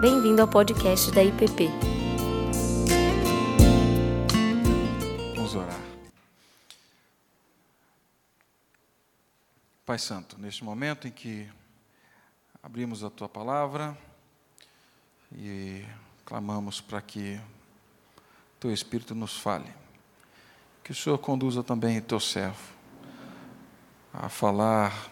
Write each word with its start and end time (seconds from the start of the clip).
Bem-vindo 0.00 0.40
ao 0.40 0.46
podcast 0.46 1.10
da 1.10 1.24
IPP. 1.24 1.68
Vamos 5.34 5.56
orar. 5.56 5.80
Pai 9.84 9.98
Santo, 9.98 10.40
neste 10.40 10.62
momento 10.62 11.08
em 11.08 11.10
que 11.10 11.48
abrimos 12.62 13.02
a 13.02 13.10
tua 13.10 13.28
palavra 13.28 13.98
e 15.32 15.84
clamamos 16.24 16.80
para 16.80 17.02
que 17.02 17.40
teu 18.60 18.72
Espírito 18.72 19.16
nos 19.16 19.36
fale, 19.36 19.74
que 20.84 20.92
o 20.92 20.94
Senhor 20.94 21.18
conduza 21.18 21.64
também 21.64 21.98
o 21.98 22.02
teu 22.02 22.20
servo 22.20 22.72
a 24.14 24.28
falar 24.28 25.10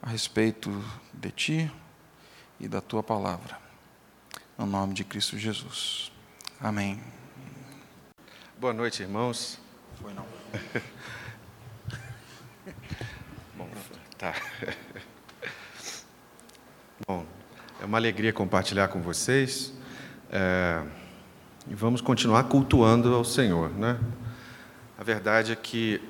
a 0.00 0.10
respeito 0.10 0.70
de 1.12 1.32
ti 1.32 1.72
e 2.60 2.68
da 2.68 2.80
tua 2.80 3.02
palavra. 3.02 3.63
No 4.56 4.66
nome 4.66 4.94
de 4.94 5.02
Cristo 5.02 5.36
Jesus. 5.36 6.12
Amém. 6.60 7.02
Boa 8.56 8.72
noite, 8.72 9.02
irmãos. 9.02 9.58
Foi 10.00 10.14
não. 10.14 10.24
Bom, 13.58 13.68
tá. 14.16 14.32
Bom, 17.04 17.26
é 17.80 17.84
uma 17.84 17.98
alegria 17.98 18.32
compartilhar 18.32 18.86
com 18.86 19.02
vocês. 19.02 19.72
É, 20.30 20.84
e 21.66 21.74
vamos 21.74 22.00
continuar 22.00 22.44
cultuando 22.44 23.12
ao 23.12 23.24
Senhor, 23.24 23.70
né? 23.70 23.98
A 24.96 25.02
verdade 25.02 25.50
é 25.50 25.56
que 25.56 26.00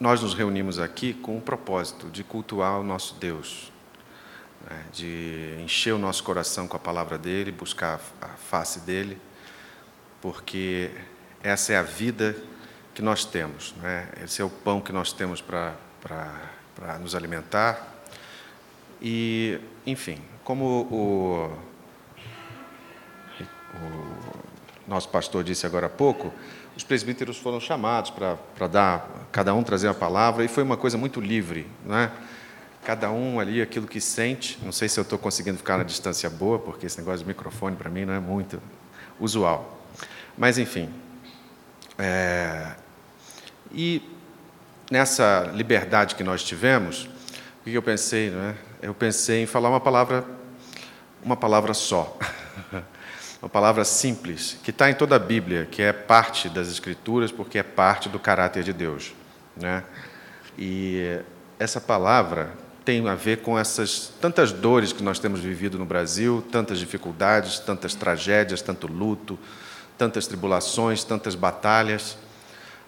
nós 0.00 0.20
nos 0.20 0.34
reunimos 0.34 0.80
aqui 0.80 1.14
com 1.14 1.38
o 1.38 1.40
propósito 1.40 2.10
de 2.10 2.24
cultuar 2.24 2.80
o 2.80 2.82
nosso 2.82 3.14
Deus, 3.14 3.70
né? 4.68 4.84
de 4.92 5.56
encher 5.60 5.92
o 5.92 5.98
nosso 5.98 6.22
coração 6.22 6.66
com 6.66 6.76
a 6.76 6.80
palavra 6.80 7.16
dele, 7.16 7.52
buscar 7.52 8.00
a 8.20 8.28
face 8.28 8.80
dele, 8.80 9.18
porque 10.20 10.90
essa 11.42 11.72
é 11.72 11.76
a 11.76 11.82
vida 11.82 12.36
que 12.94 13.02
nós 13.02 13.24
temos, 13.24 13.74
né? 13.76 14.08
esse 14.22 14.42
é 14.42 14.44
o 14.44 14.50
pão 14.50 14.80
que 14.80 14.92
nós 14.92 15.12
temos 15.12 15.40
para 15.40 15.76
nos 17.00 17.14
alimentar. 17.14 17.86
E, 19.00 19.58
enfim, 19.86 20.20
como 20.44 20.64
o, 20.90 21.56
o 23.74 24.88
nosso 24.88 25.08
pastor 25.08 25.42
disse 25.42 25.64
agora 25.64 25.86
há 25.86 25.90
pouco, 25.90 26.32
os 26.76 26.84
presbíteros 26.84 27.38
foram 27.38 27.60
chamados 27.60 28.10
para 28.10 28.66
dar, 28.66 29.08
cada 29.32 29.54
um 29.54 29.62
trazer 29.62 29.88
a 29.88 29.94
palavra, 29.94 30.44
e 30.44 30.48
foi 30.48 30.62
uma 30.62 30.76
coisa 30.76 30.98
muito 30.98 31.20
livre, 31.20 31.66
né? 31.84 32.10
Cada 32.84 33.10
um 33.10 33.38
ali 33.38 33.60
aquilo 33.60 33.86
que 33.86 34.00
sente. 34.00 34.58
Não 34.62 34.72
sei 34.72 34.88
se 34.88 34.98
eu 34.98 35.02
estou 35.02 35.18
conseguindo 35.18 35.58
ficar 35.58 35.76
na 35.76 35.84
distância 35.84 36.30
boa, 36.30 36.58
porque 36.58 36.86
esse 36.86 36.98
negócio 36.98 37.20
de 37.20 37.26
microfone 37.26 37.76
para 37.76 37.90
mim 37.90 38.04
não 38.04 38.14
é 38.14 38.20
muito 38.20 38.60
usual. 39.18 39.86
Mas, 40.36 40.58
enfim. 40.58 40.88
É... 41.98 42.72
E 43.72 44.02
nessa 44.90 45.50
liberdade 45.54 46.14
que 46.14 46.24
nós 46.24 46.42
tivemos, 46.42 47.08
o 47.60 47.64
que 47.64 47.74
eu 47.74 47.82
pensei? 47.82 48.30
Né? 48.30 48.56
Eu 48.82 48.94
pensei 48.94 49.42
em 49.42 49.46
falar 49.46 49.68
uma 49.68 49.80
palavra, 49.80 50.24
uma 51.22 51.36
palavra 51.36 51.74
só. 51.74 52.18
uma 53.42 53.48
palavra 53.48 53.84
simples, 53.84 54.58
que 54.62 54.70
está 54.70 54.90
em 54.90 54.94
toda 54.94 55.16
a 55.16 55.18
Bíblia, 55.18 55.66
que 55.70 55.82
é 55.82 55.92
parte 55.92 56.48
das 56.48 56.68
Escrituras, 56.68 57.30
porque 57.30 57.58
é 57.58 57.62
parte 57.62 58.08
do 58.08 58.18
caráter 58.18 58.62
de 58.62 58.72
Deus. 58.72 59.14
Né? 59.56 59.84
E 60.58 61.20
essa 61.58 61.80
palavra 61.80 62.50
tem 62.84 63.06
a 63.08 63.14
ver 63.14 63.38
com 63.38 63.58
essas 63.58 64.12
tantas 64.20 64.52
dores 64.52 64.92
que 64.92 65.02
nós 65.02 65.18
temos 65.18 65.40
vivido 65.40 65.78
no 65.78 65.84
Brasil, 65.84 66.44
tantas 66.50 66.78
dificuldades, 66.78 67.58
tantas 67.58 67.94
tragédias, 67.94 68.62
tanto 68.62 68.86
luto, 68.86 69.38
tantas 69.98 70.26
tribulações, 70.26 71.04
tantas 71.04 71.34
batalhas, 71.34 72.16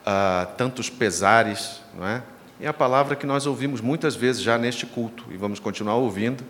uh, 0.07 0.47
tantos 0.57 0.89
pesares, 0.89 1.81
não 1.95 2.07
é? 2.07 2.23
É 2.61 2.69
a 2.69 2.73
palavra 2.73 3.17
que 3.17 3.27
nós 3.27 3.45
ouvimos 3.45 3.81
muitas 3.81 4.15
vezes 4.15 4.41
já 4.41 4.57
neste 4.57 4.87
culto 4.87 5.25
e 5.31 5.37
vamos 5.37 5.59
continuar 5.59 5.97
ouvindo 5.97 6.45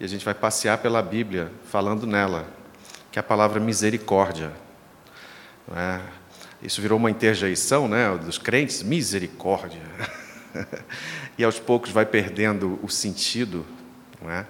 e 0.00 0.04
a 0.04 0.08
gente 0.08 0.24
vai 0.24 0.34
passear 0.34 0.78
pela 0.78 1.02
Bíblia 1.02 1.52
falando 1.70 2.06
nela, 2.06 2.46
que 3.12 3.18
é 3.18 3.20
a 3.20 3.22
palavra 3.22 3.60
misericórdia. 3.60 4.50
É? 5.76 6.00
Isso 6.62 6.80
virou 6.80 6.98
uma 6.98 7.10
interjeição 7.10 7.86
né, 7.86 8.16
dos 8.16 8.38
crentes, 8.38 8.82
misericórdia. 8.82 9.82
e 11.36 11.44
aos 11.44 11.58
poucos 11.58 11.90
vai 11.90 12.06
perdendo 12.06 12.78
o 12.82 12.88
sentido, 12.88 13.64
é? 14.26 14.44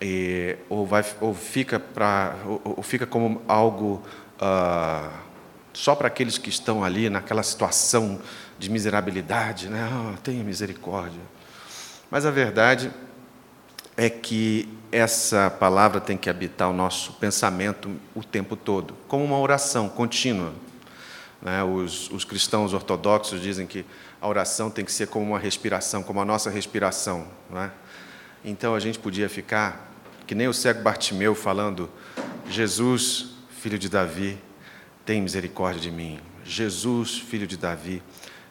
e, 0.00 0.56
ou, 0.68 0.86
vai, 0.86 1.04
ou, 1.20 1.34
fica 1.34 1.78
pra, 1.78 2.36
ou, 2.46 2.60
ou 2.76 2.82
fica 2.82 3.06
como 3.06 3.42
algo 3.46 4.02
uh, 4.40 5.10
só 5.72 5.94
para 5.94 6.08
aqueles 6.08 6.38
que 6.38 6.48
estão 6.48 6.82
ali 6.82 7.10
naquela 7.10 7.42
situação 7.42 8.20
de 8.58 8.70
miserabilidade, 8.70 9.68
né? 9.68 9.88
Oh, 9.92 10.16
tenha 10.18 10.42
misericórdia. 10.42 11.20
Mas 12.10 12.26
a 12.26 12.30
verdade 12.30 12.90
é 13.96 14.08
que 14.08 14.68
essa 14.90 15.50
palavra 15.50 16.00
tem 16.00 16.16
que 16.16 16.28
habitar 16.28 16.68
o 16.68 16.72
nosso 16.72 17.12
pensamento 17.14 17.90
o 18.14 18.24
tempo 18.24 18.56
todo, 18.56 18.94
como 19.06 19.24
uma 19.24 19.38
oração 19.38 19.88
contínua. 19.88 20.52
Né? 21.40 21.62
Os, 21.62 22.10
os, 22.10 22.24
cristãos 22.24 22.74
ortodoxos 22.74 23.40
dizem 23.40 23.66
que 23.66 23.84
a 24.20 24.28
oração 24.28 24.70
tem 24.70 24.84
que 24.84 24.92
ser 24.92 25.06
como 25.08 25.24
uma 25.24 25.38
respiração, 25.38 26.02
como 26.02 26.20
a 26.20 26.24
nossa 26.24 26.50
respiração. 26.50 27.26
Né? 27.48 27.70
Então 28.44 28.74
a 28.74 28.80
gente 28.80 28.98
podia 28.98 29.28
ficar, 29.28 29.90
que 30.26 30.34
nem 30.34 30.46
o 30.46 30.52
cego 30.52 30.82
Bartimeu, 30.82 31.34
falando: 31.34 31.88
Jesus, 32.48 33.30
filho 33.50 33.78
de 33.78 33.88
Davi, 33.88 34.38
tem 35.06 35.22
misericórdia 35.22 35.80
de 35.80 35.90
mim. 35.90 36.20
Jesus, 36.44 37.18
filho 37.18 37.46
de 37.46 37.56
Davi. 37.56 38.02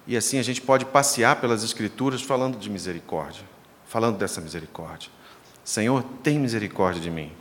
E 0.08 0.18
assim 0.18 0.40
a 0.40 0.44
gente 0.44 0.62
pode 0.62 0.86
passear 0.86 1.36
pelas 1.40 1.64
Escrituras 1.64 2.22
falando 2.22 2.58
de 2.58 2.70
misericórdia, 2.70 3.44
falando 3.86 4.18
dessa 4.18 4.42
misericórdia. 4.42 5.10
Senhor, 5.64 6.04
tem 6.24 6.40
misericórdia 6.40 7.02
de 7.02 7.12
mim. 7.12 7.32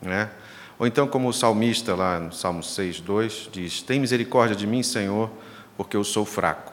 Né? 0.00 0.30
Ou 0.78 0.86
então, 0.86 1.06
como 1.06 1.28
o 1.28 1.32
salmista 1.32 1.94
lá 1.94 2.20
no 2.20 2.32
Salmo 2.32 2.62
6, 2.62 3.00
2 3.00 3.48
diz: 3.50 3.82
Tem 3.82 3.98
misericórdia 3.98 4.54
de 4.54 4.66
mim, 4.66 4.82
Senhor, 4.82 5.30
porque 5.76 5.96
eu 5.96 6.04
sou 6.04 6.24
fraco. 6.24 6.71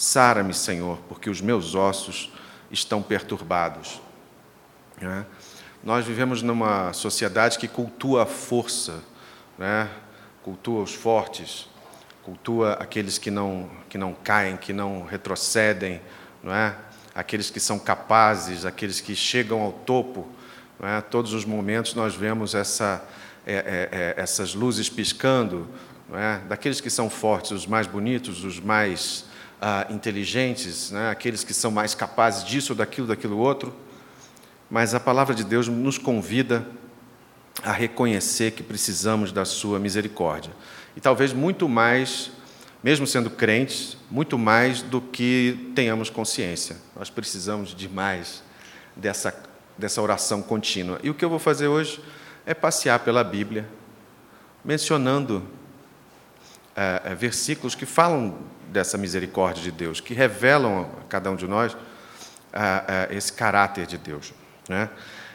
Sara-me, 0.00 0.54
Senhor, 0.54 0.98
porque 1.10 1.28
os 1.28 1.42
meus 1.42 1.74
ossos 1.74 2.32
estão 2.70 3.02
perturbados. 3.02 4.00
Né? 4.98 5.26
Nós 5.84 6.06
vivemos 6.06 6.40
numa 6.40 6.90
sociedade 6.94 7.58
que 7.58 7.68
cultua 7.68 8.22
a 8.22 8.26
força, 8.26 9.02
né? 9.58 9.90
cultua 10.42 10.82
os 10.82 10.94
fortes, 10.94 11.68
cultua 12.22 12.78
aqueles 12.80 13.18
que 13.18 13.30
não, 13.30 13.68
que 13.90 13.98
não 13.98 14.14
caem, 14.14 14.56
que 14.56 14.72
não 14.72 15.04
retrocedem, 15.04 16.00
não 16.42 16.54
é? 16.54 16.74
aqueles 17.14 17.50
que 17.50 17.60
são 17.60 17.78
capazes, 17.78 18.64
aqueles 18.64 19.02
que 19.02 19.14
chegam 19.14 19.60
ao 19.60 19.70
topo. 19.70 20.26
É? 20.82 21.02
Todos 21.02 21.34
os 21.34 21.44
momentos 21.44 21.92
nós 21.92 22.14
vemos 22.14 22.54
essa, 22.54 23.06
é, 23.46 23.52
é, 23.92 24.14
é 24.16 24.22
essas 24.22 24.54
luzes 24.54 24.88
piscando, 24.88 25.68
é? 26.14 26.38
daqueles 26.48 26.80
que 26.80 26.88
são 26.88 27.10
fortes, 27.10 27.50
os 27.50 27.66
mais 27.66 27.86
bonitos, 27.86 28.44
os 28.44 28.58
mais 28.58 29.28
ah, 29.60 29.86
inteligentes, 29.90 30.90
né? 30.90 31.10
aqueles 31.10 31.44
que 31.44 31.52
são 31.52 31.70
mais 31.70 31.94
capazes 31.94 32.44
disso, 32.44 32.74
daquilo, 32.74 33.06
daquilo 33.06 33.38
outro. 33.38 33.74
Mas 34.70 34.94
a 34.94 35.00
palavra 35.00 35.34
de 35.34 35.44
Deus 35.44 35.68
nos 35.68 35.98
convida 35.98 36.66
a 37.62 37.72
reconhecer 37.72 38.52
que 38.52 38.62
precisamos 38.62 39.32
da 39.32 39.44
Sua 39.44 39.78
misericórdia. 39.78 40.52
E 40.96 41.00
talvez 41.00 41.32
muito 41.32 41.68
mais 41.68 42.30
mesmo 42.82 43.06
sendo 43.06 43.28
crentes, 43.30 43.96
muito 44.10 44.38
mais 44.38 44.80
do 44.80 45.00
que 45.00 45.70
tenhamos 45.74 46.08
consciência. 46.08 46.76
Nós 46.96 47.10
precisamos 47.10 47.74
de 47.74 47.88
mais 47.88 48.42
dessa, 48.96 49.34
dessa 49.76 50.00
oração 50.00 50.40
contínua. 50.40 50.98
E 51.02 51.10
o 51.10 51.14
que 51.14 51.24
eu 51.24 51.28
vou 51.28 51.38
fazer 51.38 51.68
hoje 51.68 52.02
é 52.46 52.54
passear 52.54 53.00
pela 53.00 53.22
Bíblia, 53.22 53.68
mencionando 54.64 55.46
é, 56.74 57.14
versículos 57.14 57.74
que 57.74 57.84
falam 57.84 58.38
dessa 58.70 58.96
misericórdia 58.96 59.62
de 59.62 59.70
Deus, 59.70 60.00
que 60.00 60.14
revelam 60.14 60.88
a 61.00 61.04
cada 61.08 61.30
um 61.30 61.36
de 61.36 61.46
nós 61.46 61.76
é, 62.52 63.08
é 63.10 63.16
esse 63.16 63.32
caráter 63.32 63.86
de 63.86 63.98
Deus. 63.98 64.32
Né? 64.68 64.88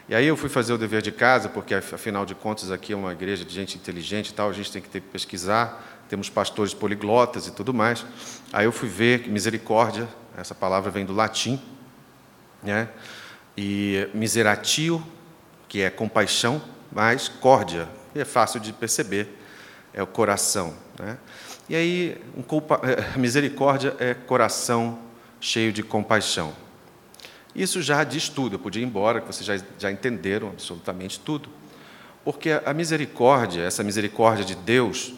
E 0.08 0.16
aí 0.16 0.26
eu 0.26 0.38
fui 0.38 0.50
fazer 0.50 0.74
o 0.74 0.78
dever 0.78 1.02
de 1.02 1.12
casa, 1.12 1.50
porque 1.50 1.74
afinal 1.74 2.26
de 2.26 2.36
contas 2.36 2.72
aqui 2.72 2.94
é 2.94 2.96
uma 2.96 3.12
igreja 3.12 3.44
de 3.44 3.54
gente 3.54 3.78
inteligente 3.78 4.30
e 4.30 4.34
tal, 4.34 4.50
a 4.50 4.54
gente 4.54 4.72
tem 4.72 4.82
que 4.82 4.90
ter 4.90 5.02
que 5.02 5.08
pesquisar 5.08 5.96
temos 6.10 6.30
pastores 6.30 6.74
poliglotas 6.74 7.48
e 7.48 7.52
tudo 7.52 7.74
mais. 7.74 8.06
Aí 8.54 8.66
eu 8.66 8.72
fui 8.72 8.88
ver 8.88 9.24
que 9.24 9.30
misericórdia, 9.30 10.08
essa 10.38 10.54
palavra 10.54 10.92
vem 10.92 11.06
do 11.06 11.14
latim, 11.14 11.62
né? 12.62 12.90
E 13.58 14.08
miseratio, 14.14 15.06
que 15.68 15.82
é 15.82 15.90
compaixão, 15.90 16.62
mais 16.92 17.28
córdia, 17.28 17.88
que 18.14 18.20
é 18.20 18.26
fácil 18.26 18.60
de 18.60 18.72
perceber, 18.74 19.30
é 19.94 20.04
o 20.04 20.08
coração, 20.08 20.76
né? 21.00 21.18
E 21.68 21.76
aí, 21.76 22.22
um 22.38 22.42
culpa, 22.42 22.80
é, 22.84 23.18
misericórdia 23.18 23.96
é 24.00 24.14
coração 24.14 25.00
cheio 25.40 25.74
de 25.74 25.82
compaixão. 25.82 26.54
Isso 27.56 27.82
já 27.82 28.04
diz 28.04 28.30
tudo, 28.30 28.56
eu 28.56 28.60
podia 28.60 28.82
ir 28.82 28.86
embora, 28.86 29.22
que 29.22 29.28
vocês 29.28 29.46
já, 29.46 29.66
já 29.80 29.92
entenderam 29.92 30.50
absolutamente 30.50 31.20
tudo. 31.20 31.50
Porque 32.24 32.50
a 32.66 32.74
misericórdia, 32.74 33.62
essa 33.62 33.84
misericórdia 33.84 34.44
de 34.44 34.56
Deus, 34.56 35.14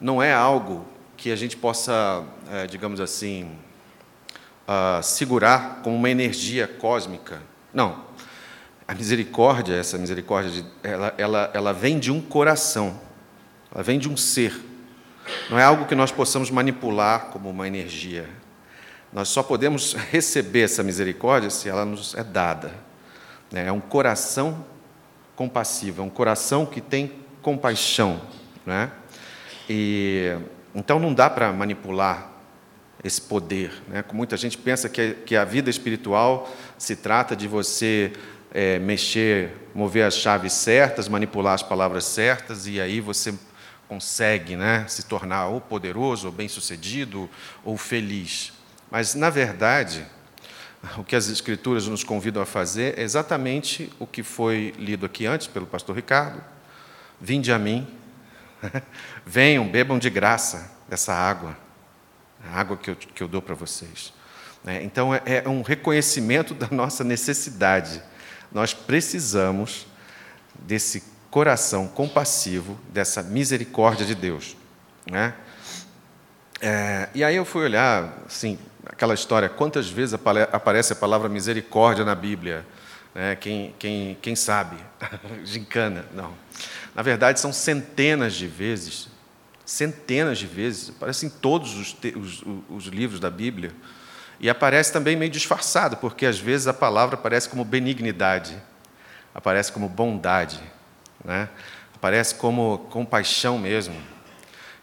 não 0.00 0.22
é 0.22 0.32
algo 0.32 0.86
que 1.16 1.30
a 1.30 1.36
gente 1.36 1.56
possa, 1.56 2.24
é, 2.50 2.66
digamos 2.66 3.00
assim, 3.00 3.56
uh, 4.66 5.02
segurar 5.02 5.80
como 5.82 5.96
uma 5.96 6.10
energia 6.10 6.66
cósmica. 6.66 7.40
Não. 7.72 8.04
A 8.86 8.94
misericórdia, 8.94 9.74
essa 9.74 9.98
misericórdia, 9.98 10.50
de, 10.50 10.64
ela, 10.82 11.14
ela, 11.16 11.50
ela 11.54 11.72
vem 11.72 11.98
de 11.98 12.10
um 12.10 12.20
coração, 12.20 13.00
ela 13.72 13.82
vem 13.82 13.98
de 13.98 14.08
um 14.08 14.16
ser. 14.16 14.54
Não 15.50 15.58
é 15.58 15.64
algo 15.64 15.86
que 15.86 15.94
nós 15.94 16.10
possamos 16.10 16.50
manipular 16.50 17.26
como 17.26 17.50
uma 17.50 17.66
energia. 17.66 18.28
Nós 19.12 19.28
só 19.28 19.42
podemos 19.42 19.94
receber 19.94 20.62
essa 20.62 20.82
misericórdia 20.82 21.50
se 21.50 21.68
ela 21.68 21.84
nos 21.84 22.14
é 22.14 22.24
dada. 22.24 22.72
Né? 23.50 23.66
É 23.66 23.72
um 23.72 23.80
coração 23.80 24.64
compassivo, 25.34 26.02
é 26.02 26.04
um 26.04 26.10
coração 26.10 26.66
que 26.66 26.80
tem 26.80 27.12
compaixão. 27.42 28.20
Né? 28.64 28.90
E, 29.68 30.36
então 30.74 30.98
não 30.98 31.14
dá 31.14 31.30
para 31.30 31.52
manipular 31.52 32.32
esse 33.02 33.20
poder. 33.20 33.72
Né? 33.88 34.04
Muita 34.12 34.36
gente 34.36 34.58
pensa 34.58 34.88
que, 34.88 35.14
que 35.24 35.36
a 35.36 35.44
vida 35.44 35.70
espiritual 35.70 36.50
se 36.76 36.96
trata 36.96 37.36
de 37.36 37.46
você 37.46 38.12
é, 38.52 38.78
mexer, 38.78 39.52
mover 39.74 40.04
as 40.04 40.14
chaves 40.16 40.52
certas, 40.52 41.08
manipular 41.08 41.54
as 41.54 41.62
palavras 41.62 42.04
certas, 42.04 42.66
e 42.66 42.80
aí 42.80 43.00
você 43.00 43.34
consegue 43.88 44.56
né, 44.56 44.84
se 44.88 45.04
tornar 45.04 45.46
ou 45.46 45.60
poderoso, 45.60 46.26
ou 46.26 46.32
bem-sucedido, 46.32 47.28
ou 47.64 47.76
feliz. 47.76 48.52
Mas, 48.90 49.14
na 49.14 49.30
verdade, 49.30 50.06
o 50.96 51.04
que 51.04 51.16
as 51.16 51.28
Escrituras 51.28 51.86
nos 51.86 52.04
convidam 52.04 52.42
a 52.42 52.46
fazer 52.46 52.98
é 52.98 53.02
exatamente 53.02 53.92
o 53.98 54.06
que 54.06 54.22
foi 54.22 54.74
lido 54.78 55.06
aqui 55.06 55.26
antes 55.26 55.46
pelo 55.46 55.66
pastor 55.66 55.96
Ricardo. 55.96 56.42
Vinde 57.20 57.52
a 57.52 57.58
mim, 57.58 57.86
venham, 59.24 59.66
bebam 59.68 59.98
de 59.98 60.10
graça 60.10 60.70
dessa 60.88 61.14
água 61.14 61.56
a 62.44 62.60
água 62.60 62.76
que 62.76 62.90
eu, 62.90 62.96
que 62.96 63.22
eu 63.22 63.28
dou 63.28 63.42
para 63.42 63.54
vocês. 63.54 64.12
Né? 64.64 64.82
Então, 64.82 65.14
é, 65.14 65.22
é 65.44 65.48
um 65.48 65.62
reconhecimento 65.62 66.54
da 66.54 66.68
nossa 66.70 67.04
necessidade. 67.04 68.02
Nós 68.52 68.72
precisamos 68.72 69.86
desse 70.54 71.02
coração 71.36 71.86
compassivo, 71.86 72.80
dessa 72.88 73.22
misericórdia 73.22 74.06
de 74.06 74.14
Deus. 74.14 74.56
Né? 75.04 75.34
É, 76.62 77.10
e 77.14 77.22
aí 77.22 77.36
eu 77.36 77.44
fui 77.44 77.62
olhar, 77.62 78.10
assim, 78.24 78.58
aquela 78.86 79.12
história, 79.12 79.46
quantas 79.46 79.86
vezes 79.86 80.14
aparece 80.14 80.94
a 80.94 80.96
palavra 80.96 81.28
misericórdia 81.28 82.06
na 82.06 82.14
Bíblia? 82.14 82.66
Né? 83.14 83.36
Quem, 83.36 83.74
quem, 83.78 84.16
quem 84.22 84.34
sabe? 84.34 84.78
Gincana, 85.44 86.06
não. 86.14 86.32
Na 86.94 87.02
verdade, 87.02 87.38
são 87.38 87.52
centenas 87.52 88.32
de 88.32 88.46
vezes 88.46 89.08
centenas 89.66 90.38
de 90.38 90.46
vezes, 90.46 90.88
aparece 90.88 91.26
em 91.26 91.28
todos 91.28 91.76
os, 91.76 91.96
os, 92.14 92.44
os, 92.70 92.84
livros 92.86 93.20
da 93.20 93.28
Bíblia. 93.28 93.72
E 94.40 94.48
aparece 94.48 94.90
também 94.90 95.16
meio 95.16 95.30
disfarçado, 95.30 95.98
porque 95.98 96.24
às 96.24 96.38
vezes 96.38 96.66
a 96.66 96.72
palavra 96.72 97.16
aparece 97.16 97.46
como 97.46 97.62
benignidade, 97.64 98.56
aparece 99.34 99.72
como 99.72 99.88
bondade, 99.88 100.62
né? 101.26 101.50
aparece 102.06 102.34
como 102.36 102.78
compaixão 102.90 103.58
mesmo. 103.58 103.94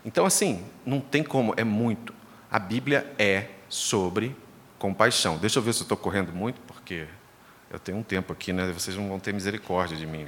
Então, 0.04 0.26
assim, 0.26 0.66
não 0.86 1.00
tem 1.00 1.24
como, 1.24 1.54
é 1.56 1.64
muito. 1.64 2.14
A 2.52 2.60
Bíblia 2.60 3.10
é 3.18 3.48
sobre 3.70 4.36
compaixão. 4.78 5.38
Deixa 5.38 5.60
eu 5.60 5.64
ver 5.64 5.74
se 5.74 5.80
eu 5.80 5.84
estou 5.84 5.98
correndo 5.98 6.34
muito, 6.34 6.60
porque 6.68 7.08
eu 7.72 7.80
tenho 7.80 7.98
um 8.00 8.04
tempo 8.04 8.34
aqui, 8.34 8.52
né? 8.52 8.70
Vocês 8.74 8.98
não 8.98 9.08
vão 9.08 9.20
ter 9.20 9.34
misericórdia 9.34 9.96
de 9.96 10.06
mim. 10.06 10.26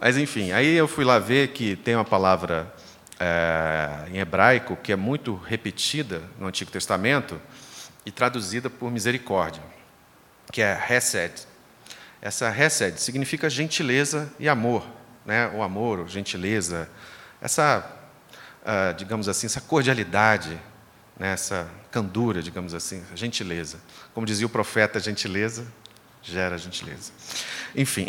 Mas 0.00 0.16
enfim, 0.16 0.52
aí 0.52 0.74
eu 0.74 0.88
fui 0.88 1.04
lá 1.04 1.18
ver 1.18 1.48
que 1.48 1.76
tem 1.76 1.94
uma 1.94 2.04
palavra 2.04 2.72
é, 3.20 4.08
em 4.10 4.18
hebraico 4.18 4.76
que 4.76 4.92
é 4.92 4.96
muito 4.96 5.34
repetida 5.34 6.22
no 6.38 6.46
Antigo 6.46 6.70
Testamento 6.70 7.40
e 8.06 8.10
traduzida 8.10 8.70
por 8.70 8.90
misericórdia, 8.90 9.62
que 10.50 10.62
é 10.62 10.78
hesed. 10.90 11.53
Essa 12.24 12.48
hesed 12.48 12.98
significa 12.98 13.50
gentileza 13.50 14.32
e 14.38 14.48
amor, 14.48 14.82
né? 15.26 15.46
o 15.54 15.62
amor, 15.62 16.08
gentileza, 16.08 16.88
essa, 17.38 17.86
uh, 18.62 18.94
digamos 18.94 19.28
assim, 19.28 19.44
essa 19.44 19.60
cordialidade, 19.60 20.58
né? 21.18 21.34
essa 21.34 21.68
candura, 21.90 22.42
digamos 22.42 22.72
assim, 22.72 23.04
gentileza. 23.14 23.76
Como 24.14 24.26
dizia 24.26 24.46
o 24.46 24.48
profeta, 24.48 24.98
gentileza 24.98 25.66
gera 26.22 26.56
gentileza. 26.56 27.12
Enfim, 27.76 28.06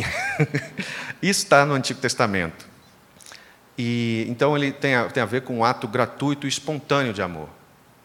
isso 1.22 1.44
está 1.44 1.66
no 1.66 1.74
Antigo 1.74 2.00
Testamento. 2.00 2.66
E, 3.78 4.26
então, 4.30 4.56
ele 4.56 4.72
tem 4.72 4.96
a, 4.96 5.10
tem 5.10 5.22
a 5.22 5.26
ver 5.26 5.42
com 5.42 5.58
um 5.58 5.66
ato 5.66 5.90
gratuito 5.90 6.48
e 6.48 6.50
espontâneo 6.50 7.12
de 7.12 7.22
amor. 7.22 7.50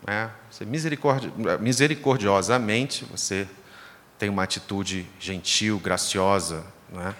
Né? 0.05 0.29
Você 0.51 0.65
misericordi, 0.65 1.33
misericordiosamente, 1.61 3.05
você 3.05 3.47
tem 4.21 4.29
uma 4.29 4.43
atitude 4.43 5.07
gentil, 5.19 5.79
graciosa. 5.79 6.63
Né? 6.91 7.17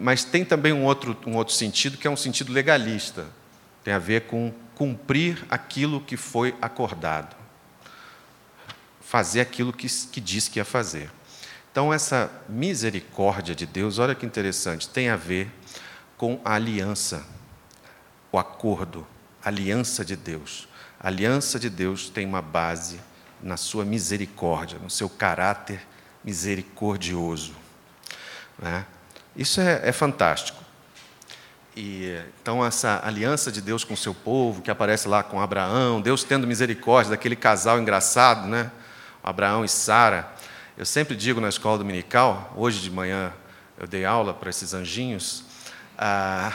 Mas 0.00 0.24
tem 0.24 0.46
também 0.46 0.72
um 0.72 0.82
outro, 0.82 1.14
um 1.26 1.36
outro 1.36 1.52
sentido, 1.52 1.98
que 1.98 2.08
é 2.08 2.10
um 2.10 2.16
sentido 2.16 2.54
legalista. 2.54 3.26
Tem 3.84 3.92
a 3.92 3.98
ver 3.98 4.22
com 4.22 4.52
cumprir 4.74 5.44
aquilo 5.50 6.00
que 6.00 6.16
foi 6.16 6.56
acordado. 6.60 7.36
Fazer 9.02 9.42
aquilo 9.42 9.74
que, 9.74 9.86
que 9.86 10.18
disse 10.18 10.50
que 10.50 10.58
ia 10.58 10.64
fazer. 10.64 11.10
Então, 11.70 11.92
essa 11.92 12.32
misericórdia 12.48 13.54
de 13.54 13.66
Deus, 13.66 13.98
olha 13.98 14.14
que 14.14 14.24
interessante, 14.24 14.88
tem 14.88 15.10
a 15.10 15.16
ver 15.16 15.52
com 16.16 16.40
a 16.42 16.54
aliança, 16.54 17.26
o 18.32 18.38
acordo, 18.38 19.06
a 19.44 19.48
aliança 19.48 20.02
de 20.02 20.16
Deus. 20.16 20.66
A 20.98 21.08
aliança 21.08 21.58
de 21.58 21.68
Deus 21.68 22.08
tem 22.08 22.24
uma 22.24 22.40
base 22.40 22.98
na 23.42 23.58
sua 23.58 23.84
misericórdia, 23.84 24.78
no 24.78 24.88
seu 24.88 25.10
caráter 25.10 25.86
misericordioso. 26.26 27.54
Né? 28.58 28.84
Isso 29.36 29.60
é, 29.60 29.80
é 29.84 29.92
fantástico. 29.92 30.66
E, 31.76 32.18
então, 32.40 32.64
essa 32.64 33.00
aliança 33.04 33.52
de 33.52 33.60
Deus 33.60 33.84
com 33.84 33.94
o 33.94 33.96
seu 33.96 34.14
povo, 34.14 34.62
que 34.62 34.70
aparece 34.70 35.06
lá 35.06 35.22
com 35.22 35.40
Abraão, 35.40 36.00
Deus 36.00 36.24
tendo 36.24 36.46
misericórdia 36.46 37.10
daquele 37.10 37.36
casal 37.36 37.78
engraçado, 37.78 38.48
né? 38.48 38.72
Abraão 39.22 39.64
e 39.64 39.68
Sara. 39.68 40.32
Eu 40.76 40.86
sempre 40.86 41.14
digo 41.14 41.40
na 41.40 41.50
escola 41.50 41.76
dominical, 41.76 42.52
hoje 42.56 42.80
de 42.80 42.90
manhã 42.90 43.32
eu 43.78 43.86
dei 43.86 44.06
aula 44.06 44.32
para 44.32 44.48
esses 44.48 44.72
anjinhos, 44.72 45.44
ah, 45.98 46.50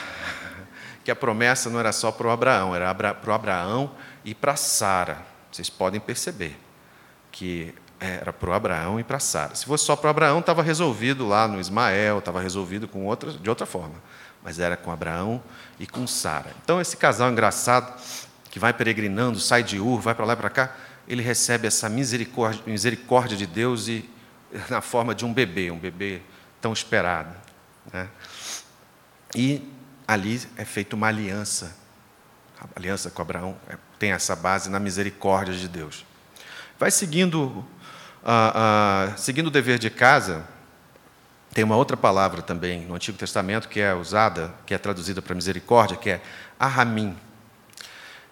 que 1.04 1.10
a 1.10 1.16
promessa 1.16 1.70
não 1.70 1.78
era 1.78 1.92
só 1.92 2.10
para 2.10 2.26
o 2.26 2.30
Abraão, 2.30 2.74
era 2.74 2.92
para 2.92 3.30
o 3.30 3.32
Abraão 3.32 3.92
e 4.24 4.34
para 4.34 4.56
Sara. 4.56 5.18
Vocês 5.52 5.70
podem 5.70 6.00
perceber 6.00 6.58
que 7.30 7.74
era 8.02 8.32
para 8.32 8.50
o 8.50 8.52
Abraão 8.52 8.98
e 8.98 9.04
para 9.04 9.18
Sara. 9.18 9.54
Se 9.54 9.64
fosse 9.64 9.84
só 9.84 9.94
para 9.94 10.10
Abraão, 10.10 10.40
estava 10.40 10.62
resolvido 10.62 11.26
lá 11.26 11.46
no 11.46 11.60
Ismael, 11.60 12.18
estava 12.18 12.40
resolvido 12.40 12.88
com 12.88 13.04
outra, 13.06 13.32
de 13.32 13.48
outra 13.48 13.64
forma. 13.64 13.94
Mas 14.42 14.58
era 14.58 14.76
com 14.76 14.90
Abraão 14.90 15.42
e 15.78 15.86
com 15.86 16.06
Sara. 16.06 16.50
Então, 16.64 16.80
esse 16.80 16.96
casal 16.96 17.30
engraçado, 17.30 17.94
que 18.50 18.58
vai 18.58 18.72
peregrinando, 18.72 19.38
sai 19.38 19.62
de 19.62 19.78
Ur, 19.78 20.00
vai 20.00 20.14
para 20.14 20.24
lá 20.24 20.32
e 20.32 20.36
para 20.36 20.50
cá, 20.50 20.76
ele 21.06 21.22
recebe 21.22 21.66
essa 21.66 21.88
misericórdia, 21.88 22.62
misericórdia 22.66 23.36
de 23.36 23.46
Deus 23.46 23.88
e 23.88 24.08
na 24.68 24.80
forma 24.80 25.14
de 25.14 25.24
um 25.24 25.32
bebê, 25.32 25.70
um 25.70 25.78
bebê 25.78 26.20
tão 26.60 26.72
esperado. 26.72 27.34
Né? 27.92 28.08
E 29.34 29.72
ali 30.06 30.40
é 30.56 30.64
feita 30.64 30.94
uma 30.94 31.08
aliança. 31.08 31.76
A 32.60 32.66
aliança 32.76 33.10
com 33.10 33.22
Abraão 33.22 33.56
é, 33.68 33.76
tem 33.98 34.12
essa 34.12 34.36
base 34.36 34.70
na 34.70 34.78
misericórdia 34.78 35.54
de 35.54 35.68
Deus. 35.68 36.04
Vai 36.78 36.90
seguindo, 36.90 37.64
uh, 38.22 39.14
uh, 39.14 39.18
seguindo 39.18 39.46
o 39.46 39.50
dever 39.50 39.78
de 39.78 39.90
casa, 39.90 40.44
tem 41.52 41.64
uma 41.64 41.76
outra 41.76 41.96
palavra 41.96 42.42
também 42.42 42.82
no 42.82 42.94
Antigo 42.94 43.18
Testamento 43.18 43.68
que 43.68 43.80
é 43.80 43.94
usada, 43.94 44.54
que 44.66 44.74
é 44.74 44.78
traduzida 44.78 45.20
para 45.20 45.34
misericórdia, 45.34 45.96
que 45.96 46.10
é 46.10 46.22
ahamim. 46.58 47.16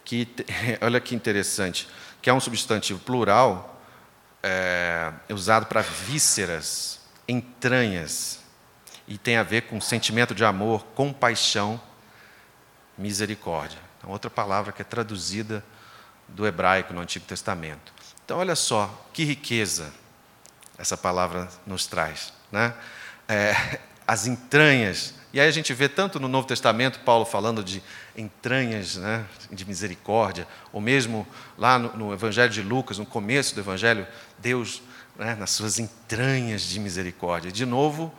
Que, 0.04 0.26
olha 0.80 1.00
que 1.00 1.14
interessante 1.14 1.88
que 2.23 2.28
é 2.28 2.35
um 2.35 2.40
substantivo 2.40 3.00
plural 3.00 3.80
é, 4.42 5.12
usado 5.30 5.66
para 5.66 5.80
vísceras, 5.80 7.00
entranhas, 7.26 8.40
e 9.09 9.18
tem 9.18 9.37
a 9.37 9.42
ver 9.42 9.62
com 9.62 9.80
sentimento 9.80 10.35
de 10.35 10.44
amor, 10.44 10.85
compaixão, 10.94 11.80
misericórdia. 12.97 13.78
Então, 13.99 14.11
outra 14.11 14.30
palavra 14.30 14.73
que 14.73 14.82
é 14.82 14.85
traduzida 14.85 15.64
do 16.28 16.47
hebraico 16.47 16.92
no 16.92 17.00
Antigo 17.00 17.25
Testamento. 17.25 17.92
Então, 18.30 18.38
olha 18.38 18.54
só 18.54 18.88
que 19.12 19.25
riqueza 19.25 19.92
essa 20.78 20.96
palavra 20.96 21.49
nos 21.66 21.88
traz. 21.88 22.32
Né? 22.52 22.72
É, 23.28 23.80
as 24.06 24.28
entranhas 24.28 25.14
e 25.32 25.40
aí 25.40 25.49
a 25.49 25.50
gente 25.50 25.75
vê 25.75 25.88
tanto 25.88 26.20
no 26.20 26.28
Novo 26.28 26.46
Testamento 26.46 27.00
Paulo 27.00 27.25
falando 27.25 27.64
de 27.64 27.82
entranhas 28.16 28.94
né, 28.94 29.26
de 29.50 29.64
misericórdia, 29.64 30.46
ou 30.72 30.80
mesmo 30.80 31.26
lá 31.58 31.76
no, 31.76 31.96
no, 31.96 32.12
Evangelho 32.12 32.52
de 32.52 32.62
Lucas, 32.62 32.99
no 32.99 33.06
começo 33.06 33.52
do 33.52 33.62
Evangelho, 33.62 34.06
Deus 34.38 34.80
né, 35.16 35.34
nas 35.34 35.50
suas 35.50 35.80
entranhas 35.80 36.62
de 36.62 36.78
misericórdia. 36.78 37.50
De 37.50 37.66
novo, 37.66 38.14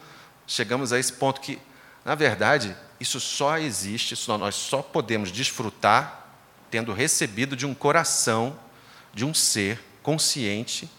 chegamos 0.46 0.91
a 0.91 1.00
esse 1.00 1.13
ponto 1.13 1.39
que, 1.39 1.58
na 2.03 2.15
verdade, 2.15 2.75
isso 3.00 3.18
só 3.22 3.58
existe, 3.58 4.13
isso 4.13 4.38
nós 4.38 4.56
só 4.56 4.82
podemos 4.82 5.32
desfrutar 5.32 6.27
tendo 6.70 6.91
recebido 6.91 7.56
de 7.56 7.65
um 7.65 7.74
coração, 7.74 8.60
de 9.13 9.24
um 9.24 9.34
ser 9.34 9.80
consciente 10.01 10.89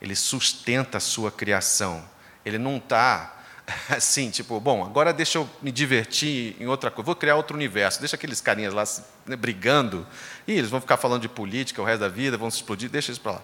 Ele 0.00 0.14
sustenta 0.14 0.98
a 0.98 1.00
sua 1.00 1.32
criação. 1.32 2.04
Ele 2.44 2.58
não 2.58 2.76
está 2.76 3.37
assim, 3.88 4.30
tipo, 4.30 4.58
bom, 4.60 4.84
agora 4.84 5.12
deixa 5.12 5.38
eu 5.38 5.48
me 5.60 5.70
divertir 5.70 6.56
em 6.58 6.66
outra 6.66 6.90
coisa, 6.90 7.06
vou 7.06 7.16
criar 7.16 7.36
outro 7.36 7.56
universo, 7.56 8.00
deixa 8.00 8.16
aqueles 8.16 8.40
carinhas 8.40 8.72
lá 8.72 8.84
né, 9.26 9.36
brigando, 9.36 10.06
e 10.46 10.52
eles 10.52 10.70
vão 10.70 10.80
ficar 10.80 10.96
falando 10.96 11.22
de 11.22 11.28
política 11.28 11.82
o 11.82 11.84
resto 11.84 12.00
da 12.00 12.08
vida, 12.08 12.36
vão 12.36 12.50
se 12.50 12.56
explodir, 12.56 12.88
deixa 12.88 13.12
isso 13.12 13.20
para 13.20 13.32
lá. 13.32 13.42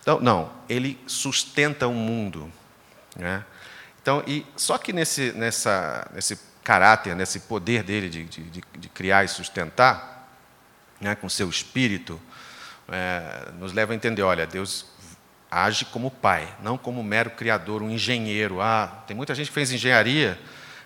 Então, 0.00 0.20
não, 0.20 0.52
ele 0.68 0.98
sustenta 1.06 1.86
o 1.86 1.94
mundo. 1.94 2.52
Né? 3.16 3.44
Então, 4.00 4.22
e, 4.26 4.44
só 4.56 4.76
que 4.78 4.92
nesse, 4.92 5.32
nessa, 5.32 6.08
nesse 6.12 6.38
caráter, 6.62 7.14
nesse 7.16 7.40
poder 7.40 7.82
dele 7.82 8.08
de, 8.08 8.24
de, 8.24 8.62
de 8.78 8.88
criar 8.88 9.24
e 9.24 9.28
sustentar, 9.28 10.28
né, 11.00 11.14
com 11.14 11.28
seu 11.28 11.48
espírito, 11.48 12.20
é, 12.88 13.50
nos 13.58 13.72
leva 13.72 13.92
a 13.92 13.96
entender, 13.96 14.22
olha, 14.22 14.46
Deus 14.46 14.86
age 15.52 15.84
como 15.84 16.10
pai, 16.10 16.48
não 16.62 16.78
como 16.78 17.04
mero 17.04 17.30
criador, 17.30 17.82
um 17.82 17.90
engenheiro. 17.90 18.62
Ah, 18.62 19.02
tem 19.06 19.14
muita 19.14 19.34
gente 19.34 19.48
que 19.48 19.52
fez 19.52 19.70
engenharia 19.70 20.38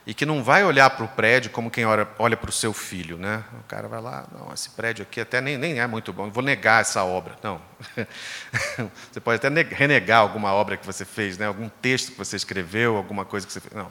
e 0.04 0.12
que 0.12 0.26
não 0.26 0.42
vai 0.42 0.64
olhar 0.64 0.90
para 0.90 1.04
o 1.04 1.08
prédio 1.08 1.52
como 1.52 1.70
quem 1.70 1.84
olha, 1.84 2.04
para 2.04 2.50
o 2.50 2.52
seu 2.52 2.72
filho. 2.72 3.16
Né? 3.16 3.44
O 3.60 3.62
cara 3.68 3.86
vai 3.86 4.00
lá, 4.00 4.26
não, 4.32 4.52
esse 4.52 4.70
prédio 4.70 5.04
aqui 5.04 5.20
até 5.20 5.40
nem, 5.40 5.56
nem 5.56 5.78
é 5.78 5.86
muito 5.86 6.12
bom, 6.12 6.28
vou 6.30 6.42
negar 6.42 6.80
essa 6.80 7.04
obra. 7.04 7.36
Não. 7.44 7.60
você 9.12 9.20
pode 9.20 9.44
até 9.44 9.62
renegar 9.62 10.18
alguma 10.20 10.52
obra 10.52 10.76
que 10.76 10.84
você 10.84 11.04
fez, 11.04 11.38
né? 11.38 11.46
algum 11.46 11.68
texto 11.68 12.10
que 12.10 12.18
você 12.18 12.34
escreveu, 12.34 12.96
alguma 12.96 13.24
coisa 13.24 13.46
que 13.46 13.52
você 13.52 13.60
fez. 13.60 13.72
Não. 13.72 13.90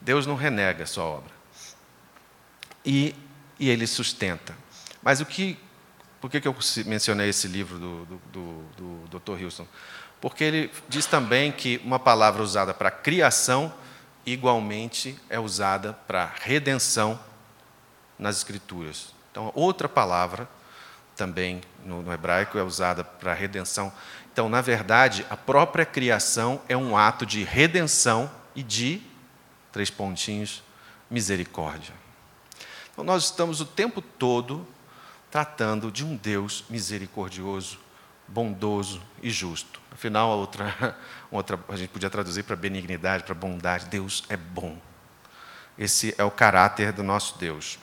Deus 0.00 0.26
não 0.26 0.36
renega 0.36 0.84
a 0.84 0.86
sua 0.86 1.04
obra. 1.04 1.32
E, 2.82 3.14
e 3.58 3.68
ele 3.68 3.86
sustenta. 3.86 4.54
Mas 5.02 5.20
o 5.20 5.26
que, 5.26 5.58
por 6.18 6.30
que, 6.30 6.40
que 6.40 6.48
eu 6.48 6.56
mencionei 6.86 7.28
esse 7.28 7.46
livro 7.46 7.78
do, 7.78 8.04
do, 8.06 8.20
do, 8.32 9.08
do 9.08 9.20
Dr. 9.20 9.40
Hilson? 9.40 9.66
Porque 10.24 10.42
ele 10.42 10.72
diz 10.88 11.04
também 11.04 11.52
que 11.52 11.78
uma 11.84 11.98
palavra 11.98 12.42
usada 12.42 12.72
para 12.72 12.90
criação, 12.90 13.70
igualmente 14.24 15.20
é 15.28 15.38
usada 15.38 15.92
para 15.92 16.32
redenção 16.40 17.20
nas 18.18 18.38
Escrituras. 18.38 19.14
Então, 19.30 19.52
outra 19.54 19.86
palavra 19.86 20.48
também 21.14 21.60
no, 21.84 22.00
no 22.00 22.10
hebraico 22.10 22.56
é 22.56 22.62
usada 22.62 23.04
para 23.04 23.34
redenção. 23.34 23.92
Então, 24.32 24.48
na 24.48 24.62
verdade, 24.62 25.26
a 25.28 25.36
própria 25.36 25.84
criação 25.84 26.58
é 26.70 26.74
um 26.74 26.96
ato 26.96 27.26
de 27.26 27.44
redenção 27.44 28.30
e 28.56 28.62
de, 28.62 29.02
três 29.70 29.90
pontinhos, 29.90 30.62
misericórdia. 31.10 31.92
Então, 32.90 33.04
nós 33.04 33.24
estamos 33.24 33.60
o 33.60 33.66
tempo 33.66 34.00
todo 34.00 34.66
tratando 35.30 35.92
de 35.92 36.02
um 36.02 36.16
Deus 36.16 36.64
misericordioso, 36.70 37.83
bondoso 38.26 39.02
e 39.22 39.30
justo. 39.30 39.80
Afinal, 39.92 40.32
a 40.32 40.34
outra, 40.34 40.96
outra 41.30 41.58
a 41.68 41.76
gente 41.76 41.90
podia 41.90 42.10
traduzir 42.10 42.42
para 42.42 42.56
benignidade, 42.56 43.24
para 43.24 43.34
bondade. 43.34 43.86
Deus 43.86 44.24
é 44.28 44.36
bom. 44.36 44.78
Esse 45.78 46.14
é 46.18 46.24
o 46.24 46.30
caráter 46.30 46.92
do 46.92 47.02
nosso 47.02 47.38
Deus. 47.38 47.78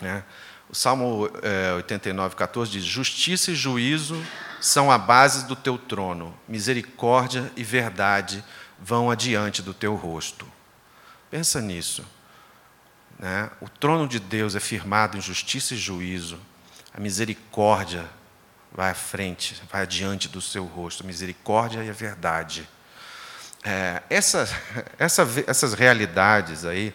Né? 0.00 0.22
O 0.68 0.74
Salmo 0.74 1.28
é, 1.42 1.72
89, 1.74 2.36
14 2.36 2.70
diz: 2.70 2.84
Justiça 2.84 3.50
e 3.50 3.54
juízo 3.54 4.22
são 4.60 4.90
a 4.90 4.98
base 4.98 5.46
do 5.46 5.56
teu 5.56 5.76
trono, 5.78 6.34
misericórdia 6.46 7.50
e 7.56 7.64
verdade 7.64 8.44
vão 8.78 9.10
adiante 9.10 9.62
do 9.62 9.74
teu 9.74 9.94
rosto. 9.94 10.46
Pensa 11.30 11.60
nisso. 11.60 12.04
Né? 13.18 13.50
O 13.60 13.68
trono 13.68 14.08
de 14.08 14.18
Deus 14.18 14.54
é 14.54 14.60
firmado 14.60 15.18
em 15.18 15.20
justiça 15.20 15.74
e 15.74 15.76
juízo, 15.76 16.38
a 16.94 17.00
misericórdia 17.00 18.08
vai 18.72 18.90
à 18.90 18.94
frente, 18.94 19.60
vai 19.70 19.82
adiante 19.82 20.28
do 20.28 20.40
seu 20.40 20.64
rosto, 20.64 21.04
misericórdia 21.04 21.82
e 21.82 21.90
a 21.90 21.92
verdade. 21.92 22.68
É, 23.64 24.02
essa, 24.08 24.48
essa, 24.98 25.26
essas 25.46 25.74
realidades 25.74 26.64
aí, 26.64 26.94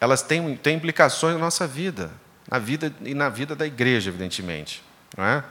elas 0.00 0.22
têm, 0.22 0.56
têm 0.56 0.76
implicações 0.76 1.34
na 1.34 1.40
nossa 1.40 1.66
vida, 1.66 2.10
na 2.50 2.58
vida 2.58 2.92
e 3.00 3.14
na 3.14 3.28
vida 3.28 3.56
da 3.56 3.66
igreja, 3.66 4.10
evidentemente. 4.10 4.82
Não 5.16 5.24
é? 5.24 5.44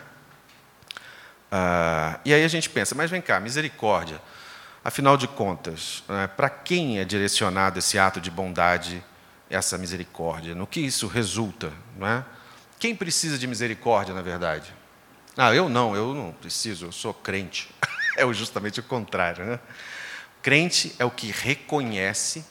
Ah, 1.51 2.19
e 2.25 2.33
aí 2.33 2.43
a 2.43 2.47
gente 2.47 2.69
pensa, 2.69 2.95
mas 2.95 3.09
vem 3.09 3.21
cá, 3.21 3.39
misericórdia. 3.39 4.21
Afinal 4.83 5.15
de 5.15 5.27
contas, 5.27 6.03
é, 6.09 6.27
para 6.27 6.49
quem 6.49 6.99
é 6.99 7.05
direcionado 7.05 7.79
esse 7.79 7.97
ato 7.97 8.19
de 8.19 8.29
bondade, 8.29 9.03
essa 9.49 9.77
misericórdia? 9.77 10.53
No 10.53 10.67
que 10.67 10.79
isso 10.79 11.07
resulta? 11.07 11.71
Não 11.97 12.07
é? 12.07 12.25
Quem 12.79 12.95
precisa 12.95 13.37
de 13.37 13.47
misericórdia, 13.47 14.13
na 14.13 14.21
verdade? 14.21 14.73
Ah, 15.35 15.53
eu 15.53 15.67
não, 15.67 15.95
eu 15.95 16.13
não 16.13 16.31
preciso, 16.31 16.85
eu 16.85 16.91
sou 16.91 17.13
crente. 17.13 17.69
é 18.17 18.33
justamente 18.33 18.79
o 18.79 18.83
contrário. 18.83 19.45
Né? 19.45 19.59
Crente 20.41 20.95
é 20.99 21.05
o 21.05 21.11
que 21.11 21.31
reconhece 21.31 22.45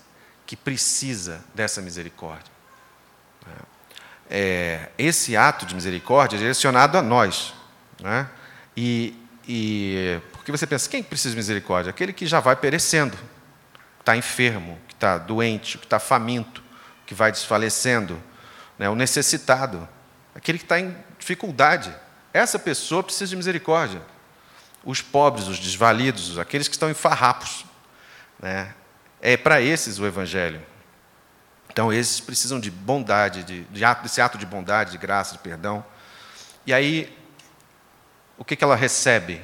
que 0.47 0.57
precisa 0.57 1.45
dessa 1.55 1.81
misericórdia. 1.81 2.53
É, 4.35 4.89
esse 4.97 5.37
ato 5.37 5.67
de 5.67 5.75
misericórdia 5.75 6.37
é 6.37 6.39
direcionado 6.39 6.97
a 6.97 7.03
nós. 7.03 7.53
Né? 8.01 8.27
E, 8.75 9.15
e 9.47 10.21
porque 10.33 10.51
você 10.51 10.67
pensa, 10.67 10.89
quem 10.89 11.03
precisa 11.03 11.31
de 11.31 11.37
misericórdia? 11.37 11.91
Aquele 11.91 12.13
que 12.13 12.27
já 12.27 12.41
vai 12.41 12.57
perecendo, 12.57 13.17
está 14.01 14.17
enfermo, 14.17 14.79
que 14.89 14.95
está 14.95 15.19
doente, 15.19 15.77
que 15.77 15.85
está 15.85 15.99
faminto, 15.99 16.63
que 17.07 17.15
vai 17.15 17.31
desfalecendo, 17.31 18.21
né? 18.79 18.89
o 18.89 18.95
necessitado, 18.95 19.87
aquele 20.35 20.59
que 20.59 20.65
está 20.65 20.81
em 20.81 20.97
dificuldade. 21.19 21.95
Essa 22.33 22.59
pessoa 22.59 23.03
precisa 23.03 23.29
de 23.29 23.37
misericórdia. 23.37 24.01
os 24.85 25.01
pobres, 25.01 25.47
os 25.47 25.61
desvalidos, 25.61 26.39
aqueles 26.39 26.67
que 26.67 26.75
estão 26.75 26.91
em 26.91 26.95
farrapos. 26.95 27.65
Né? 28.41 28.75
É 29.21 29.37
para 29.37 29.61
esses 29.61 30.01
o 30.01 30.07
Evangelho. 30.07 30.61
Então, 31.71 31.93
esses 31.93 32.19
precisam 32.21 32.59
de 32.59 32.71
bondade, 32.71 33.45
de, 33.45 33.63
de 33.65 33.85
ato, 33.85 34.03
desse 34.03 34.21
ato 34.21 34.37
de 34.37 34.45
bondade, 34.45 34.91
de 34.91 34.99
graça, 34.99 35.33
de 35.33 35.39
perdão. 35.39 35.85
E 36.67 36.73
aí, 36.73 37.17
o 38.37 38.45
que, 38.45 38.57
que 38.57 38.65
ela 38.65 38.75
recebe? 38.75 39.43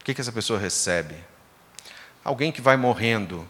O 0.00 0.04
que, 0.04 0.14
que 0.14 0.20
essa 0.20 0.32
pessoa 0.32 0.58
recebe? 0.58 1.16
Alguém 2.22 2.52
que 2.52 2.60
vai 2.60 2.76
morrendo 2.76 3.46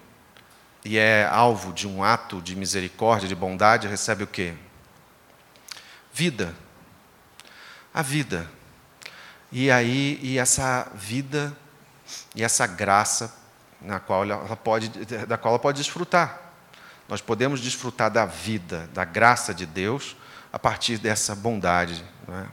e 0.85 0.97
é 0.97 1.27
alvo 1.27 1.73
de 1.73 1.87
um 1.87 2.03
ato 2.03 2.41
de 2.41 2.57
misericórdia, 2.57 3.29
de 3.29 3.35
bondade, 3.35 3.87
recebe 3.87 4.25
o 4.25 4.27
quê? 4.27 4.55
Vida. 6.13 6.55
A 7.97 8.03
vida. 8.03 8.47
E 9.51 9.71
aí, 9.71 10.21
e 10.23 10.37
essa 10.37 10.87
vida 10.95 11.57
e 12.35 12.45
essa 12.45 12.67
graça 12.67 13.35
na 13.81 13.99
qual 13.99 14.23
ela 14.23 14.55
pode, 14.55 14.91
da 15.27 15.39
qual 15.39 15.55
ela 15.55 15.59
pode 15.59 15.79
desfrutar. 15.79 16.53
Nós 17.09 17.23
podemos 17.23 17.59
desfrutar 17.59 18.11
da 18.11 18.27
vida, 18.27 18.87
da 18.93 19.03
graça 19.03 19.55
de 19.55 19.65
Deus, 19.65 20.15
a 20.53 20.59
partir 20.59 20.99
dessa 20.99 21.35
bondade. 21.35 22.05
É? 22.29 22.45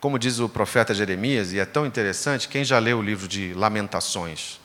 Como 0.00 0.18
diz 0.18 0.40
o 0.40 0.48
profeta 0.48 0.92
Jeremias, 0.92 1.52
e 1.52 1.60
é 1.60 1.64
tão 1.64 1.86
interessante, 1.86 2.48
quem 2.48 2.64
já 2.64 2.80
leu 2.80 2.98
o 2.98 3.02
livro 3.02 3.28
de 3.28 3.54
Lamentações? 3.54 4.60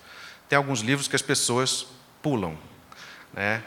Tem 0.49 0.57
alguns 0.57 0.79
livros 0.79 1.07
que 1.07 1.15
as 1.15 1.21
pessoas 1.21 1.85
pulam. 2.19 2.57
Né? 3.31 3.61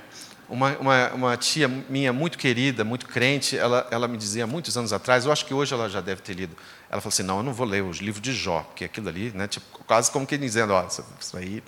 Uma, 0.48 0.76
uma, 0.78 1.08
uma, 1.10 1.36
tia 1.36 1.66
minha 1.66 2.12
muito 2.12 2.38
querida, 2.38 2.84
muito 2.84 3.06
crente, 3.06 3.58
ela, 3.58 3.86
ela 3.90 4.06
me 4.06 4.16
dizia 4.16 4.46
muitos 4.46 4.76
anos 4.76 4.92
atrás, 4.92 5.24
eu 5.24 5.32
acho 5.32 5.44
que 5.44 5.52
hoje 5.52 5.74
ela 5.74 5.88
já 5.88 6.00
deve 6.00 6.22
ter 6.22 6.34
lido. 6.34 6.56
Ela 6.88 7.00
falou 7.00 7.12
assim: 7.12 7.24
Não, 7.24 7.38
eu 7.38 7.42
não 7.42 7.52
vou 7.52 7.66
ler 7.66 7.82
os 7.82 7.98
livros 7.98 8.22
de 8.22 8.32
Jó, 8.32 8.60
porque 8.60 8.84
aquilo 8.84 9.08
ali, 9.08 9.32
né, 9.34 9.48
tipo, 9.48 9.66
quase 9.86 10.10
como 10.10 10.24
que 10.24 10.38
dizendo: 10.38 10.72
Ó, 10.72 10.86
isso, 10.86 11.04
isso 11.20 11.36
aí 11.36 11.62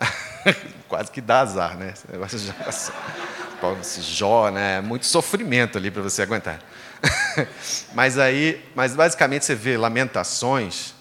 quase 0.88 1.10
que 1.10 1.20
dá 1.20 1.40
azar, 1.40 1.76
né? 1.76 1.94
Esse 3.80 4.02
Jó, 4.02 4.50
né? 4.50 4.78
É 4.78 4.80
muito 4.80 5.06
sofrimento 5.06 5.78
ali 5.78 5.90
para 5.90 6.02
você 6.02 6.22
aguentar. 6.22 6.60
mas 7.92 8.18
aí, 8.18 8.64
mas 8.74 8.94
basicamente 8.94 9.44
você 9.44 9.54
vê 9.54 9.76
Lamentações. 9.76 10.94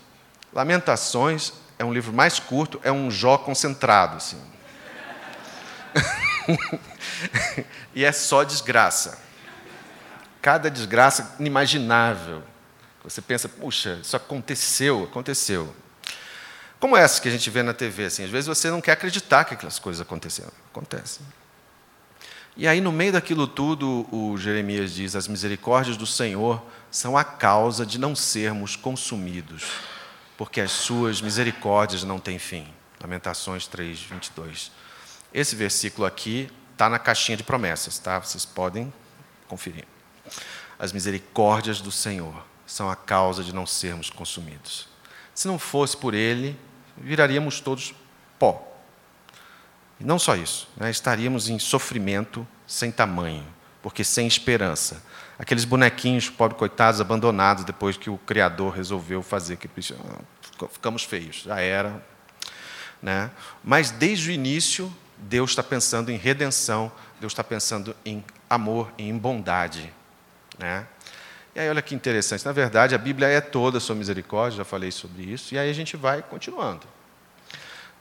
Lamentações 0.53 1.53
é 1.77 1.85
um 1.85 1.93
livro 1.93 2.13
mais 2.13 2.39
curto, 2.39 2.79
é 2.83 2.91
um 2.91 3.11
Jó 3.11 3.37
concentrado, 3.37 4.17
assim. 4.17 4.37
e 7.93 8.03
é 8.03 8.11
só 8.11 8.43
desgraça. 8.43 9.19
Cada 10.41 10.69
desgraça 10.69 11.35
inimaginável. 11.39 12.43
Você 13.03 13.21
pensa, 13.21 13.47
puxa, 13.47 13.99
isso 14.01 14.15
aconteceu, 14.15 15.03
aconteceu. 15.03 15.75
Como 16.79 16.97
essa 16.97 17.21
que 17.21 17.27
a 17.27 17.31
gente 17.31 17.49
vê 17.49 17.63
na 17.63 17.73
TV, 17.73 18.05
assim, 18.05 18.23
às 18.23 18.29
vezes 18.29 18.47
você 18.47 18.69
não 18.69 18.81
quer 18.81 18.93
acreditar 18.93 19.45
que 19.45 19.53
aquelas 19.53 19.79
coisas 19.79 20.01
aconteceram. 20.01 20.51
Acontecem. 20.71 21.25
E 22.57 22.67
aí, 22.67 22.79
no 22.79 22.91
meio 22.91 23.11
daquilo 23.11 23.47
tudo, 23.47 24.07
o 24.11 24.37
Jeremias 24.37 24.93
diz: 24.93 25.15
as 25.15 25.27
misericórdias 25.27 25.97
do 25.97 26.05
Senhor 26.05 26.63
são 26.89 27.17
a 27.17 27.23
causa 27.23 27.85
de 27.85 27.99
não 27.99 28.15
sermos 28.15 28.75
consumidos, 28.75 29.63
porque 30.37 30.61
as 30.61 30.71
suas 30.71 31.21
misericórdias 31.21 32.03
não 32.03 32.19
têm 32.19 32.39
fim. 32.39 32.67
Lamentações 33.01 33.67
3, 33.67 33.99
22. 33.99 34.71
Esse 35.33 35.55
versículo 35.55 36.07
aqui 36.07 36.49
está 36.75 36.89
na 36.89 36.99
caixinha 36.99 37.37
de 37.37 37.43
promessas, 37.43 37.97
tá? 37.97 38.19
Vocês 38.19 38.45
podem 38.45 38.93
conferir. 39.47 39.85
As 40.77 40.91
misericórdias 40.91 41.79
do 41.79 41.89
Senhor 41.89 42.45
são 42.67 42.89
a 42.89 42.95
causa 42.97 43.43
de 43.43 43.55
não 43.55 43.65
sermos 43.65 44.09
consumidos. 44.09 44.89
Se 45.33 45.47
não 45.47 45.57
fosse 45.57 45.95
por 45.95 46.13
Ele, 46.13 46.59
viraríamos 46.97 47.61
todos 47.61 47.95
pó. 48.37 48.75
E 49.99 50.03
não 50.03 50.19
só 50.19 50.35
isso, 50.35 50.67
né? 50.75 50.89
estaríamos 50.89 51.47
em 51.47 51.57
sofrimento 51.57 52.45
sem 52.67 52.91
tamanho, 52.91 53.45
porque 53.81 54.03
sem 54.03 54.27
esperança. 54.27 55.01
Aqueles 55.39 55.63
bonequinhos, 55.63 56.29
pobres 56.29 56.59
coitados, 56.59 56.99
abandonados 56.99 57.63
depois 57.63 57.95
que 57.95 58.09
o 58.09 58.17
Criador 58.17 58.73
resolveu 58.73 59.23
fazer 59.23 59.55
que 59.55 59.69
ficamos 60.69 61.03
feios, 61.03 61.43
já 61.45 61.61
era. 61.61 62.03
Né? 63.01 63.31
Mas 63.63 63.91
desde 63.91 64.29
o 64.29 64.33
início, 64.33 64.93
Deus 65.17 65.51
está 65.51 65.63
pensando 65.63 66.11
em 66.11 66.17
redenção, 66.17 66.91
Deus 67.19 67.33
está 67.33 67.43
pensando 67.43 67.95
em 68.05 68.23
amor, 68.49 68.91
em 68.97 69.17
bondade. 69.17 69.91
Né? 70.57 70.85
E 71.55 71.59
aí, 71.59 71.69
olha 71.69 71.81
que 71.81 71.95
interessante, 71.95 72.45
na 72.45 72.51
verdade, 72.51 72.93
a 72.93 72.97
Bíblia 72.97 73.27
é 73.27 73.39
toda 73.39 73.79
sobre 73.79 73.99
misericórdia, 73.99 74.57
já 74.57 74.65
falei 74.65 74.91
sobre 74.91 75.23
isso, 75.23 75.55
e 75.55 75.57
aí 75.57 75.69
a 75.69 75.73
gente 75.73 75.95
vai 75.95 76.21
continuando. 76.21 76.85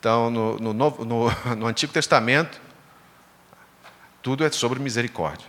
Então, 0.00 0.29
no, 0.31 0.59
no, 0.59 0.72
Novo, 0.72 1.05
no, 1.05 1.31
no 1.57 1.66
Antigo 1.66 1.92
Testamento, 1.92 2.61
tudo 4.22 4.44
é 4.44 4.50
sobre 4.50 4.81
misericórdia. 4.81 5.46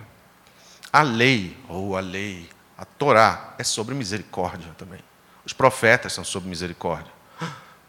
A 0.93 1.01
lei, 1.01 1.57
ou 1.67 1.97
a 1.97 1.99
lei, 1.99 2.47
a 2.77 2.85
Torá, 2.85 3.55
é 3.57 3.63
sobre 3.63 3.95
misericórdia 3.95 4.71
também. 4.77 4.99
Os 5.43 5.51
profetas 5.51 6.13
são 6.13 6.23
sobre 6.23 6.47
misericórdia. 6.47 7.11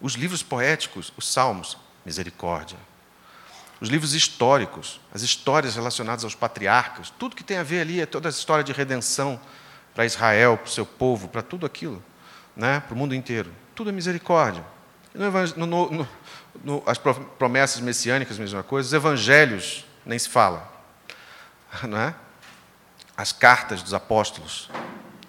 Os 0.00 0.14
livros 0.14 0.42
poéticos, 0.42 1.12
os 1.16 1.28
salmos, 1.28 1.78
misericórdia 2.04 2.78
os 3.80 3.88
livros 3.88 4.14
históricos, 4.14 5.00
as 5.12 5.22
histórias 5.22 5.74
relacionadas 5.76 6.24
aos 6.24 6.34
patriarcas, 6.34 7.10
tudo 7.10 7.36
que 7.36 7.44
tem 7.44 7.58
a 7.58 7.62
ver 7.62 7.80
ali 7.80 8.00
é 8.00 8.06
toda 8.06 8.28
a 8.28 8.30
história 8.30 8.64
de 8.64 8.72
redenção 8.72 9.38
para 9.94 10.06
Israel, 10.06 10.56
para 10.56 10.66
o 10.66 10.70
seu 10.70 10.86
povo, 10.86 11.28
para 11.28 11.42
tudo 11.42 11.66
aquilo, 11.66 12.02
né? 12.56 12.80
para 12.80 12.94
o 12.94 12.96
mundo 12.96 13.14
inteiro. 13.14 13.50
Tudo 13.74 13.90
é 13.90 13.92
misericórdia. 13.92 14.64
No, 15.14 15.66
no, 15.66 16.08
no, 16.62 16.82
as 16.86 16.98
promessas 16.98 17.80
messiânicas, 17.80 18.38
mesma 18.38 18.62
coisa, 18.62 18.86
os 18.86 18.92
evangelhos 18.92 19.86
nem 20.04 20.18
se 20.18 20.28
fala. 20.28 20.70
Não 21.88 21.98
é? 21.98 22.14
As 23.16 23.32
cartas 23.32 23.82
dos 23.82 23.94
apóstolos, 23.94 24.70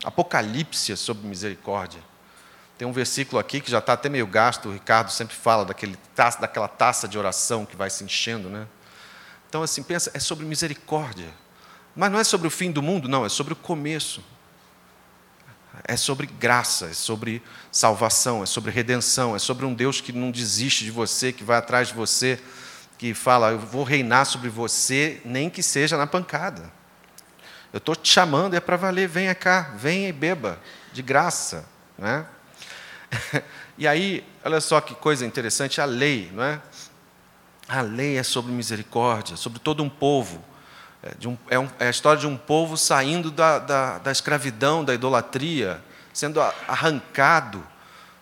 Apocalipse 0.04 0.92
é 0.92 0.96
sobre 0.96 1.28
misericórdia. 1.28 2.00
Tem 2.78 2.88
um 2.88 2.92
versículo 2.92 3.40
aqui 3.40 3.60
que 3.60 3.72
já 3.72 3.80
está 3.80 3.94
até 3.94 4.08
meio 4.08 4.28
gasto, 4.28 4.70
o 4.70 4.74
Ricardo 4.74 5.12
sempre 5.12 5.36
fala 5.36 5.66
daquele 5.66 5.98
taça, 6.16 6.40
daquela 6.40 6.68
taça 6.68 7.08
de 7.08 7.18
oração 7.18 7.66
que 7.66 7.76
vai 7.76 7.90
se 7.90 8.04
enchendo. 8.04 8.50
Né? 8.50 8.68
Então, 9.50 9.64
assim, 9.64 9.82
pensa, 9.82 10.12
é 10.14 10.20
sobre 10.20 10.46
misericórdia. 10.46 11.34
Mas 11.96 12.12
não 12.12 12.20
é 12.20 12.24
sobre 12.24 12.48
o 12.48 12.52
fim 12.52 12.72
do 12.72 12.82
mundo, 12.84 13.10
não, 13.10 13.26
é 13.26 13.30
sobre 13.30 13.54
o 13.54 13.56
começo. 13.56 14.24
É 15.84 15.96
sobre 15.96 16.28
graça, 16.28 16.86
é 16.88 16.94
sobre 16.94 17.42
salvação, 17.72 18.44
é 18.44 18.46
sobre 18.46 18.72
redenção, 18.72 19.36
é 19.36 19.40
sobre 19.40 19.66
um 19.66 19.74
Deus 19.74 20.00
que 20.00 20.12
não 20.12 20.30
desiste 20.30 20.84
de 20.84 20.92
você, 20.92 21.32
que 21.32 21.44
vai 21.44 21.58
atrás 21.58 21.88
de 21.88 21.96
você, 21.96 22.40
que 22.98 23.14
fala, 23.14 23.52
eu 23.52 23.60
vou 23.60 23.84
reinar 23.84 24.26
sobre 24.26 24.50
você, 24.50 25.22
nem 25.26 25.50
que 25.50 25.64
seja 25.64 25.98
na 25.98 26.06
pancada. 26.06 26.72
Eu 27.74 27.80
estou 27.80 27.96
te 27.96 28.10
chamando, 28.10 28.56
é 28.56 28.60
para 28.60 28.76
valer, 28.76 29.08
venha 29.08 29.34
cá, 29.36 29.74
venha 29.76 30.10
e 30.10 30.14
beba, 30.14 30.60
de 30.94 31.02
graça. 31.02 31.66
Né? 31.98 32.26
e 33.78 33.88
aí, 33.88 34.24
olha 34.44 34.60
só 34.62 34.82
que 34.82 34.96
coisa 34.96 35.26
interessante, 35.26 35.80
a 35.82 35.86
lei, 35.86 36.30
não 36.34 36.44
é? 36.44 36.62
A 37.68 37.82
lei 37.82 38.18
é 38.18 38.24
sobre 38.24 38.52
misericórdia, 38.52 39.36
sobre 39.36 39.60
todo 39.60 39.84
um 39.84 39.90
povo. 39.90 40.44
É, 41.04 41.28
um, 41.28 41.38
é, 41.50 41.60
um, 41.60 41.70
é 41.80 41.88
a 41.88 41.90
história 41.90 42.20
de 42.20 42.28
um 42.28 42.38
povo 42.38 42.78
saindo 42.78 43.30
da, 43.30 43.60
da, 43.60 43.98
da 44.00 44.12
escravidão, 44.12 44.84
da 44.84 44.94
idolatria, 44.94 45.82
sendo 46.14 46.42
arrancado 46.42 47.64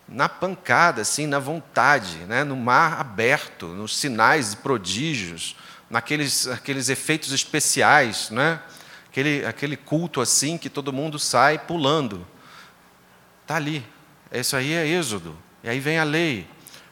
na 0.07 0.29
pancada, 0.29 1.01
assim, 1.01 1.25
na 1.25 1.39
vontade, 1.39 2.17
né? 2.27 2.43
no 2.43 2.55
mar 2.55 2.99
aberto, 2.99 3.67
nos 3.67 3.97
sinais 3.97 4.53
e 4.53 4.57
prodígios, 4.57 5.55
naqueles 5.89 6.47
aqueles 6.47 6.89
efeitos 6.89 7.31
especiais, 7.31 8.29
né? 8.29 8.59
aquele, 9.09 9.45
aquele 9.45 9.77
culto 9.77 10.21
assim 10.21 10.57
que 10.57 10.69
todo 10.69 10.93
mundo 10.93 11.17
sai 11.17 11.57
pulando. 11.57 12.27
Está 13.41 13.55
ali, 13.55 13.85
isso 14.31 14.55
aí 14.55 14.73
é 14.73 14.87
Êxodo. 14.87 15.37
E 15.63 15.69
aí 15.69 15.79
vem 15.79 15.99
a 15.99 16.03
lei. 16.03 16.47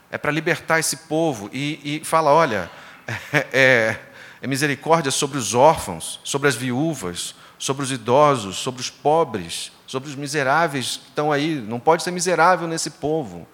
É 0.09 0.17
para 0.17 0.31
libertar 0.31 0.79
esse 0.79 0.97
povo. 0.97 1.49
E, 1.51 2.01
e 2.01 2.05
fala: 2.05 2.31
olha, 2.31 2.69
é, 3.33 3.47
é, 3.53 3.99
é 4.41 4.47
misericórdia 4.47 5.11
sobre 5.11 5.37
os 5.37 5.53
órfãos, 5.53 6.19
sobre 6.23 6.47
as 6.47 6.55
viúvas, 6.55 7.35
sobre 7.57 7.83
os 7.83 7.91
idosos, 7.91 8.57
sobre 8.57 8.81
os 8.81 8.89
pobres, 8.89 9.71
sobre 9.87 10.09
os 10.09 10.15
miseráveis 10.15 10.97
que 10.97 11.09
estão 11.09 11.31
aí. 11.31 11.55
Não 11.55 11.79
pode 11.79 12.03
ser 12.03 12.11
miserável 12.11 12.67
nesse 12.67 12.91
povo. 12.91 13.47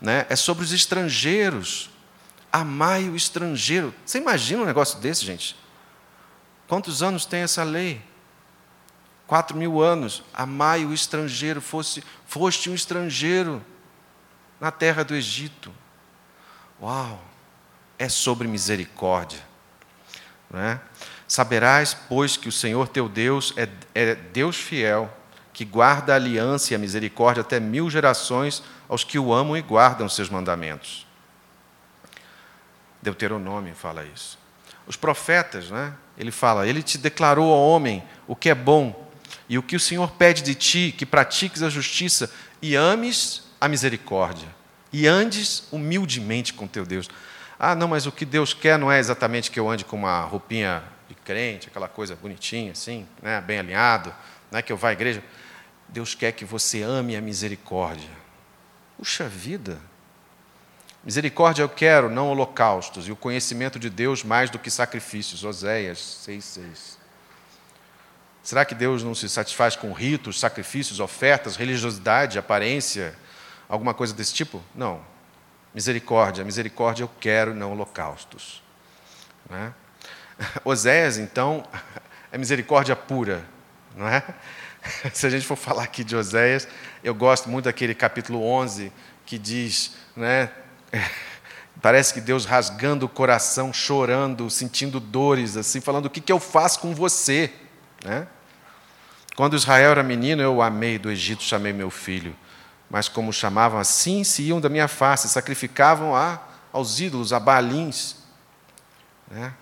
Né? 0.00 0.26
É 0.28 0.36
sobre 0.36 0.64
os 0.64 0.72
estrangeiros. 0.72 1.90
Amai 2.50 3.08
o 3.08 3.16
estrangeiro. 3.16 3.94
Você 4.04 4.18
imagina 4.18 4.62
um 4.62 4.66
negócio 4.66 4.98
desse, 5.00 5.24
gente? 5.24 5.54
Quantos 6.66 7.02
anos 7.02 7.24
tem 7.24 7.40
essa 7.40 7.62
lei? 7.62 8.00
Quatro 9.28 9.54
mil 9.54 9.80
anos, 9.82 10.24
amai 10.32 10.86
o 10.86 10.92
estrangeiro, 10.92 11.60
fosse, 11.60 12.02
foste 12.26 12.70
um 12.70 12.74
estrangeiro 12.74 13.62
na 14.58 14.72
terra 14.72 15.04
do 15.04 15.14
Egito. 15.14 15.72
Uau! 16.80 17.22
É 17.98 18.08
sobre 18.08 18.48
misericórdia. 18.48 19.40
Não 20.50 20.58
é? 20.58 20.80
Saberás, 21.26 21.92
pois, 21.92 22.38
que 22.38 22.48
o 22.48 22.52
Senhor 22.52 22.88
teu 22.88 23.06
Deus 23.06 23.52
é, 23.56 23.68
é 23.94 24.14
Deus 24.14 24.56
fiel, 24.56 25.14
que 25.52 25.64
guarda 25.64 26.14
a 26.14 26.16
aliança 26.16 26.72
e 26.72 26.76
a 26.76 26.78
misericórdia 26.78 27.42
até 27.42 27.60
mil 27.60 27.90
gerações 27.90 28.62
aos 28.88 29.04
que 29.04 29.18
o 29.18 29.34
amam 29.34 29.56
e 29.56 29.60
guardam 29.60 30.06
os 30.06 30.14
seus 30.14 30.30
mandamentos. 30.30 31.06
Deuteronômio 33.02 33.74
fala 33.74 34.04
isso. 34.04 34.38
Os 34.86 34.96
profetas, 34.96 35.70
né? 35.70 35.92
Ele 36.16 36.30
fala: 36.30 36.66
Ele 36.66 36.82
te 36.82 36.96
declarou 36.96 37.52
ao 37.52 37.60
homem 37.60 38.02
o 38.26 38.34
que 38.34 38.48
é 38.48 38.54
bom 38.54 39.07
e 39.48 39.56
o 39.56 39.62
que 39.62 39.76
o 39.76 39.80
Senhor 39.80 40.10
pede 40.12 40.42
de 40.42 40.54
ti, 40.54 40.94
que 40.96 41.06
pratiques 41.06 41.62
a 41.62 41.70
justiça 41.70 42.30
e 42.60 42.74
ames 42.76 43.42
a 43.60 43.68
misericórdia 43.68 44.48
e 44.92 45.06
andes 45.06 45.64
humildemente 45.70 46.52
com 46.54 46.66
teu 46.66 46.84
Deus. 46.84 47.08
Ah, 47.58 47.74
não, 47.74 47.88
mas 47.88 48.06
o 48.06 48.12
que 48.12 48.24
Deus 48.24 48.54
quer 48.54 48.78
não 48.78 48.90
é 48.90 48.98
exatamente 48.98 49.50
que 49.50 49.58
eu 49.58 49.68
ande 49.68 49.84
com 49.84 49.96
uma 49.96 50.22
roupinha 50.22 50.82
de 51.08 51.14
crente, 51.14 51.68
aquela 51.68 51.88
coisa 51.88 52.14
bonitinha 52.14 52.72
assim, 52.72 53.06
né, 53.22 53.40
bem 53.40 53.58
alinhado, 53.58 54.14
não 54.50 54.58
é 54.58 54.62
que 54.62 54.72
eu 54.72 54.76
vá 54.76 54.90
à 54.90 54.92
igreja. 54.92 55.22
Deus 55.88 56.14
quer 56.14 56.32
que 56.32 56.44
você 56.44 56.82
ame 56.82 57.16
a 57.16 57.20
misericórdia. 57.20 58.10
Puxa 58.96 59.28
vida! 59.28 59.78
Misericórdia 61.04 61.62
eu 61.62 61.68
quero, 61.68 62.10
não 62.10 62.28
holocaustos, 62.28 63.08
e 63.08 63.12
o 63.12 63.16
conhecimento 63.16 63.78
de 63.78 63.88
Deus 63.88 64.22
mais 64.22 64.50
do 64.50 64.58
que 64.58 64.70
sacrifícios. 64.70 65.44
Oséias 65.44 65.98
6,6. 66.26 66.97
Será 68.48 68.64
que 68.64 68.74
Deus 68.74 69.02
não 69.02 69.14
se 69.14 69.28
satisfaz 69.28 69.76
com 69.76 69.92
ritos, 69.92 70.40
sacrifícios, 70.40 71.00
ofertas, 71.00 71.54
religiosidade, 71.54 72.38
aparência, 72.38 73.14
alguma 73.68 73.92
coisa 73.92 74.14
desse 74.14 74.32
tipo? 74.32 74.62
Não. 74.74 75.02
Misericórdia, 75.74 76.42
misericórdia 76.42 77.02
eu 77.02 77.10
quero, 77.20 77.54
não 77.54 77.72
holocaustos. 77.72 78.62
Né? 79.50 79.74
Oséias, 80.64 81.18
então, 81.18 81.62
é 82.32 82.38
misericórdia 82.38 82.96
pura, 82.96 83.44
não 83.94 84.08
é? 84.08 84.24
Se 85.12 85.26
a 85.26 85.30
gente 85.30 85.44
for 85.44 85.56
falar 85.56 85.82
aqui 85.82 86.02
de 86.02 86.16
Oséias, 86.16 86.66
eu 87.04 87.14
gosto 87.14 87.50
muito 87.50 87.66
daquele 87.66 87.94
capítulo 87.94 88.42
11 88.42 88.90
que 89.26 89.36
diz, 89.36 89.94
né, 90.16 90.50
parece 91.82 92.14
que 92.14 92.20
Deus 92.22 92.46
rasgando 92.46 93.04
o 93.04 93.10
coração, 93.10 93.74
chorando, 93.74 94.48
sentindo 94.48 94.98
dores, 94.98 95.54
assim, 95.54 95.82
falando: 95.82 96.06
o 96.06 96.10
que, 96.10 96.22
que 96.22 96.32
eu 96.32 96.40
faço 96.40 96.80
com 96.80 96.94
você? 96.94 97.52
Né? 98.02 98.26
Quando 99.38 99.54
Israel 99.54 99.92
era 99.92 100.02
menino, 100.02 100.42
eu 100.42 100.56
o 100.56 100.62
amei 100.62 100.98
do 100.98 101.08
Egito, 101.08 101.44
chamei 101.44 101.72
meu 101.72 101.90
filho. 101.90 102.34
Mas 102.90 103.08
como 103.08 103.32
chamavam 103.32 103.78
assim, 103.78 104.24
se 104.24 104.42
iam 104.42 104.60
da 104.60 104.68
minha 104.68 104.88
face, 104.88 105.28
sacrificavam 105.28 106.12
a, 106.12 106.42
aos 106.72 106.98
ídolos, 106.98 107.32
a 107.32 107.38
balins. 107.38 108.16
Né? 109.30 109.54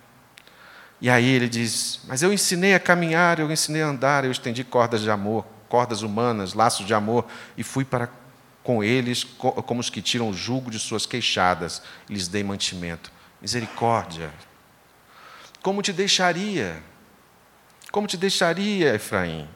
E 0.99 1.11
aí 1.11 1.29
ele 1.29 1.47
diz: 1.47 2.01
Mas 2.09 2.23
eu 2.23 2.33
ensinei 2.33 2.75
a 2.75 2.81
caminhar, 2.81 3.39
eu 3.39 3.53
ensinei 3.53 3.83
a 3.83 3.89
andar, 3.89 4.25
eu 4.25 4.31
estendi 4.31 4.65
cordas 4.65 5.03
de 5.03 5.11
amor, 5.11 5.45
cordas 5.69 6.01
humanas, 6.01 6.55
laços 6.55 6.87
de 6.87 6.95
amor, 6.95 7.27
e 7.55 7.63
fui 7.63 7.85
para 7.85 8.09
com 8.63 8.83
eles 8.83 9.25
como 9.25 9.79
os 9.79 9.91
que 9.91 10.01
tiram 10.01 10.31
o 10.31 10.33
jugo 10.33 10.71
de 10.71 10.79
suas 10.79 11.05
queixadas, 11.05 11.83
e 12.09 12.15
lhes 12.15 12.29
dei 12.29 12.43
mantimento. 12.43 13.13
Misericórdia. 13.43 14.33
Como 15.61 15.83
te 15.83 15.93
deixaria? 15.93 16.83
Como 17.93 18.07
te 18.07 18.17
deixaria, 18.17 18.95
Efraim? 18.95 19.47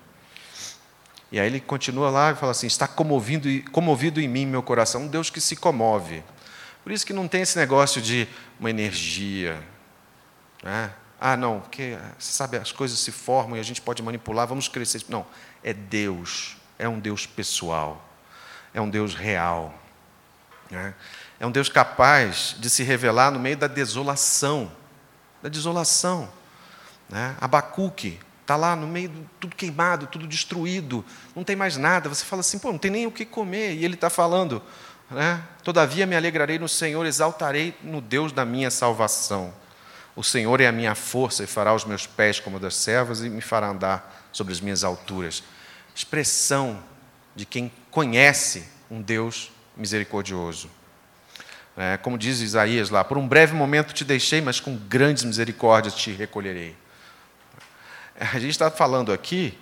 E 1.32 1.38
aí 1.38 1.46
ele 1.46 1.60
continua 1.60 2.10
lá 2.10 2.32
e 2.32 2.34
fala 2.34 2.52
assim: 2.52 2.66
está 2.66 2.88
comovido, 2.88 3.48
comovido 3.70 4.20
em 4.20 4.28
mim 4.28 4.46
meu 4.46 4.62
coração, 4.62 5.02
um 5.02 5.08
Deus 5.08 5.30
que 5.30 5.40
se 5.40 5.54
comove. 5.56 6.24
Por 6.82 6.92
isso 6.92 7.06
que 7.06 7.12
não 7.12 7.28
tem 7.28 7.42
esse 7.42 7.58
negócio 7.58 8.00
de 8.00 8.26
uma 8.58 8.70
energia. 8.70 9.62
Né? 10.62 10.92
Ah, 11.20 11.36
não, 11.36 11.60
porque 11.60 11.98
você 12.18 12.32
sabe, 12.32 12.56
as 12.56 12.72
coisas 12.72 12.98
se 12.98 13.12
formam 13.12 13.56
e 13.56 13.60
a 13.60 13.62
gente 13.62 13.80
pode 13.80 14.02
manipular, 14.02 14.46
vamos 14.46 14.68
crescer. 14.68 15.04
Não, 15.08 15.26
é 15.62 15.72
Deus, 15.72 16.56
é 16.78 16.88
um 16.88 16.98
Deus 16.98 17.26
pessoal, 17.26 18.02
é 18.72 18.80
um 18.80 18.88
Deus 18.88 19.14
real. 19.14 19.74
Né? 20.70 20.94
É 21.38 21.46
um 21.46 21.50
Deus 21.50 21.68
capaz 21.68 22.56
de 22.58 22.70
se 22.70 22.82
revelar 22.82 23.30
no 23.30 23.38
meio 23.38 23.56
da 23.56 23.66
desolação. 23.66 24.72
Da 25.42 25.48
desolação. 25.48 26.30
Né? 27.08 27.36
Abacuque 27.40 28.18
está 28.50 28.56
lá 28.56 28.74
no 28.74 28.88
meio 28.88 29.12
tudo 29.38 29.54
queimado, 29.54 30.08
tudo 30.08 30.26
destruído, 30.26 31.04
não 31.36 31.44
tem 31.44 31.54
mais 31.54 31.76
nada. 31.76 32.08
Você 32.08 32.24
fala 32.24 32.40
assim, 32.40 32.58
pô, 32.58 32.72
não 32.72 32.78
tem 32.78 32.90
nem 32.90 33.06
o 33.06 33.12
que 33.12 33.24
comer. 33.24 33.74
E 33.74 33.84
ele 33.84 33.94
está 33.94 34.10
falando, 34.10 34.60
né? 35.08 35.40
Todavia 35.62 36.04
me 36.04 36.16
alegrarei 36.16 36.58
no 36.58 36.68
Senhor, 36.68 37.06
exaltarei 37.06 37.76
no 37.80 38.00
Deus 38.00 38.32
da 38.32 38.44
minha 38.44 38.68
salvação. 38.68 39.54
O 40.16 40.24
Senhor 40.24 40.60
é 40.60 40.66
a 40.66 40.72
minha 40.72 40.96
força 40.96 41.44
e 41.44 41.46
fará 41.46 41.72
os 41.72 41.84
meus 41.84 42.08
pés 42.08 42.40
como 42.40 42.58
das 42.58 42.74
servas 42.74 43.22
e 43.22 43.30
me 43.30 43.40
fará 43.40 43.68
andar 43.68 44.28
sobre 44.32 44.52
as 44.52 44.60
minhas 44.60 44.82
alturas. 44.82 45.44
Expressão 45.94 46.82
de 47.36 47.46
quem 47.46 47.70
conhece 47.88 48.64
um 48.90 49.00
Deus 49.00 49.52
misericordioso. 49.76 50.68
É, 51.76 51.96
como 51.98 52.18
diz 52.18 52.40
Isaías 52.40 52.90
lá, 52.90 53.04
por 53.04 53.16
um 53.16 53.28
breve 53.28 53.54
momento 53.54 53.94
te 53.94 54.04
deixei, 54.04 54.40
mas 54.40 54.58
com 54.58 54.76
grandes 54.76 55.22
misericórdias 55.22 55.94
te 55.94 56.10
recolherei. 56.10 56.79
A 58.18 58.38
gente 58.38 58.50
está 58.50 58.70
falando 58.70 59.12
aqui 59.12 59.56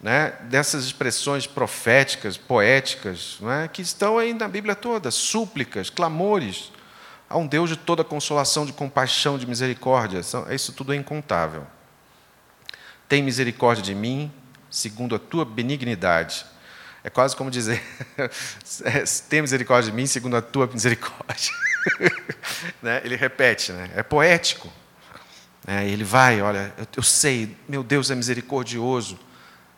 né, 0.00 0.32
dessas 0.42 0.84
expressões 0.84 1.46
proféticas, 1.46 2.36
poéticas, 2.36 3.38
né, 3.40 3.68
que 3.72 3.82
estão 3.82 4.18
aí 4.18 4.34
na 4.34 4.48
Bíblia 4.48 4.74
toda, 4.74 5.10
súplicas, 5.10 5.90
clamores, 5.90 6.72
Há 7.32 7.38
um 7.38 7.46
Deus 7.46 7.70
de 7.70 7.76
toda 7.78 8.04
consolação, 8.04 8.66
de 8.66 8.74
compaixão, 8.74 9.38
de 9.38 9.46
misericórdia. 9.46 10.20
Isso 10.50 10.70
tudo 10.74 10.92
é 10.92 10.96
incontável. 10.96 11.66
Tem 13.08 13.22
misericórdia 13.22 13.82
de 13.82 13.94
mim, 13.94 14.30
segundo 14.70 15.14
a 15.14 15.18
tua 15.18 15.42
benignidade. 15.42 16.44
É 17.02 17.08
quase 17.08 17.34
como 17.34 17.50
dizer: 17.50 17.82
tem 19.30 19.40
misericórdia 19.40 19.90
de 19.90 19.96
mim, 19.96 20.04
segundo 20.04 20.36
a 20.36 20.42
tua 20.42 20.66
misericórdia. 20.66 21.54
né? 22.82 23.00
Ele 23.02 23.16
repete, 23.16 23.72
né? 23.72 23.90
é 23.96 24.02
poético. 24.02 24.70
É, 25.66 25.86
ele 25.88 26.04
vai, 26.04 26.42
olha, 26.42 26.74
eu, 26.76 26.86
eu 26.96 27.02
sei, 27.02 27.56
meu 27.68 27.82
Deus 27.82 28.10
é 28.10 28.14
misericordioso. 28.14 29.18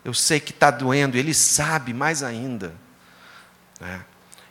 Eu 0.05 0.15
sei 0.15 0.41
que 0.41 0.51
está 0.51 0.71
doendo, 0.71 1.17
ele 1.17 1.35
sabe 1.35 1.93
mais 1.93 2.23
ainda. 2.23 2.75
Né? 3.81 4.05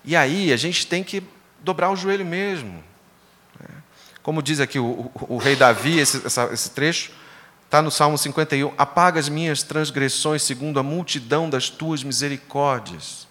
E 0.04 0.16
aí 0.16 0.52
a 0.52 0.58
gente 0.58 0.86
tem 0.88 1.04
que 1.04 1.24
dobrar 1.62 1.90
o 1.90 1.96
joelho 1.96 2.26
mesmo. 2.26 2.84
Como 4.24 4.42
diz 4.42 4.62
aqui 4.62 4.80
o, 4.80 4.86
o, 4.86 5.36
o 5.36 5.38
rei 5.38 5.56
Davi, 5.56 6.00
esse, 6.00 6.26
essa, 6.26 6.50
esse 6.54 6.70
trecho, 6.70 7.12
está 7.66 7.82
no 7.82 7.92
Salmo 7.92 8.18
51, 8.18 8.74
apaga 8.78 9.20
as 9.20 9.28
minhas 9.28 9.64
transgressões 9.64 10.44
segundo 10.44 10.80
a 10.80 10.84
multidão 10.84 11.50
das 11.50 11.70
tuas 11.70 12.04
misericórdias. 12.04 13.28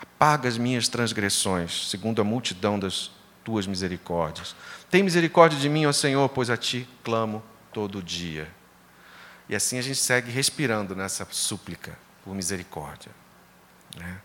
Apaga 0.00 0.48
as 0.48 0.56
minhas 0.56 0.88
transgressões 0.88 1.90
segundo 1.90 2.22
a 2.22 2.24
multidão 2.24 2.78
das 2.78 3.10
tuas 3.44 3.66
misericórdias. 3.66 4.56
Tem 4.94 5.02
misericórdia 5.02 5.58
de 5.58 5.68
mim, 5.68 5.86
ó 5.86 5.92
Senhor, 5.92 6.28
pois 6.28 6.48
a 6.48 6.56
ti 6.56 6.88
clamo 7.02 7.42
todo 7.72 8.00
dia. 8.00 8.48
E 9.48 9.56
assim 9.56 9.76
a 9.76 9.82
gente 9.82 9.98
segue 9.98 10.30
respirando 10.30 10.94
nessa 10.94 11.26
súplica 11.32 11.98
por 12.24 12.32
misericórdia. 12.32 13.10
Né? 13.96 14.18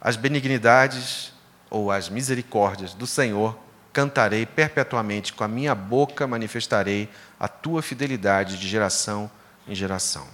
As 0.00 0.14
benignidades 0.14 1.32
ou 1.68 1.90
as 1.90 2.08
misericórdias 2.08 2.94
do 2.94 3.08
Senhor, 3.08 3.58
cantarei 3.92 4.46
perpetuamente, 4.46 5.32
com 5.32 5.42
a 5.42 5.48
minha 5.48 5.74
boca 5.74 6.28
manifestarei 6.28 7.08
a 7.36 7.48
tua 7.48 7.82
fidelidade 7.82 8.56
de 8.56 8.68
geração 8.68 9.28
em 9.66 9.74
geração. 9.74 10.28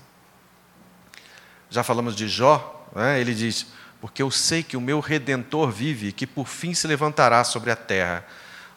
Já 1.70 1.82
falamos 1.82 2.14
de 2.14 2.28
Jó, 2.28 2.86
né? 2.94 3.18
ele 3.18 3.34
diz: 3.34 3.68
Porque 3.98 4.22
eu 4.22 4.30
sei 4.30 4.62
que 4.62 4.76
o 4.76 4.80
meu 4.80 5.00
redentor 5.00 5.70
vive 5.70 6.12
que 6.12 6.26
por 6.26 6.46
fim 6.46 6.74
se 6.74 6.86
levantará 6.86 7.42
sobre 7.44 7.70
a 7.70 7.76
terra. 7.76 8.22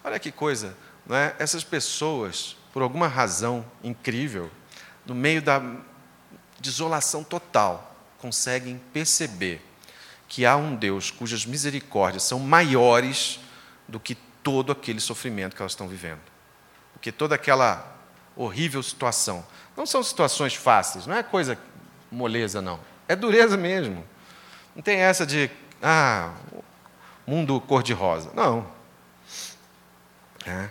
Olha 0.10 0.18
que 0.18 0.32
coisa, 0.32 0.76
não 1.06 1.16
é? 1.16 1.36
essas 1.38 1.64
pessoas, 1.64 2.58
por 2.74 2.82
alguma 2.82 3.08
razão 3.08 3.64
incrível, 3.84 4.50
no 5.06 5.14
meio 5.14 5.40
da 5.40 5.62
desolação 6.60 7.24
total, 7.24 7.96
conseguem 8.18 8.82
perceber 8.92 9.62
que 10.28 10.48
há 10.48 10.58
um 10.58 10.76
Deus 10.76 11.12
cujas 11.12 11.46
misericórdias 11.46 12.24
são 12.24 12.40
maiores 12.40 13.40
do 13.88 14.00
que 14.00 14.16
todo 14.42 14.72
aquele 14.72 15.00
sofrimento 15.00 15.56
que 15.56 15.62
elas 15.62 15.74
estão 15.74 15.88
vivendo. 15.88 16.22
Porque 16.92 17.12
toda 17.12 17.36
aquela 17.36 17.96
horrível 18.36 18.82
situação. 18.82 19.46
Não 19.78 19.86
são 19.86 20.02
situações 20.02 20.56
fáceis, 20.56 21.06
não 21.06 21.16
é 21.16 21.22
coisa 21.22 21.56
moleza, 22.12 22.64
não. 22.64 22.80
É 23.08 23.16
dureza 23.16 23.56
mesmo. 23.56 24.04
Não 24.76 24.82
tem 24.82 24.98
essa 24.98 25.24
de, 25.24 25.52
ah, 25.84 26.34
mundo 27.28 27.62
cor-de-rosa. 27.62 28.32
Não. 28.34 28.79
É. 30.50 30.70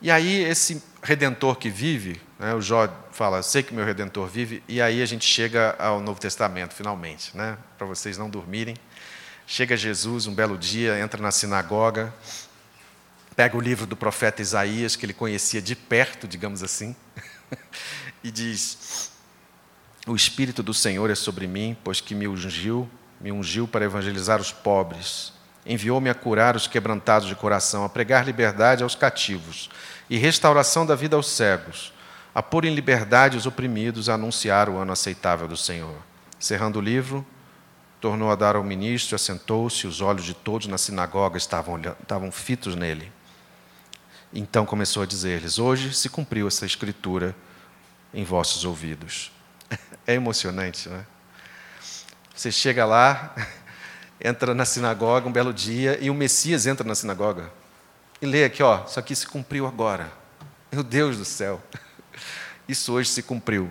E 0.00 0.10
aí, 0.10 0.44
esse 0.44 0.82
redentor 1.02 1.56
que 1.56 1.68
vive, 1.68 2.20
né, 2.38 2.54
o 2.54 2.60
Jó 2.60 2.88
fala, 3.10 3.42
sei 3.42 3.62
que 3.62 3.74
meu 3.74 3.84
redentor 3.84 4.28
vive, 4.28 4.62
e 4.68 4.80
aí 4.80 5.02
a 5.02 5.06
gente 5.06 5.24
chega 5.24 5.74
ao 5.78 6.00
Novo 6.00 6.20
Testamento, 6.20 6.74
finalmente, 6.74 7.36
né, 7.36 7.56
para 7.76 7.86
vocês 7.86 8.18
não 8.18 8.28
dormirem. 8.28 8.76
Chega 9.46 9.76
Jesus 9.76 10.26
um 10.26 10.34
belo 10.34 10.56
dia, 10.56 10.98
entra 10.98 11.20
na 11.20 11.30
sinagoga, 11.30 12.12
pega 13.34 13.56
o 13.56 13.60
livro 13.60 13.86
do 13.86 13.96
profeta 13.96 14.40
Isaías, 14.40 14.94
que 14.94 15.04
ele 15.04 15.12
conhecia 15.12 15.60
de 15.60 15.74
perto, 15.74 16.28
digamos 16.28 16.62
assim, 16.62 16.94
e 18.22 18.30
diz: 18.30 19.10
O 20.06 20.14
Espírito 20.14 20.62
do 20.62 20.72
Senhor 20.72 21.10
é 21.10 21.14
sobre 21.14 21.46
mim, 21.46 21.76
pois 21.84 22.00
que 22.00 22.14
me 22.14 22.28
ungiu, 22.28 22.88
me 23.20 23.32
ungiu 23.32 23.66
para 23.66 23.84
evangelizar 23.84 24.40
os 24.40 24.52
pobres. 24.52 25.32
Enviou-me 25.66 26.10
a 26.10 26.14
curar 26.14 26.56
os 26.56 26.66
quebrantados 26.66 27.28
de 27.28 27.34
coração, 27.34 27.84
a 27.84 27.88
pregar 27.88 28.24
liberdade 28.24 28.82
aos 28.82 28.94
cativos 28.94 29.70
e 30.10 30.18
restauração 30.18 30.84
da 30.84 30.94
vida 30.94 31.16
aos 31.16 31.28
cegos, 31.28 31.92
a 32.34 32.42
pôr 32.42 32.64
em 32.64 32.74
liberdade 32.74 33.36
os 33.36 33.46
oprimidos, 33.46 34.08
a 34.08 34.14
anunciar 34.14 34.68
o 34.68 34.76
ano 34.76 34.92
aceitável 34.92 35.48
do 35.48 35.56
Senhor. 35.56 35.96
Cerrando 36.38 36.78
o 36.78 36.82
livro, 36.82 37.24
tornou 38.00 38.30
a 38.30 38.34
dar 38.34 38.56
ao 38.56 38.62
ministro, 38.62 39.16
assentou-se, 39.16 39.86
os 39.86 40.02
olhos 40.02 40.24
de 40.24 40.34
todos 40.34 40.66
na 40.66 40.76
sinagoga 40.76 41.38
estavam, 41.38 41.80
estavam 42.02 42.30
fitos 42.30 42.74
nele. 42.76 43.10
Então 44.32 44.66
começou 44.66 45.02
a 45.02 45.06
dizer-lhes: 45.06 45.58
Hoje 45.58 45.94
se 45.94 46.10
cumpriu 46.10 46.48
essa 46.48 46.66
escritura 46.66 47.34
em 48.12 48.24
vossos 48.24 48.64
ouvidos. 48.64 49.32
É 50.06 50.12
emocionante, 50.12 50.86
não 50.86 50.98
é? 50.98 51.06
Você 52.36 52.52
chega 52.52 52.84
lá, 52.84 53.34
entra 54.24 54.54
na 54.54 54.64
sinagoga 54.64 55.28
um 55.28 55.32
belo 55.32 55.52
dia 55.52 55.98
e 56.00 56.08
o 56.08 56.14
Messias 56.14 56.66
entra 56.66 56.86
na 56.88 56.94
sinagoga 56.94 57.52
e 58.22 58.26
lê 58.26 58.42
aqui, 58.44 58.62
ó, 58.62 58.82
isso 58.86 58.98
aqui 58.98 59.14
se 59.14 59.26
cumpriu 59.26 59.66
agora. 59.66 60.10
Meu 60.72 60.82
Deus 60.82 61.18
do 61.18 61.26
céu, 61.26 61.60
isso 62.66 62.94
hoje 62.94 63.10
se 63.10 63.22
cumpriu. 63.22 63.70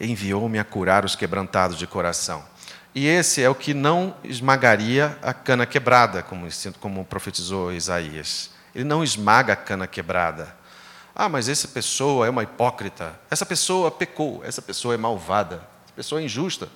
Enviou-me 0.00 0.58
a 0.58 0.64
curar 0.64 1.04
os 1.04 1.14
quebrantados 1.14 1.76
de 1.76 1.86
coração. 1.86 2.42
E 2.94 3.06
esse 3.06 3.42
é 3.42 3.50
o 3.50 3.54
que 3.54 3.74
não 3.74 4.16
esmagaria 4.24 5.18
a 5.20 5.34
cana 5.34 5.66
quebrada, 5.66 6.22
como, 6.22 6.48
como 6.80 7.04
profetizou 7.04 7.70
Isaías. 7.70 8.50
Ele 8.74 8.84
não 8.84 9.04
esmaga 9.04 9.52
a 9.52 9.56
cana 9.56 9.86
quebrada. 9.86 10.56
Ah, 11.14 11.28
mas 11.28 11.48
essa 11.48 11.68
pessoa 11.68 12.26
é 12.26 12.30
uma 12.30 12.42
hipócrita. 12.42 13.18
Essa 13.30 13.44
pessoa 13.44 13.90
pecou. 13.90 14.42
Essa 14.44 14.62
pessoa 14.62 14.94
é 14.94 14.96
malvada. 14.96 15.56
Essa 15.84 15.94
pessoa 15.94 16.20
é 16.20 16.24
injusta. 16.24 16.68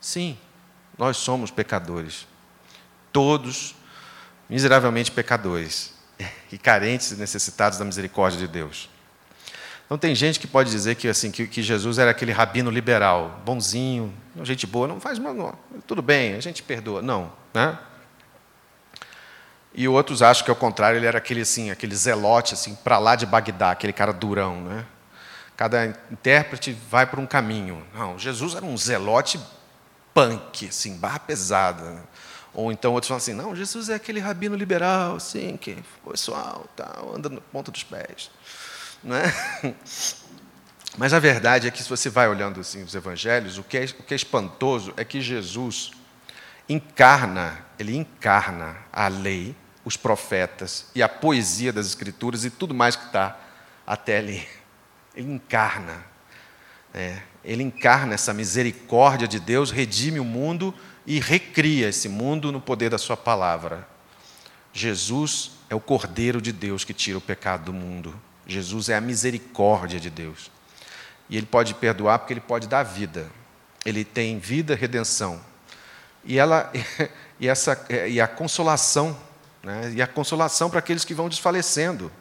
Sim, 0.00 0.36
nós 0.98 1.16
somos 1.16 1.50
pecadores. 1.50 2.26
Todos 3.12 3.74
miseravelmente 4.48 5.12
pecadores 5.12 5.94
e 6.50 6.58
carentes 6.58 7.12
e 7.12 7.16
necessitados 7.16 7.78
da 7.78 7.84
misericórdia 7.84 8.38
de 8.38 8.48
Deus. 8.48 8.90
Então 9.86 9.98
tem 9.98 10.14
gente 10.14 10.38
que 10.38 10.46
pode 10.46 10.70
dizer 10.70 10.96
que 10.96 11.08
assim 11.08 11.30
que, 11.30 11.46
que 11.46 11.62
Jesus 11.62 11.98
era 11.98 12.10
aquele 12.10 12.32
rabino 12.32 12.70
liberal, 12.70 13.40
bonzinho, 13.44 14.12
gente 14.42 14.66
boa, 14.66 14.86
não 14.86 15.00
faz 15.00 15.18
mal, 15.18 15.58
tudo 15.86 16.00
bem, 16.00 16.34
a 16.34 16.40
gente 16.40 16.62
perdoa, 16.62 17.02
não, 17.02 17.32
né? 17.52 17.78
E 19.74 19.86
outros 19.88 20.20
acham 20.22 20.44
que 20.44 20.50
ao 20.50 20.56
contrário 20.56 20.98
ele 20.98 21.06
era 21.06 21.18
aquele 21.18 21.40
assim, 21.40 21.70
aquele 21.70 21.94
zelote 21.94 22.54
assim 22.54 22.74
para 22.74 22.98
lá 22.98 23.14
de 23.14 23.26
Bagdá, 23.26 23.70
aquele 23.70 23.92
cara 23.92 24.12
durão, 24.12 24.60
né? 24.60 24.84
Cada 25.56 25.86
intérprete 26.10 26.72
vai 26.88 27.06
por 27.06 27.18
um 27.18 27.26
caminho. 27.26 27.84
Não, 27.94 28.18
Jesus 28.18 28.54
era 28.54 28.64
um 28.64 28.76
zelote 28.76 29.38
punk, 30.14 30.68
assim, 30.68 30.96
barra 30.96 31.18
pesada. 31.18 31.82
Né? 31.82 32.02
Ou 32.52 32.72
então 32.72 32.92
outros 32.92 33.08
falam 33.08 33.18
assim, 33.18 33.32
não, 33.32 33.54
Jesus 33.54 33.88
é 33.88 33.94
aquele 33.94 34.20
rabino 34.20 34.56
liberal, 34.56 35.16
assim, 35.16 35.56
que 35.56 35.76
pessoal, 36.08 36.66
tal, 36.76 37.14
anda 37.14 37.28
na 37.28 37.40
ponta 37.40 37.70
dos 37.70 37.84
pés. 37.84 38.30
Não 39.02 39.16
é? 39.16 39.32
Mas 40.98 41.14
a 41.14 41.18
verdade 41.18 41.68
é 41.68 41.70
que 41.70 41.82
se 41.82 41.88
você 41.88 42.10
vai 42.10 42.28
olhando 42.28 42.60
assim, 42.60 42.82
os 42.82 42.94
evangelhos, 42.94 43.58
o 43.58 43.62
que, 43.62 43.78
é, 43.78 43.84
o 43.84 44.02
que 44.02 44.12
é 44.12 44.16
espantoso 44.16 44.92
é 44.96 45.04
que 45.04 45.20
Jesus 45.20 45.92
encarna, 46.68 47.64
ele 47.78 47.96
encarna 47.96 48.76
a 48.92 49.08
lei, 49.08 49.54
os 49.84 49.96
profetas 49.96 50.86
e 50.94 51.02
a 51.02 51.08
poesia 51.08 51.72
das 51.72 51.86
escrituras 51.86 52.44
e 52.44 52.50
tudo 52.50 52.74
mais 52.74 52.96
que 52.96 53.06
está 53.06 53.38
até 53.86 54.18
ali. 54.18 54.46
Ele 55.14 55.32
encarna. 55.32 56.04
É, 56.92 57.22
ele 57.44 57.62
encarna 57.62 58.14
essa 58.14 58.32
misericórdia 58.34 59.26
de 59.26 59.40
Deus, 59.40 59.70
redime 59.70 60.20
o 60.20 60.24
mundo 60.24 60.74
e 61.06 61.18
recria 61.18 61.88
esse 61.88 62.08
mundo 62.08 62.52
no 62.52 62.60
poder 62.60 62.90
da 62.90 62.98
Sua 62.98 63.16
palavra. 63.16 63.88
Jesus 64.72 65.52
é 65.68 65.74
o 65.74 65.80
Cordeiro 65.80 66.40
de 66.40 66.52
Deus 66.52 66.84
que 66.84 66.92
tira 66.92 67.18
o 67.18 67.20
pecado 67.20 67.64
do 67.64 67.72
mundo. 67.72 68.14
Jesus 68.46 68.88
é 68.88 68.96
a 68.96 69.00
misericórdia 69.00 69.98
de 69.98 70.10
Deus. 70.10 70.50
E 71.28 71.36
Ele 71.36 71.46
pode 71.46 71.74
perdoar 71.74 72.18
porque 72.18 72.32
Ele 72.32 72.40
pode 72.40 72.68
dar 72.68 72.82
vida. 72.82 73.30
Ele 73.84 74.04
tem 74.04 74.38
vida, 74.38 74.74
redenção. 74.74 75.40
E, 76.24 76.38
ela, 76.38 76.70
e, 77.40 77.48
essa, 77.48 77.86
e 78.06 78.20
a 78.20 78.28
consolação, 78.28 79.16
né? 79.62 79.92
e 79.94 80.02
a 80.02 80.06
consolação 80.06 80.68
para 80.68 80.80
aqueles 80.80 81.04
que 81.04 81.14
vão 81.14 81.28
desfalecendo. 81.28 82.12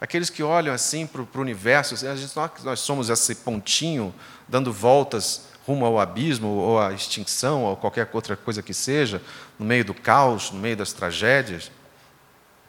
Aqueles 0.00 0.30
que 0.30 0.42
olham 0.42 0.72
assim 0.72 1.06
para 1.06 1.20
o 1.20 1.28
universo, 1.40 1.94
a 2.06 2.16
gente, 2.16 2.32
nós 2.64 2.80
somos 2.80 3.10
esse 3.10 3.34
pontinho 3.34 4.14
dando 4.48 4.72
voltas 4.72 5.50
rumo 5.66 5.84
ao 5.84 6.00
abismo 6.00 6.48
ou 6.48 6.80
à 6.80 6.92
extinção 6.92 7.64
ou 7.64 7.76
qualquer 7.76 8.08
outra 8.12 8.36
coisa 8.36 8.62
que 8.62 8.72
seja, 8.72 9.22
no 9.58 9.66
meio 9.66 9.84
do 9.84 9.94
caos, 9.94 10.50
no 10.50 10.58
meio 10.58 10.76
das 10.76 10.92
tragédias. 10.92 11.70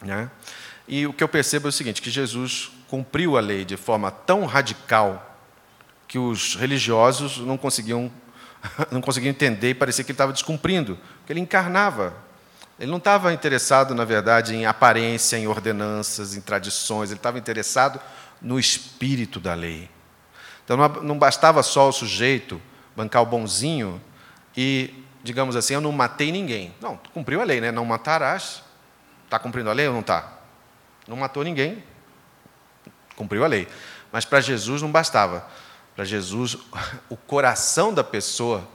Né? 0.01 0.29
E 0.87 1.07
o 1.07 1.13
que 1.13 1.23
eu 1.23 1.27
percebo 1.27 1.67
é 1.67 1.69
o 1.69 1.71
seguinte: 1.71 2.01
que 2.01 2.11
Jesus 2.11 2.71
cumpriu 2.87 3.37
a 3.37 3.39
lei 3.39 3.63
de 3.63 3.77
forma 3.77 4.11
tão 4.11 4.45
radical 4.45 5.39
que 6.07 6.19
os 6.19 6.55
religiosos 6.55 7.37
não 7.37 7.57
conseguiam, 7.57 8.11
não 8.91 8.99
conseguiam 8.99 9.31
entender 9.31 9.69
e 9.69 9.73
parecia 9.73 10.03
que 10.03 10.11
ele 10.11 10.15
estava 10.15 10.33
descumprindo, 10.33 10.97
porque 11.19 11.31
ele 11.31 11.39
encarnava. 11.39 12.13
Ele 12.81 12.89
não 12.89 12.97
estava 12.97 13.31
interessado, 13.31 13.93
na 13.93 14.03
verdade, 14.03 14.55
em 14.55 14.65
aparência, 14.65 15.37
em 15.37 15.45
ordenanças, 15.45 16.35
em 16.35 16.41
tradições, 16.41 17.11
ele 17.11 17.19
estava 17.19 17.37
interessado 17.37 18.01
no 18.41 18.59
espírito 18.59 19.39
da 19.39 19.53
lei. 19.53 19.87
Então 20.65 20.75
não 21.03 21.15
bastava 21.15 21.61
só 21.61 21.89
o 21.89 21.91
sujeito 21.91 22.59
bancar 22.95 23.21
o 23.21 23.25
bonzinho 23.27 24.01
e, 24.57 25.05
digamos 25.23 25.55
assim, 25.55 25.75
eu 25.75 25.81
não 25.81 25.91
matei 25.91 26.31
ninguém. 26.31 26.73
Não, 26.81 26.99
cumpriu 27.13 27.39
a 27.39 27.43
lei, 27.43 27.61
né? 27.61 27.71
Não 27.71 27.85
matarás. 27.85 28.63
Está 29.25 29.37
cumprindo 29.37 29.69
a 29.69 29.73
lei 29.73 29.85
ou 29.85 29.93
não 29.93 30.01
está? 30.01 30.39
Não 31.07 31.15
matou 31.15 31.43
ninguém. 31.43 31.83
Cumpriu 33.15 33.43
a 33.43 33.47
lei. 33.47 33.67
Mas 34.11 34.25
para 34.25 34.41
Jesus 34.41 34.81
não 34.81 34.91
bastava. 34.91 35.47
Para 35.95 36.03
Jesus, 36.03 36.57
o 37.07 37.15
coração 37.15 37.93
da 37.93 38.03
pessoa 38.03 38.67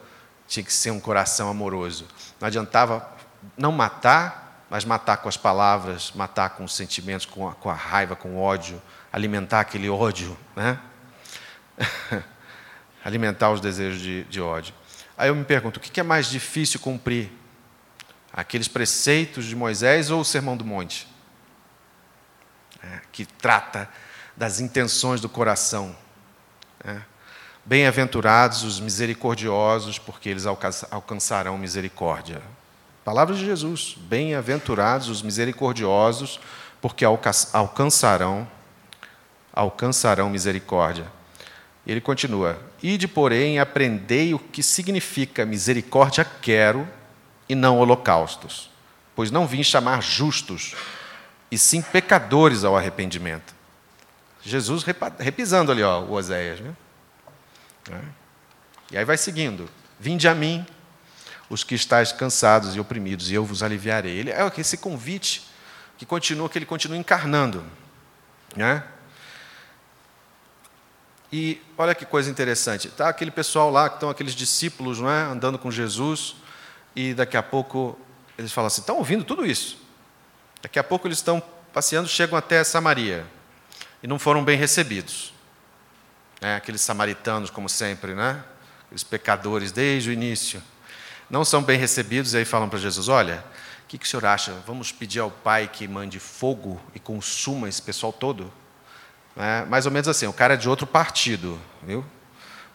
tinha 0.47 0.63
que 0.63 0.73
ser 0.73 0.93
um 0.93 1.01
coração 1.01 1.51
amoroso. 1.51 2.07
Não 2.41 2.47
adiantava 2.47 3.16
não 3.57 3.73
matar, 3.73 4.65
mas 4.71 4.85
matar 4.85 5.19
com 5.19 5.29
as 5.29 5.37
palavras, 5.37 6.13
matar 6.15 6.51
com 6.51 6.65
os 6.65 6.75
sentimentos, 6.75 7.27
com 7.27 7.49
a, 7.49 7.55
com 7.55 7.71
a 7.71 7.75
raiva, 7.75 8.17
com 8.17 8.37
o 8.37 8.41
ódio, 8.41 8.81
alimentar 9.13 9.61
aquele 9.61 9.89
ódio, 9.89 10.37
né? 10.55 10.79
alimentar 13.05 13.51
os 13.51 13.61
desejos 13.61 14.01
de, 14.01 14.25
de 14.25 14.41
ódio. 14.41 14.75
Aí 15.17 15.29
eu 15.29 15.35
me 15.35 15.45
pergunto: 15.45 15.79
o 15.79 15.81
que 15.81 16.01
é 16.01 16.03
mais 16.03 16.27
difícil 16.27 16.81
cumprir? 16.81 17.31
Aqueles 18.33 18.69
preceitos 18.69 19.47
de 19.47 19.57
Moisés 19.57 20.11
ou 20.11 20.21
o 20.21 20.25
Sermão 20.25 20.57
do 20.57 20.65
Monte? 20.65 21.09
É, 22.83 23.01
que 23.11 23.25
trata 23.25 23.89
das 24.37 24.61
intenções 24.61 25.21
do 25.21 25.29
coração. 25.29 25.97
É. 26.85 27.01
Bem-aventurados 27.65 28.63
os 28.63 28.79
misericordiosos, 28.79 29.99
porque 29.99 30.29
eles 30.29 30.45
alcançarão 30.47 31.57
misericórdia. 31.57 32.43
Palavras 33.07 33.39
de 33.39 33.45
Jesus. 33.47 33.97
Bem-aventurados 33.97 35.09
os 35.09 35.23
misericordiosos, 35.23 36.41
porque 36.83 37.05
alcançarão 37.05 38.49
alcançarão 39.53 40.29
misericórdia. 40.29 41.07
Ele 41.87 42.01
continua: 42.01 42.59
Ide, 42.83 43.07
porém, 43.07 43.61
aprendei 43.61 44.35
o 44.35 44.41
que 44.41 44.61
significa 44.61 45.47
misericórdia 45.47 46.25
quero 46.25 46.85
e 47.49 47.55
não 47.55 47.79
holocaustos, 47.79 48.69
pois 49.15 49.31
não 49.31 49.47
vim 49.47 49.63
chamar 49.63 50.03
justos, 50.03 50.75
e 51.49 51.57
sim 51.57 51.81
pecadores 51.81 52.65
ao 52.65 52.77
arrependimento. 52.77 53.55
Jesus 54.43 54.85
repisando 55.21 55.71
ali, 55.71 55.85
ó, 55.85 56.01
o 56.01 56.11
Oséias. 56.11 56.59
Né? 56.59 56.75
É. 57.89 58.01
E 58.91 58.99
aí 58.99 59.05
vai 59.05 59.17
seguindo: 59.17 59.71
Vinde 59.97 60.27
a 60.27 60.35
mim, 60.35 60.67
os 61.49 61.63
que 61.63 61.75
estáis 61.75 62.13
cansados 62.13 62.75
e 62.75 62.81
oprimidos, 62.81 63.31
e 63.31 63.35
eu 63.35 63.45
vos 63.45 63.63
aliviarei. 63.63 64.17
Ele 64.19 64.31
é 64.31 64.53
esse 64.59 64.77
convite 64.77 65.47
que 65.97 66.05
continua, 66.05 66.49
que 66.49 66.59
ele 66.59 66.67
continua 66.67 66.97
encarnando. 66.97 67.65
Né? 68.55 68.83
E 71.33 71.61
olha 71.77 71.95
que 71.95 72.05
coisa 72.05 72.31
interessante. 72.31 72.89
Tá 72.89 73.09
aquele 73.09 73.31
pessoal 73.31 73.71
lá, 73.71 73.89
que 73.89 73.97
estão 73.97 74.11
aqueles 74.11 74.35
discípulos, 74.35 75.01
não 75.01 75.11
é, 75.11 75.23
andando 75.23 75.59
com 75.59 75.71
Jesus, 75.71 76.37
e 76.95 77.15
daqui 77.15 77.37
a 77.37 77.43
pouco 77.43 77.99
eles 78.39 78.53
falam 78.53 78.67
assim: 78.67 78.81
estão 78.81 78.97
ouvindo 78.97 79.25
tudo 79.25 79.45
isso. 79.45 79.79
Daqui 80.63 80.79
a 80.79 80.85
pouco 80.85 81.07
eles 81.07 81.19
estão 81.19 81.43
passeando, 81.73 82.09
chegam 82.09 82.39
até 82.39 82.65
Samaria 82.65 83.27
e 84.03 84.07
não 84.07 84.19
foram 84.19 84.45
bem 84.45 84.57
recebidos. 84.57 85.33
É, 86.41 86.55
aqueles 86.55 86.81
samaritanos, 86.81 87.51
como 87.51 87.69
sempre, 87.69 88.15
né? 88.15 88.43
Aqueles 88.87 89.05
pecadores 89.05 89.73
desde 89.73 90.11
o 90.11 90.13
início. 90.13 90.63
Não 91.29 91.45
são 91.45 91.63
bem 91.63 91.79
recebidos 91.79 92.35
e 92.35 92.39
aí 92.39 92.45
falam 92.45 92.69
para 92.69 92.79
Jesus: 92.79 93.09
Olha, 93.09 93.45
o 93.85 93.89
que, 93.89 93.99
que 93.99 94.07
o 94.07 94.09
senhor 94.09 94.25
acha? 94.25 94.53
Vamos 94.67 94.93
pedir 94.93 95.21
ao 95.21 95.31
Pai 95.31 95.69
que 95.69 95.87
mande 95.87 96.19
fogo 96.19 96.81
e 96.95 97.01
consuma 97.01 97.69
esse 97.69 97.83
pessoal 97.83 98.13
todo? 98.13 98.53
É, 99.37 99.65
mais 99.67 99.85
ou 99.85 99.93
menos 99.93 100.09
assim, 100.09 100.27
o 100.27 100.33
cara 100.33 100.55
é 100.55 100.57
de 100.57 100.69
outro 100.69 100.87
partido, 100.87 101.61
viu? 101.83 102.05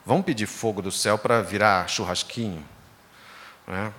Vamos 0.06 0.26
pedir 0.26 0.46
fogo 0.46 0.82
do 0.82 0.92
céu 0.92 1.18
para 1.18 1.42
virar 1.42 1.88
churrasquinho? 1.88 2.64
Né? 3.68 3.94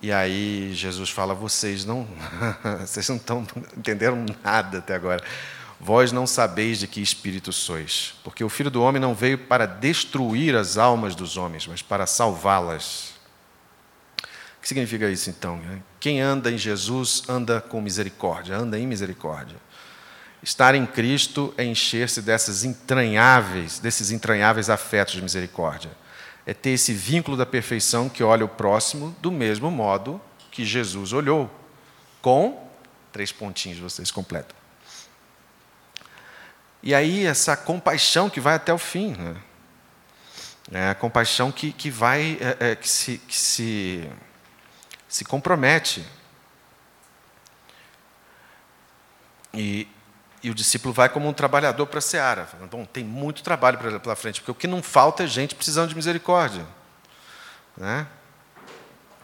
E 0.00 0.12
aí 0.12 0.72
Jesus 0.74 1.10
fala: 1.10 1.34
vocês 1.34 1.84
não, 1.84 2.06
vocês 2.80 3.08
não 3.08 3.16
estão 3.16 3.46
entenderam 3.76 4.24
nada 4.42 4.78
até 4.78 4.94
agora. 4.94 5.22
Vós 5.80 6.12
não 6.12 6.26
sabeis 6.28 6.78
de 6.78 6.86
que 6.86 7.00
espírito 7.00 7.52
sois, 7.52 8.14
porque 8.22 8.44
o 8.44 8.48
Filho 8.48 8.70
do 8.70 8.82
Homem 8.82 9.02
não 9.02 9.14
veio 9.14 9.36
para 9.36 9.66
destruir 9.66 10.54
as 10.54 10.78
almas 10.78 11.14
dos 11.16 11.36
homens, 11.36 11.66
mas 11.66 11.82
para 11.82 12.06
salvá-las. 12.06 13.14
O 14.62 14.62
que 14.62 14.68
significa 14.68 15.10
isso 15.10 15.28
então? 15.28 15.60
Quem 15.98 16.20
anda 16.20 16.48
em 16.48 16.56
Jesus 16.56 17.24
anda 17.28 17.60
com 17.60 17.80
misericórdia, 17.80 18.56
anda 18.56 18.78
em 18.78 18.86
misericórdia. 18.86 19.56
Estar 20.40 20.76
em 20.76 20.86
Cristo 20.86 21.52
é 21.58 21.64
encher-se 21.64 22.22
dessas 22.22 22.62
entranháveis, 22.62 23.80
desses 23.80 24.12
entranháveis 24.12 24.70
afetos 24.70 25.14
de 25.14 25.20
misericórdia. 25.20 25.90
É 26.46 26.54
ter 26.54 26.70
esse 26.70 26.92
vínculo 26.92 27.36
da 27.36 27.44
perfeição 27.44 28.08
que 28.08 28.22
olha 28.22 28.44
o 28.44 28.48
próximo 28.48 29.16
do 29.20 29.32
mesmo 29.32 29.68
modo 29.68 30.20
que 30.52 30.64
Jesus 30.64 31.12
olhou, 31.12 31.50
com 32.20 32.64
três 33.10 33.32
pontinhos 33.32 33.80
vocês 33.80 34.12
completam. 34.12 34.54
E 36.84 36.94
aí, 36.94 37.26
essa 37.26 37.56
compaixão 37.56 38.30
que 38.30 38.38
vai 38.38 38.54
até 38.54 38.72
o 38.72 38.78
fim. 38.78 39.16
Né? 39.16 39.36
É 40.70 40.90
a 40.90 40.94
compaixão 40.94 41.50
que, 41.50 41.72
que 41.72 41.90
vai, 41.90 42.38
é, 42.40 42.70
é, 42.70 42.76
que, 42.76 42.88
se, 42.88 43.18
que 43.18 43.36
se, 43.36 44.08
se 45.12 45.26
compromete. 45.26 46.02
E, 49.52 49.86
e 50.42 50.50
o 50.50 50.54
discípulo 50.54 50.94
vai 50.94 51.10
como 51.10 51.28
um 51.28 51.34
trabalhador 51.34 51.86
para 51.86 51.98
a 51.98 52.02
seara. 52.02 52.48
Bom, 52.70 52.86
tem 52.86 53.04
muito 53.04 53.42
trabalho 53.42 53.76
pela 54.00 54.16
frente, 54.16 54.40
porque 54.40 54.50
o 54.50 54.54
que 54.54 54.66
não 54.66 54.82
falta 54.82 55.24
é 55.24 55.26
gente 55.26 55.54
precisando 55.54 55.90
de 55.90 55.94
misericórdia. 55.94 56.66
Né? 57.76 58.06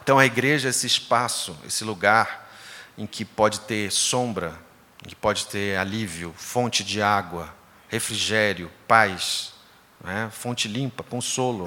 Então 0.02 0.18
a 0.18 0.26
igreja 0.26 0.68
é 0.68 0.70
esse 0.70 0.86
espaço, 0.86 1.58
esse 1.66 1.84
lugar 1.84 2.50
em 2.98 3.06
que 3.06 3.24
pode 3.24 3.60
ter 3.60 3.90
sombra, 3.90 4.52
que 5.06 5.16
pode 5.16 5.46
ter 5.46 5.78
alívio, 5.78 6.34
fonte 6.36 6.84
de 6.84 7.00
água, 7.00 7.48
refrigério, 7.88 8.70
paz, 8.86 9.54
né? 10.04 10.28
fonte 10.30 10.68
limpa, 10.68 11.02
consolo. 11.02 11.66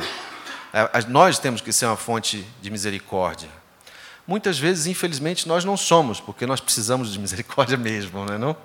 É, 0.71 1.01
nós 1.07 1.39
temos 1.39 1.59
que 1.59 1.73
ser 1.73 1.87
uma 1.87 1.97
fonte 1.97 2.45
de 2.61 2.69
misericórdia. 2.69 3.60
Muitas 4.27 4.57
vezes, 4.59 4.85
infelizmente, 4.85 5.47
nós 5.47 5.65
não 5.65 5.75
somos, 5.75 6.19
porque 6.19 6.45
nós 6.45 6.59
precisamos 6.59 7.11
de 7.11 7.19
misericórdia 7.19 7.77
mesmo, 7.77 8.25
não 8.25 8.33
é 8.33 8.37
não? 8.37 8.55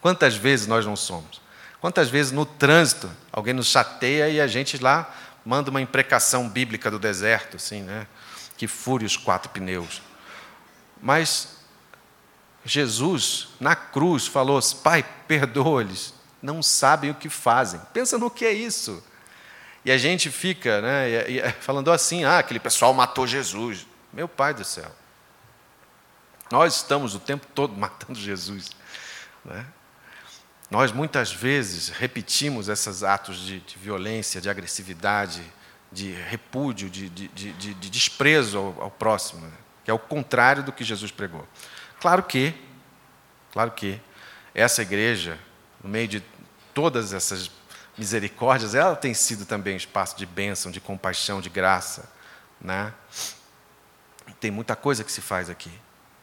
Quantas 0.00 0.36
vezes 0.36 0.66
nós 0.66 0.84
não 0.84 0.96
somos? 0.96 1.40
Quantas 1.80 2.08
vezes 2.08 2.32
no 2.32 2.44
trânsito 2.44 3.10
alguém 3.32 3.54
nos 3.54 3.68
chateia 3.68 4.28
e 4.28 4.40
a 4.40 4.46
gente 4.46 4.78
lá 4.78 5.12
manda 5.44 5.70
uma 5.70 5.80
imprecação 5.80 6.48
bíblica 6.48 6.90
do 6.90 6.98
deserto, 6.98 7.56
assim, 7.56 7.82
né? 7.82 8.06
Que 8.56 8.66
fure 8.66 9.04
os 9.04 9.16
quatro 9.16 9.50
pneus. 9.50 10.02
Mas 11.00 11.56
Jesus, 12.64 13.48
na 13.60 13.76
cruz, 13.76 14.26
falou: 14.26 14.60
Pai, 14.82 15.04
perdoa-lhes, 15.28 16.12
não 16.42 16.62
sabem 16.62 17.10
o 17.10 17.14
que 17.14 17.28
fazem. 17.28 17.80
Pensa 17.92 18.18
no 18.18 18.30
que 18.30 18.44
é 18.44 18.52
isso. 18.52 19.02
E 19.84 19.90
a 19.92 19.98
gente 19.98 20.30
fica 20.30 20.80
né, 20.80 21.52
falando 21.60 21.92
assim: 21.92 22.24
ah, 22.24 22.38
aquele 22.38 22.58
pessoal 22.58 22.92
matou 22.92 23.26
Jesus. 23.26 23.86
Meu 24.12 24.26
Pai 24.26 24.52
do 24.52 24.64
céu. 24.64 24.90
Nós 26.50 26.76
estamos 26.76 27.14
o 27.14 27.20
tempo 27.20 27.46
todo 27.54 27.74
matando 27.78 28.18
Jesus. 28.18 28.70
Né? 29.44 29.66
Nós 30.70 30.92
muitas 30.92 31.32
vezes 31.32 31.88
repetimos 31.88 32.68
esses 32.68 33.02
atos 33.02 33.38
de, 33.38 33.60
de 33.60 33.78
violência, 33.78 34.40
de 34.40 34.50
agressividade, 34.50 35.42
de 35.92 36.12
repúdio, 36.12 36.90
de, 36.90 37.08
de, 37.08 37.28
de 37.28 37.90
desprezo 37.90 38.58
ao, 38.58 38.82
ao 38.82 38.90
próximo, 38.90 39.46
né? 39.46 39.52
que 39.84 39.90
é 39.90 39.94
o 39.94 39.98
contrário 39.98 40.62
do 40.62 40.72
que 40.72 40.82
Jesus 40.82 41.12
pregou. 41.12 41.46
Claro 42.00 42.22
que, 42.24 42.52
claro 43.52 43.70
que 43.70 44.00
essa 44.52 44.82
igreja, 44.82 45.38
no 45.82 45.88
meio 45.88 46.08
de 46.08 46.24
todas 46.74 47.12
essas 47.12 47.50
misericórdias, 47.96 48.74
ela 48.74 48.96
tem 48.96 49.14
sido 49.14 49.46
também 49.46 49.76
espaço 49.76 50.16
de 50.16 50.26
bênção, 50.26 50.70
de 50.70 50.80
compaixão, 50.80 51.40
de 51.40 51.48
graça, 51.48 52.10
né? 52.60 52.92
Tem 54.40 54.50
muita 54.50 54.74
coisa 54.76 55.04
que 55.04 55.12
se 55.12 55.20
faz 55.20 55.48
aqui, 55.48 55.70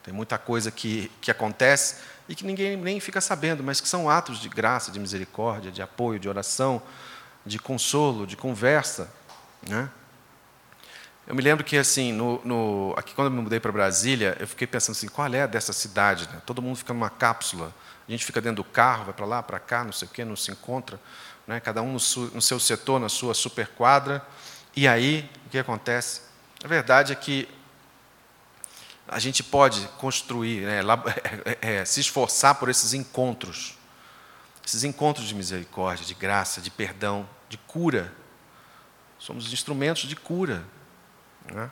tem 0.04 0.14
muita 0.14 0.38
coisa 0.38 0.70
que, 0.70 1.12
que 1.22 1.32
acontece 1.32 1.98
e 2.28 2.36
que 2.36 2.46
ninguém 2.46 2.76
nem 2.78 3.00
fica 3.00 3.22
sabendo, 3.22 3.64
mas 3.64 3.82
que 3.82 3.88
são 3.88 4.10
atos 4.10 4.40
de 4.40 4.50
graça, 4.50 4.92
de 4.92 5.00
misericórdia, 5.00 5.72
de 5.72 5.82
apoio, 5.82 6.20
de 6.20 6.28
oração, 6.28 6.82
de 7.46 7.58
consolo, 7.60 8.28
de 8.28 8.38
conversa, 8.38 9.12
né? 9.68 9.90
Eu 11.26 11.34
me 11.34 11.42
lembro 11.42 11.64
que, 11.64 11.78
assim, 11.78 12.12
no, 12.12 12.42
no, 12.44 12.94
aqui 12.98 13.14
quando 13.16 13.28
eu 13.28 13.32
me 13.32 13.42
mudei 13.42 13.58
para 13.58 13.72
Brasília, 13.72 14.36
eu 14.42 14.48
fiquei 14.48 14.68
pensando 14.68 14.94
assim, 14.94 15.08
qual 15.08 15.34
é 15.34 15.48
dessa 15.48 15.72
cidade? 15.72 16.28
Né? 16.28 16.42
Todo 16.46 16.62
mundo 16.62 16.76
fica 16.76 16.94
numa 16.94 17.10
cápsula, 17.10 17.74
a 18.06 18.12
gente 18.12 18.26
fica 18.26 18.42
dentro 18.42 18.62
do 18.62 18.70
carro, 18.70 19.06
vai 19.06 19.14
para 19.14 19.26
lá, 19.26 19.42
para 19.42 19.58
cá, 19.58 19.86
não 19.86 19.94
sei 19.94 20.06
o 20.06 20.12
quê, 20.12 20.26
não 20.26 20.36
se 20.36 20.52
encontra, 20.52 21.00
né? 21.48 21.62
cada 21.62 21.82
um 21.82 21.94
no, 21.94 22.00
su, 22.00 22.30
no 22.34 22.42
seu 22.42 22.60
setor, 22.60 23.00
na 23.00 23.08
sua 23.08 23.34
superquadra. 23.34 24.22
E 24.76 24.86
aí, 24.86 25.30
o 25.46 25.50
que 25.50 25.58
acontece? 25.58 26.22
A 26.62 26.68
verdade 26.68 27.14
é 27.14 27.16
que 27.16 27.48
a 29.14 29.20
gente 29.20 29.44
pode 29.44 29.88
construir, 29.98 30.62
né, 30.62 30.82
é, 31.62 31.76
é, 31.76 31.86
se 31.86 32.00
esforçar 32.00 32.56
por 32.56 32.70
esses 32.70 32.94
encontros, 32.94 33.78
esses 34.66 34.84
encontros 34.84 35.28
de 35.28 35.36
misericórdia, 35.36 36.06
de 36.06 36.14
graça, 36.14 36.60
de 36.60 36.72
perdão, 36.72 37.28
de 37.48 37.58
cura. 37.58 38.12
Somos 39.20 39.52
instrumentos 39.54 40.04
de 40.04 40.16
cura. 40.16 40.66
Né? 41.46 41.70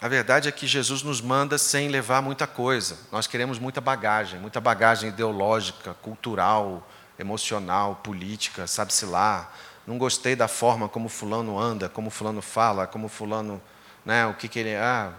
A 0.00 0.08
verdade 0.08 0.48
é 0.48 0.52
que 0.52 0.66
Jesus 0.66 1.02
nos 1.02 1.20
manda 1.20 1.58
sem 1.58 1.88
levar 1.88 2.22
muita 2.22 2.46
coisa. 2.46 2.98
Nós 3.12 3.26
queremos 3.26 3.58
muita 3.58 3.80
bagagem, 3.80 4.40
muita 4.40 4.60
bagagem 4.60 5.10
ideológica, 5.10 5.94
cultural, 5.94 6.88
emocional, 7.18 8.00
política, 8.02 8.66
sabe-se 8.66 9.06
lá. 9.06 9.52
Não 9.86 9.98
gostei 9.98 10.36
da 10.36 10.48
forma 10.48 10.88
como 10.88 11.08
fulano 11.08 11.58
anda, 11.58 11.88
como 11.88 12.10
fulano 12.10 12.40
fala, 12.40 12.86
como 12.86 13.08
fulano, 13.08 13.60
né, 14.04 14.26
o 14.26 14.34
que, 14.34 14.48
que 14.48 14.58
ele. 14.58 14.76
Ah. 14.76 15.12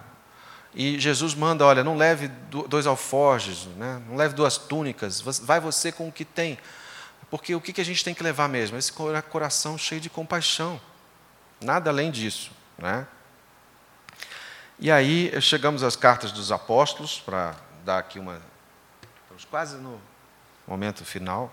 E 0.73 0.99
Jesus 0.99 1.35
manda, 1.35 1.65
olha, 1.65 1.83
não 1.83 1.95
leve 1.95 2.29
dois 2.67 2.87
alforjes, 2.87 3.65
né, 3.77 4.01
não 4.07 4.15
leve 4.15 4.33
duas 4.33 4.57
túnicas, 4.57 5.21
vai 5.21 5.59
você 5.59 5.91
com 5.91 6.07
o 6.07 6.11
que 6.11 6.25
tem. 6.25 6.57
Porque 7.29 7.55
o 7.55 7.61
que 7.61 7.81
a 7.81 7.85
gente 7.85 8.03
tem 8.03 8.13
que 8.13 8.21
levar 8.21 8.47
mesmo? 8.47 8.77
Esse 8.77 8.93
coração 8.93 9.75
cheio 9.75 9.99
de 9.99 10.09
compaixão. 10.09 10.79
Nada 11.59 11.89
além 11.89 12.11
disso. 12.11 12.51
Né? 12.77 13.07
E 14.77 14.91
aí 14.91 15.31
chegamos 15.41 15.81
às 15.81 15.95
cartas 15.95 16.31
dos 16.31 16.51
apóstolos, 16.51 17.19
para 17.19 17.55
dar 17.83 17.97
aqui 17.97 18.19
uma. 18.19 18.39
Estamos 19.23 19.45
quase 19.45 19.77
no 19.77 19.99
momento 20.67 21.03
final. 21.05 21.51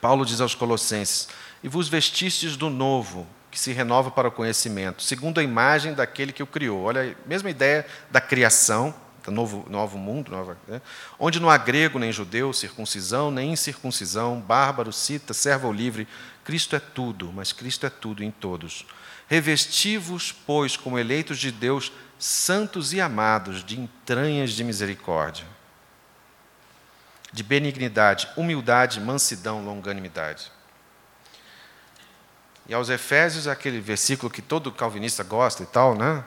Paulo 0.00 0.26
diz 0.26 0.40
aos 0.40 0.54
Colossenses: 0.54 1.28
E 1.62 1.68
vos 1.68 1.88
vestistes 1.88 2.56
do 2.56 2.70
novo, 2.70 3.26
que 3.50 3.58
se 3.58 3.72
renova 3.72 4.10
para 4.10 4.28
o 4.28 4.32
conhecimento, 4.32 5.02
segundo 5.02 5.40
a 5.40 5.42
imagem 5.42 5.92
daquele 5.92 6.32
que 6.32 6.42
o 6.42 6.46
criou. 6.46 6.84
Olha, 6.84 7.16
mesma 7.26 7.50
ideia 7.50 7.86
da 8.10 8.20
criação, 8.20 8.94
novo, 9.28 9.66
novo 9.68 9.98
mundo, 9.98 10.30
nova, 10.30 10.56
né? 10.66 10.80
onde 11.18 11.40
não 11.40 11.50
há 11.50 11.58
grego 11.58 11.98
nem 11.98 12.12
judeu, 12.12 12.52
circuncisão 12.52 13.30
nem 13.30 13.52
incircuncisão, 13.52 14.40
bárbaro, 14.40 14.92
cita, 14.92 15.34
servo 15.34 15.66
ou 15.66 15.72
livre, 15.72 16.08
Cristo 16.44 16.74
é 16.74 16.80
tudo, 16.80 17.30
mas 17.32 17.52
Cristo 17.52 17.86
é 17.86 17.90
tudo 17.90 18.24
em 18.24 18.30
todos. 18.30 18.86
Revestivos, 19.28 20.32
pois, 20.32 20.76
como 20.76 20.98
eleitos 20.98 21.38
de 21.38 21.52
Deus, 21.52 21.92
santos 22.18 22.92
e 22.92 23.00
amados, 23.00 23.64
de 23.64 23.78
entranhas 23.78 24.52
de 24.52 24.64
misericórdia, 24.64 25.46
de 27.32 27.42
benignidade, 27.42 28.28
humildade, 28.36 29.00
mansidão, 29.00 29.64
longanimidade. 29.64 30.50
E 32.70 32.74
aos 32.74 32.88
Efésios, 32.88 33.48
aquele 33.48 33.80
versículo 33.80 34.30
que 34.30 34.40
todo 34.40 34.70
calvinista 34.70 35.24
gosta 35.24 35.64
e 35.64 35.66
tal, 35.66 35.96
né? 35.96 36.22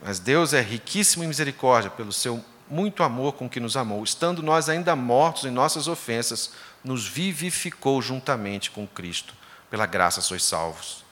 Mas 0.00 0.20
Deus 0.20 0.52
é 0.52 0.60
riquíssimo 0.60 1.24
em 1.24 1.26
misericórdia 1.26 1.90
pelo 1.90 2.12
seu 2.12 2.42
muito 2.70 3.02
amor 3.02 3.32
com 3.32 3.50
que 3.50 3.58
nos 3.58 3.76
amou. 3.76 4.04
Estando 4.04 4.44
nós 4.44 4.68
ainda 4.68 4.94
mortos 4.94 5.44
em 5.44 5.50
nossas 5.50 5.88
ofensas, 5.88 6.52
nos 6.84 7.04
vivificou 7.04 8.00
juntamente 8.00 8.70
com 8.70 8.86
Cristo. 8.86 9.34
Pela 9.68 9.86
graça 9.86 10.20
sois 10.20 10.44
salvos. 10.44 11.04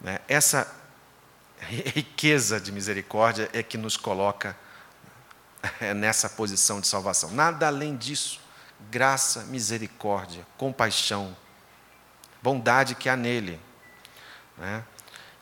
Né? 0.00 0.18
Essa 0.26 0.68
riqueza 1.60 2.60
de 2.60 2.72
misericórdia 2.72 3.48
é 3.52 3.62
que 3.62 3.78
nos 3.78 3.96
coloca 3.96 4.56
é, 5.80 5.94
nessa 5.94 6.28
posição 6.28 6.80
de 6.80 6.88
salvação. 6.88 7.30
Nada 7.30 7.68
além 7.68 7.96
disso. 7.96 8.40
Graça, 8.90 9.44
misericórdia, 9.44 10.44
compaixão, 10.58 11.36
bondade 12.44 12.94
que 12.94 13.08
há 13.08 13.16
nele. 13.16 13.58
Né? 14.58 14.84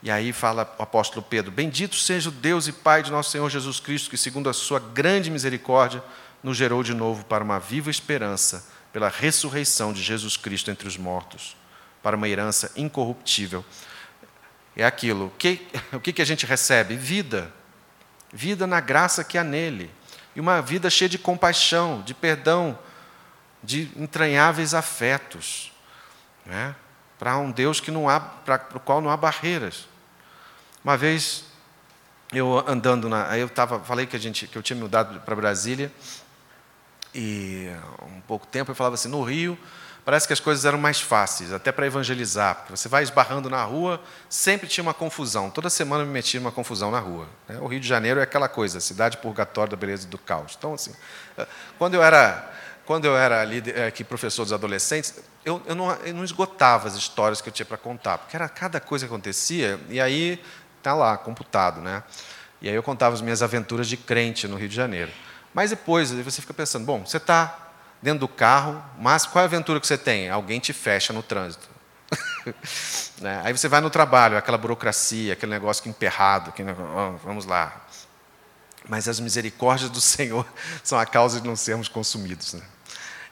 E 0.01 0.09
aí 0.09 0.31
fala 0.31 0.73
o 0.79 0.83
apóstolo 0.83 1.21
Pedro: 1.21 1.51
Bendito 1.51 1.97
seja 1.97 2.29
o 2.29 2.31
Deus 2.31 2.65
e 2.69 2.71
Pai 2.71 3.03
de 3.03 3.11
nosso 3.11 3.29
Senhor 3.29 3.49
Jesus 3.49 3.81
Cristo, 3.81 4.09
que, 4.09 4.17
segundo 4.17 4.49
a 4.49 4.53
sua 4.53 4.79
grande 4.79 5.29
misericórdia, 5.29 6.01
nos 6.41 6.55
gerou 6.55 6.81
de 6.81 6.93
novo 6.93 7.25
para 7.25 7.43
uma 7.43 7.59
viva 7.59 7.91
esperança, 7.91 8.65
pela 8.93 9.09
ressurreição 9.09 9.91
de 9.91 10.01
Jesus 10.01 10.37
Cristo 10.37 10.71
entre 10.71 10.87
os 10.87 10.95
mortos, 10.95 11.57
para 12.01 12.15
uma 12.15 12.29
herança 12.29 12.71
incorruptível. 12.77 13.65
É 14.73 14.85
aquilo. 14.85 15.31
Que, 15.37 15.67
o 15.91 15.99
que 15.99 16.21
a 16.21 16.25
gente 16.25 16.45
recebe? 16.45 16.95
Vida. 16.95 17.51
Vida 18.31 18.65
na 18.65 18.79
graça 18.79 19.25
que 19.25 19.37
há 19.37 19.43
nele. 19.43 19.91
E 20.35 20.39
uma 20.39 20.61
vida 20.61 20.89
cheia 20.89 21.09
de 21.09 21.19
compaixão, 21.19 22.01
de 22.01 22.13
perdão, 22.13 22.79
de 23.61 23.91
entranháveis 23.95 24.73
afetos. 24.73 25.71
Né? 26.45 26.75
Para 27.17 27.37
um 27.37 27.51
Deus 27.51 27.79
que 27.79 27.91
não 27.91 28.09
há, 28.09 28.19
para 28.19 28.67
o 28.75 28.79
qual 28.79 29.01
não 29.01 29.09
há 29.09 29.17
barreiras. 29.17 29.87
Uma 30.83 30.97
vez 30.97 31.45
eu 32.33 32.63
andando 32.67 33.07
na, 33.07 33.37
eu 33.37 33.47
tava, 33.47 33.79
falei 33.79 34.05
que 34.05 34.15
a 34.15 34.19
gente, 34.19 34.47
que 34.47 34.57
eu 34.57 34.63
tinha 34.63 34.77
mudado 34.77 35.19
para 35.21 35.35
Brasília 35.35 35.91
e 37.13 37.69
um 38.15 38.21
pouco 38.21 38.47
tempo 38.47 38.71
eu 38.71 38.75
falava 38.75 38.95
assim, 38.95 39.07
no 39.07 39.21
Rio 39.21 39.57
parece 40.03 40.27
que 40.27 40.33
as 40.33 40.39
coisas 40.39 40.65
eram 40.65 40.77
mais 40.77 40.99
fáceis, 40.99 41.53
até 41.53 41.71
para 41.71 41.85
evangelizar, 41.85 42.55
porque 42.55 42.75
você 42.75 42.89
vai 42.89 43.03
esbarrando 43.03 43.49
na 43.49 43.63
rua, 43.63 44.01
sempre 44.27 44.67
tinha 44.67 44.81
uma 44.81 44.93
confusão. 44.93 45.49
Toda 45.49 45.69
semana 45.69 46.03
eu 46.03 46.07
me 46.07 46.11
metia 46.11 46.39
numa 46.39 46.51
confusão 46.51 46.91
na 46.91 46.99
rua. 46.99 47.25
Né? 47.47 47.57
O 47.61 47.67
Rio 47.67 47.79
de 47.79 47.87
Janeiro 47.87 48.19
é 48.19 48.23
aquela 48.23 48.49
coisa, 48.49 48.81
cidade 48.81 49.17
purgatória 49.17 49.71
da 49.71 49.77
beleza 49.77 50.07
do 50.07 50.17
caos. 50.17 50.55
Então 50.57 50.73
assim, 50.73 50.93
quando 51.77 51.93
eu 51.93 52.03
era 52.03 52.51
quando 52.85 53.05
eu 53.05 53.17
era 53.17 53.45
eh, 53.45 53.87
aqui 53.87 54.03
professor 54.03 54.43
dos 54.43 54.53
adolescentes, 54.53 55.13
eu, 55.45 55.61
eu, 55.65 55.75
não, 55.75 55.91
eu 55.91 56.13
não 56.13 56.23
esgotava 56.23 56.87
as 56.87 56.95
histórias 56.95 57.41
que 57.41 57.49
eu 57.49 57.53
tinha 57.53 57.65
para 57.65 57.77
contar, 57.77 58.17
porque 58.17 58.35
era 58.35 58.49
cada 58.49 58.79
coisa 58.79 59.05
que 59.05 59.13
acontecia 59.13 59.79
e 59.89 60.01
aí 60.01 60.41
está 60.77 60.93
lá, 60.93 61.17
computado. 61.17 61.81
Né? 61.81 62.03
E 62.61 62.69
aí 62.69 62.75
eu 62.75 62.83
contava 62.83 63.15
as 63.15 63.21
minhas 63.21 63.41
aventuras 63.41 63.87
de 63.87 63.97
crente 63.97 64.47
no 64.47 64.57
Rio 64.57 64.69
de 64.69 64.75
Janeiro. 64.75 65.11
Mas 65.53 65.69
depois 65.69 66.11
você 66.11 66.41
fica 66.41 66.53
pensando, 66.53 66.85
bom, 66.85 67.05
você 67.05 67.17
está 67.17 67.71
dentro 68.01 68.21
do 68.21 68.27
carro, 68.27 68.83
mas 68.99 69.25
qual 69.25 69.41
é 69.41 69.45
a 69.45 69.47
aventura 69.47 69.79
que 69.79 69.87
você 69.87 69.97
tem? 69.97 70.29
Alguém 70.29 70.59
te 70.59 70.73
fecha 70.73 71.13
no 71.13 71.23
trânsito. 71.23 71.69
né? 73.21 73.41
Aí 73.43 73.55
você 73.55 73.67
vai 73.67 73.79
no 73.79 73.89
trabalho, 73.89 74.37
aquela 74.37 74.57
burocracia, 74.57 75.33
aquele 75.33 75.51
negócio 75.51 75.87
emperrado, 75.87 76.51
que, 76.51 76.63
vamos 77.23 77.45
lá. 77.45 77.81
Mas 78.89 79.07
as 79.07 79.19
misericórdias 79.19 79.89
do 79.89 80.01
Senhor 80.01 80.45
são 80.83 80.99
a 80.99 81.05
causa 81.05 81.39
de 81.39 81.47
não 81.47 81.55
sermos 81.55 81.87
consumidos. 81.87 82.53
Né? 82.53 82.63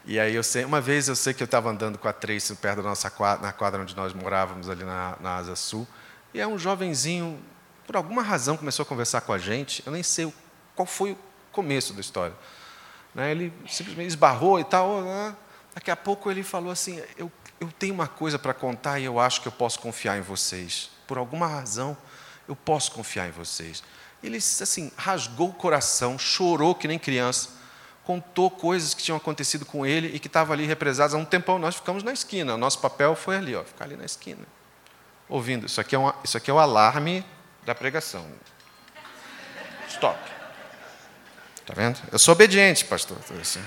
E 0.06 0.20
aí 0.20 0.34
eu 0.34 0.44
sei, 0.44 0.66
uma 0.66 0.82
vez 0.82 1.08
eu 1.08 1.16
sei 1.16 1.34
que 1.34 1.44
eu 1.44 1.46
estava 1.46 1.70
andando 1.70 1.98
com 1.98 2.08
a 2.08 2.14
Tracy 2.14 2.56
perto 2.56 2.78
da 2.78 2.90
nossa 2.90 3.10
quadra, 3.10 3.46
na 3.46 3.54
quadra 3.54 3.82
onde 3.82 3.96
nós 3.96 4.14
morávamos 4.14 4.70
ali 4.70 4.84
na, 4.84 5.16
na 5.20 5.36
Asa 5.36 5.56
Sul, 5.56 5.88
e 6.34 6.40
é 6.40 6.48
um 6.48 6.58
jovenzinho, 6.58 7.40
por 7.86 7.96
alguma 7.96 8.22
razão, 8.22 8.56
começou 8.56 8.84
a 8.84 8.86
conversar 8.86 9.22
com 9.22 9.34
a 9.34 9.38
gente. 9.38 9.84
Eu 9.86 9.92
nem 9.92 10.02
sei 10.02 10.32
qual 10.76 10.86
foi 10.86 11.12
o 11.12 11.18
começo 11.52 11.94
da 11.94 12.02
história. 12.02 12.36
Né? 13.14 13.32
Ele 13.32 13.54
simplesmente 13.68 14.08
esbarrou 14.08 14.60
e 14.60 14.64
tal. 14.64 15.02
Né? 15.02 15.36
Daqui 15.76 15.92
a 15.92 15.96
pouco 15.96 16.32
ele 16.32 16.44
falou 16.44 16.72
assim: 16.72 17.02
eu, 17.18 17.30
eu 17.60 17.70
tenho 17.78 17.94
uma 17.94 18.08
coisa 18.08 18.40
para 18.40 18.54
contar 18.54 19.00
e 19.00 19.06
eu 19.06 19.20
acho 19.20 19.42
que 19.42 19.48
eu 19.48 19.52
posso 19.52 19.80
confiar 19.80 20.18
em 20.18 20.22
vocês. 20.22 20.90
Por 21.06 21.18
alguma 21.18 21.48
razão, 21.48 21.98
eu 22.48 22.56
posso 22.56 22.92
confiar 22.92 23.28
em 23.28 23.32
vocês. 23.32 23.84
Ele 24.24 24.38
assim 24.38 24.92
rasgou 24.96 25.50
o 25.50 25.54
coração, 25.54 26.18
chorou 26.18 26.76
que 26.76 26.88
nem 26.88 26.98
criança, 26.98 27.50
contou 28.04 28.50
coisas 28.50 28.94
que 28.94 29.04
tinham 29.04 29.18
acontecido 29.18 29.66
com 29.66 29.86
ele 29.86 30.16
e 30.16 30.20
que 30.20 30.28
estavam 30.28 30.54
ali 30.54 30.66
represadas 30.66 31.14
há 31.14 31.18
um 31.18 31.26
tempão. 31.26 31.60
Nós 31.60 31.76
ficamos 31.76 32.04
na 32.04 32.12
esquina. 32.12 32.56
O 32.56 32.58
nosso 32.58 32.80
papel 32.80 33.16
foi 33.16 33.38
ali, 33.38 33.56
ó, 33.56 33.64
ficar 33.64 33.86
ali 33.86 33.96
na 33.96 34.06
esquina 34.06 34.46
ouvindo. 35.32 35.66
Isso 35.66 35.80
aqui 35.80 35.96
é, 35.96 35.98
uma, 35.98 36.14
isso 36.24 36.38
aqui 36.38 36.52
é 36.52 36.54
o 36.54 36.60
alarme 36.60 37.26
da 37.66 37.74
pregação. 37.74 38.28
Stop. 39.88 40.20
Está 41.56 41.74
vendo? 41.74 42.00
Eu 42.12 42.20
sou 42.20 42.34
obediente, 42.34 42.84
pastor. 42.86 43.18
Assim. 43.40 43.64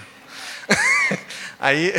Aí, 1.59 1.93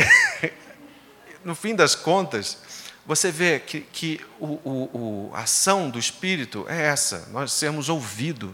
no 1.44 1.54
fim 1.54 1.74
das 1.74 1.94
contas, 1.94 2.58
você 3.04 3.30
vê 3.32 3.58
que, 3.58 3.80
que 3.80 4.24
o, 4.38 4.46
o, 4.46 5.30
a 5.34 5.40
ação 5.40 5.90
do 5.90 5.98
Espírito 5.98 6.64
é 6.68 6.86
essa, 6.86 7.28
nós 7.30 7.52
sermos 7.52 7.88
ouvidos. 7.88 8.52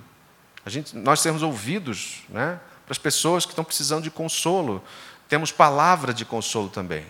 A 0.65 0.71
gente, 0.71 0.97
nós 0.97 1.21
sermos 1.21 1.43
ouvidos 1.43 2.23
né, 2.29 2.59
para 2.93 2.99
as 2.99 2.99
pessoas 2.99 3.47
que 3.47 3.53
estão 3.53 3.65
precisando 3.65 4.03
de 4.03 4.11
consolo. 4.11 4.85
Temos 5.27 5.51
palavra 5.51 6.13
de 6.13 6.27
consolo 6.27 6.69
também. 6.69 7.07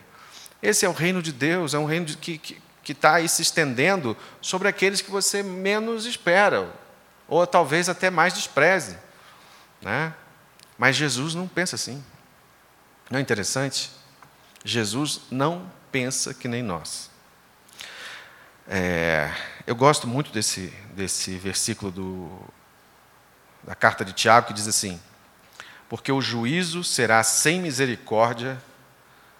Esse 0.62 0.86
é 0.86 0.88
o 0.88 0.92
reino 0.92 1.20
de 1.20 1.32
Deus, 1.32 1.74
é 1.74 1.78
um 1.78 1.86
reino 1.86 2.06
de, 2.06 2.16
que, 2.16 2.62
está 2.88 3.14
aí 3.14 3.28
se 3.28 3.42
estendendo 3.42 4.16
sobre 4.40 4.68
aqueles 4.68 5.00
que 5.00 5.10
você 5.10 5.42
menos 5.42 6.06
espera, 6.06 6.72
ou 7.26 7.44
talvez 7.46 7.88
até 7.88 8.10
mais 8.10 8.32
despreze. 8.32 8.96
Né? 9.80 10.14
Mas 10.78 10.94
Jesus 10.94 11.34
não 11.34 11.48
pensa 11.48 11.74
assim. 11.74 12.02
Não 13.10 13.18
é 13.18 13.22
interessante? 13.22 13.90
Jesus 14.64 15.22
não 15.32 15.68
pensa 15.90 16.32
que 16.32 16.46
nem 16.46 16.62
nós. 16.62 17.10
É, 18.68 19.34
eu 19.66 19.74
gosto 19.74 20.06
muito 20.06 20.30
desse, 20.30 20.72
desse 20.94 21.36
versículo 21.38 21.90
do, 21.90 22.30
da 23.64 23.74
carta 23.74 24.04
de 24.04 24.12
Tiago 24.12 24.46
que 24.46 24.52
diz 24.52 24.68
assim: 24.68 25.00
Porque 25.92 26.10
o 26.10 26.22
juízo 26.22 26.82
será 26.82 27.22
sem 27.22 27.60
misericórdia 27.60 28.58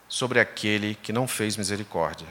sobre 0.06 0.38
aquele 0.38 0.94
que 0.96 1.10
não 1.10 1.26
fez 1.26 1.56
misericórdia 1.56 2.28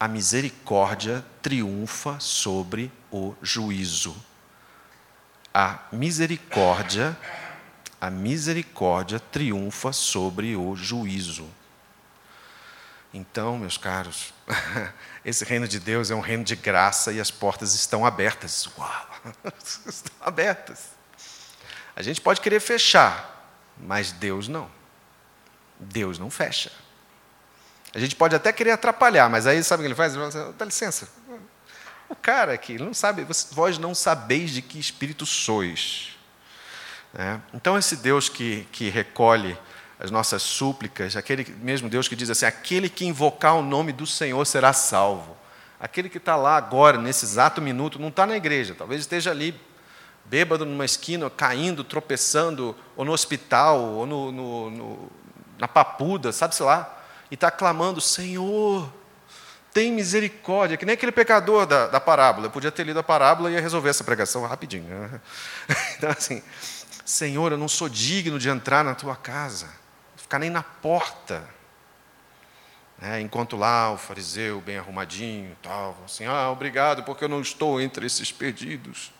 a 0.00 0.06
misericórdia 0.06 1.24
triunfa 1.42 2.20
sobre 2.20 2.92
o 3.10 3.34
juízo. 3.42 4.16
A 5.52 5.80
misericórdia, 5.90 7.18
a 8.00 8.08
misericórdia 8.08 9.18
triunfa 9.18 9.92
sobre 9.92 10.54
o 10.54 10.76
juízo. 10.76 11.48
Então, 13.12 13.58
meus 13.58 13.76
caros, 13.76 14.32
esse 15.24 15.44
reino 15.44 15.66
de 15.66 15.80
Deus 15.80 16.10
é 16.10 16.14
um 16.14 16.20
reino 16.20 16.44
de 16.44 16.54
graça 16.54 17.12
e 17.12 17.20
as 17.20 17.30
portas 17.30 17.74
estão 17.74 18.06
abertas. 18.06 18.68
Uau! 18.78 19.08
Estão 19.86 20.14
abertas. 20.20 20.97
A 21.98 22.02
gente 22.02 22.20
pode 22.20 22.40
querer 22.40 22.60
fechar, 22.60 23.52
mas 23.76 24.12
Deus 24.12 24.46
não. 24.46 24.70
Deus 25.80 26.16
não 26.16 26.30
fecha. 26.30 26.70
A 27.92 27.98
gente 27.98 28.14
pode 28.14 28.36
até 28.36 28.52
querer 28.52 28.70
atrapalhar, 28.70 29.28
mas 29.28 29.48
aí 29.48 29.64
sabe 29.64 29.80
o 29.80 29.82
que 29.82 29.88
ele 29.88 29.96
faz? 29.96 30.14
Ele 30.14 30.30
fala 30.30 30.44
assim, 30.46 30.54
dá 30.56 30.64
licença. 30.64 31.08
O 32.08 32.14
cara 32.14 32.52
aqui, 32.52 32.74
ele 32.74 32.84
não 32.84 32.94
sabe, 32.94 33.26
vós 33.50 33.78
não 33.78 33.96
sabeis 33.96 34.52
de 34.52 34.62
que 34.62 34.78
espírito 34.78 35.26
sois. 35.26 36.16
É? 37.12 37.40
Então, 37.52 37.76
esse 37.76 37.96
Deus 37.96 38.28
que, 38.28 38.64
que 38.70 38.88
recolhe 38.88 39.58
as 39.98 40.12
nossas 40.12 40.40
súplicas, 40.40 41.16
aquele 41.16 41.44
mesmo 41.60 41.90
Deus 41.90 42.06
que 42.06 42.14
diz 42.14 42.30
assim: 42.30 42.46
aquele 42.46 42.88
que 42.88 43.06
invocar 43.06 43.56
o 43.56 43.62
nome 43.62 43.92
do 43.92 44.06
Senhor 44.06 44.46
será 44.46 44.72
salvo. 44.72 45.36
Aquele 45.80 46.08
que 46.08 46.18
está 46.18 46.36
lá 46.36 46.56
agora, 46.56 46.96
nesse 46.96 47.24
exato 47.24 47.60
minuto, 47.60 47.98
não 47.98 48.06
está 48.06 48.24
na 48.24 48.36
igreja, 48.36 48.76
talvez 48.78 49.00
esteja 49.00 49.32
ali, 49.32 49.60
bêbado 50.28 50.64
numa 50.66 50.84
esquina, 50.84 51.28
caindo, 51.30 51.82
tropeçando, 51.82 52.76
ou 52.96 53.04
no 53.04 53.12
hospital, 53.12 53.80
ou 53.80 54.06
no, 54.06 54.32
no, 54.32 54.70
no 54.70 55.12
na 55.58 55.66
papuda, 55.66 56.32
sabe-se 56.32 56.62
lá 56.62 56.96
e 57.30 57.34
está 57.34 57.50
clamando: 57.50 58.00
Senhor, 58.00 58.92
tem 59.72 59.92
misericórdia, 59.92 60.76
que 60.76 60.84
nem 60.84 60.94
aquele 60.94 61.12
pecador 61.12 61.66
da, 61.66 61.86
da 61.86 62.00
parábola. 62.00 62.46
Eu 62.46 62.50
podia 62.50 62.70
ter 62.70 62.84
lido 62.84 62.98
a 62.98 63.02
parábola 63.02 63.50
e 63.50 63.54
ia 63.54 63.60
resolver 63.60 63.90
essa 63.90 64.04
pregação 64.04 64.44
rapidinho. 64.46 64.88
Né? 64.88 65.20
Então, 65.96 66.10
assim, 66.10 66.42
Senhor, 67.04 67.52
eu 67.52 67.58
não 67.58 67.68
sou 67.68 67.88
digno 67.88 68.38
de 68.38 68.48
entrar 68.48 68.84
na 68.84 68.94
tua 68.94 69.16
casa, 69.16 69.68
ficar 70.16 70.38
nem 70.38 70.50
na 70.50 70.62
porta. 70.62 71.42
É, 73.00 73.20
enquanto 73.20 73.56
lá 73.56 73.92
o 73.92 73.96
fariseu, 73.96 74.60
bem 74.60 74.76
arrumadinho, 74.76 75.56
tal, 75.62 75.96
assim, 76.04 76.24
ah, 76.24 76.50
obrigado, 76.50 77.04
porque 77.04 77.22
eu 77.22 77.28
não 77.28 77.40
estou 77.40 77.80
entre 77.80 78.04
esses 78.04 78.32
perdidos. 78.32 79.12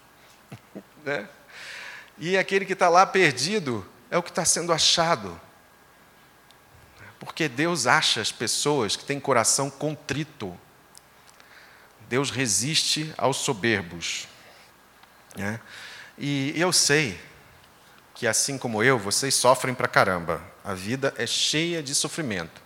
Né? 1.09 1.28
E 2.18 2.36
aquele 2.36 2.64
que 2.64 2.72
está 2.72 2.88
lá 2.88 3.06
perdido 3.06 3.86
é 4.11 4.18
o 4.18 4.22
que 4.22 4.30
está 4.30 4.44
sendo 4.44 4.72
achado. 4.72 5.40
Porque 7.18 7.48
Deus 7.48 7.86
acha 7.86 8.20
as 8.20 8.30
pessoas 8.30 8.96
que 8.96 9.04
têm 9.04 9.18
coração 9.18 9.70
contrito. 9.70 10.56
Deus 12.09 12.30
resiste 12.30 13.12
aos 13.18 13.38
soberbos. 13.38 14.28
Né? 15.36 15.61
E 16.16 16.52
eu 16.56 16.72
sei 16.72 17.20
que, 18.14 18.26
assim 18.26 18.56
como 18.59 18.82
eu, 18.82 18.98
vocês 18.98 19.34
sofrem 19.34 19.74
pra 19.74 19.86
caramba. 19.86 20.40
A 20.64 20.74
vida 20.74 21.14
é 21.16 21.26
cheia 21.26 21.82
de 21.82 21.94
sofrimento. 21.94 22.61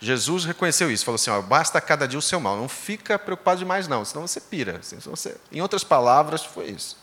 Jesus 0.00 0.46
reconheceu 0.46 0.90
isso, 0.90 1.04
falou 1.04 1.16
assim: 1.16 1.30
ó, 1.30 1.42
basta 1.42 1.78
cada 1.80 2.08
dia 2.08 2.18
o 2.18 2.22
seu 2.22 2.40
mal, 2.40 2.56
não 2.56 2.68
fica 2.68 3.18
preocupado 3.18 3.58
demais, 3.58 3.86
não, 3.86 4.02
senão 4.04 4.26
você 4.26 4.40
pira. 4.40 4.82
Senão 4.82 5.14
você... 5.14 5.36
Em 5.52 5.60
outras 5.60 5.84
palavras, 5.84 6.42
foi 6.42 6.68
isso. 6.68 6.96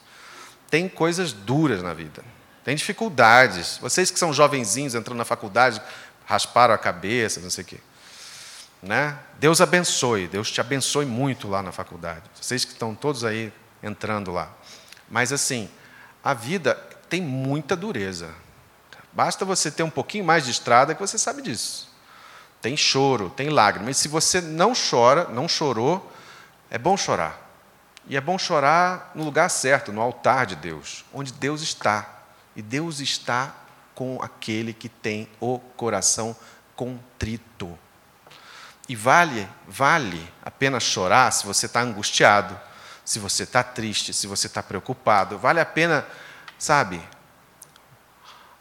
Tem 0.69 0.89
coisas 0.89 1.31
duras 1.31 1.81
na 1.81 1.93
vida, 1.93 2.23
tem 2.63 2.75
dificuldades. 2.75 3.77
Vocês 3.81 4.11
que 4.11 4.19
são 4.19 4.33
jovenzinhos 4.33 4.95
entrando 4.95 5.17
na 5.17 5.25
faculdade, 5.25 5.81
rasparam 6.25 6.73
a 6.73 6.77
cabeça, 6.77 7.39
não 7.39 7.49
sei 7.49 7.63
o 7.63 7.67
quê. 7.67 7.77
Né? 8.83 9.17
Deus 9.39 9.61
abençoe, 9.61 10.27
Deus 10.27 10.51
te 10.51 10.61
abençoe 10.61 11.05
muito 11.05 11.47
lá 11.47 11.63
na 11.63 11.71
faculdade. 11.71 12.23
Vocês 12.39 12.65
que 12.65 12.73
estão 12.73 12.93
todos 12.93 13.23
aí 13.23 13.51
entrando 13.81 14.31
lá. 14.31 14.51
Mas 15.09 15.31
assim, 15.31 15.69
a 16.23 16.33
vida 16.33 16.75
tem 17.09 17.21
muita 17.21 17.75
dureza. 17.75 18.29
Basta 19.13 19.45
você 19.45 19.71
ter 19.71 19.83
um 19.83 19.89
pouquinho 19.89 20.25
mais 20.25 20.45
de 20.45 20.51
estrada 20.51 20.93
que 20.93 21.01
você 21.01 21.17
sabe 21.17 21.41
disso. 21.41 21.89
Tem 22.61 22.75
choro, 22.75 23.29
tem 23.29 23.49
lágrimas. 23.49 23.97
E 23.97 23.99
se 24.01 24.07
você 24.07 24.41
não 24.41 24.73
chora, 24.73 25.27
não 25.29 25.47
chorou, 25.47 26.11
é 26.69 26.77
bom 26.77 26.97
chorar. 26.97 27.46
E 28.09 28.15
é 28.15 28.21
bom 28.21 28.37
chorar 28.37 29.11
no 29.13 29.23
lugar 29.23 29.49
certo, 29.49 29.91
no 29.91 30.01
altar 30.01 30.45
de 30.45 30.55
Deus, 30.55 31.03
onde 31.13 31.33
Deus 31.33 31.61
está. 31.61 32.21
E 32.55 32.61
Deus 32.61 33.01
está 33.01 33.53
com 33.93 34.21
aquele 34.21 34.73
que 34.73 34.87
tem 34.87 35.27
o 35.41 35.59
coração 35.59 36.35
contrito. 36.75 37.77
E 38.87 38.95
vale, 38.95 39.47
vale 39.67 40.31
a 40.41 40.49
pena 40.49 40.79
chorar 40.79 41.31
se 41.31 41.45
você 41.45 41.65
está 41.65 41.81
angustiado, 41.81 42.57
se 43.03 43.19
você 43.19 43.43
está 43.43 43.61
triste, 43.61 44.13
se 44.13 44.25
você 44.25 44.47
está 44.47 44.63
preocupado. 44.63 45.37
Vale 45.37 45.59
a 45.59 45.65
pena, 45.65 46.05
sabe, 46.57 47.01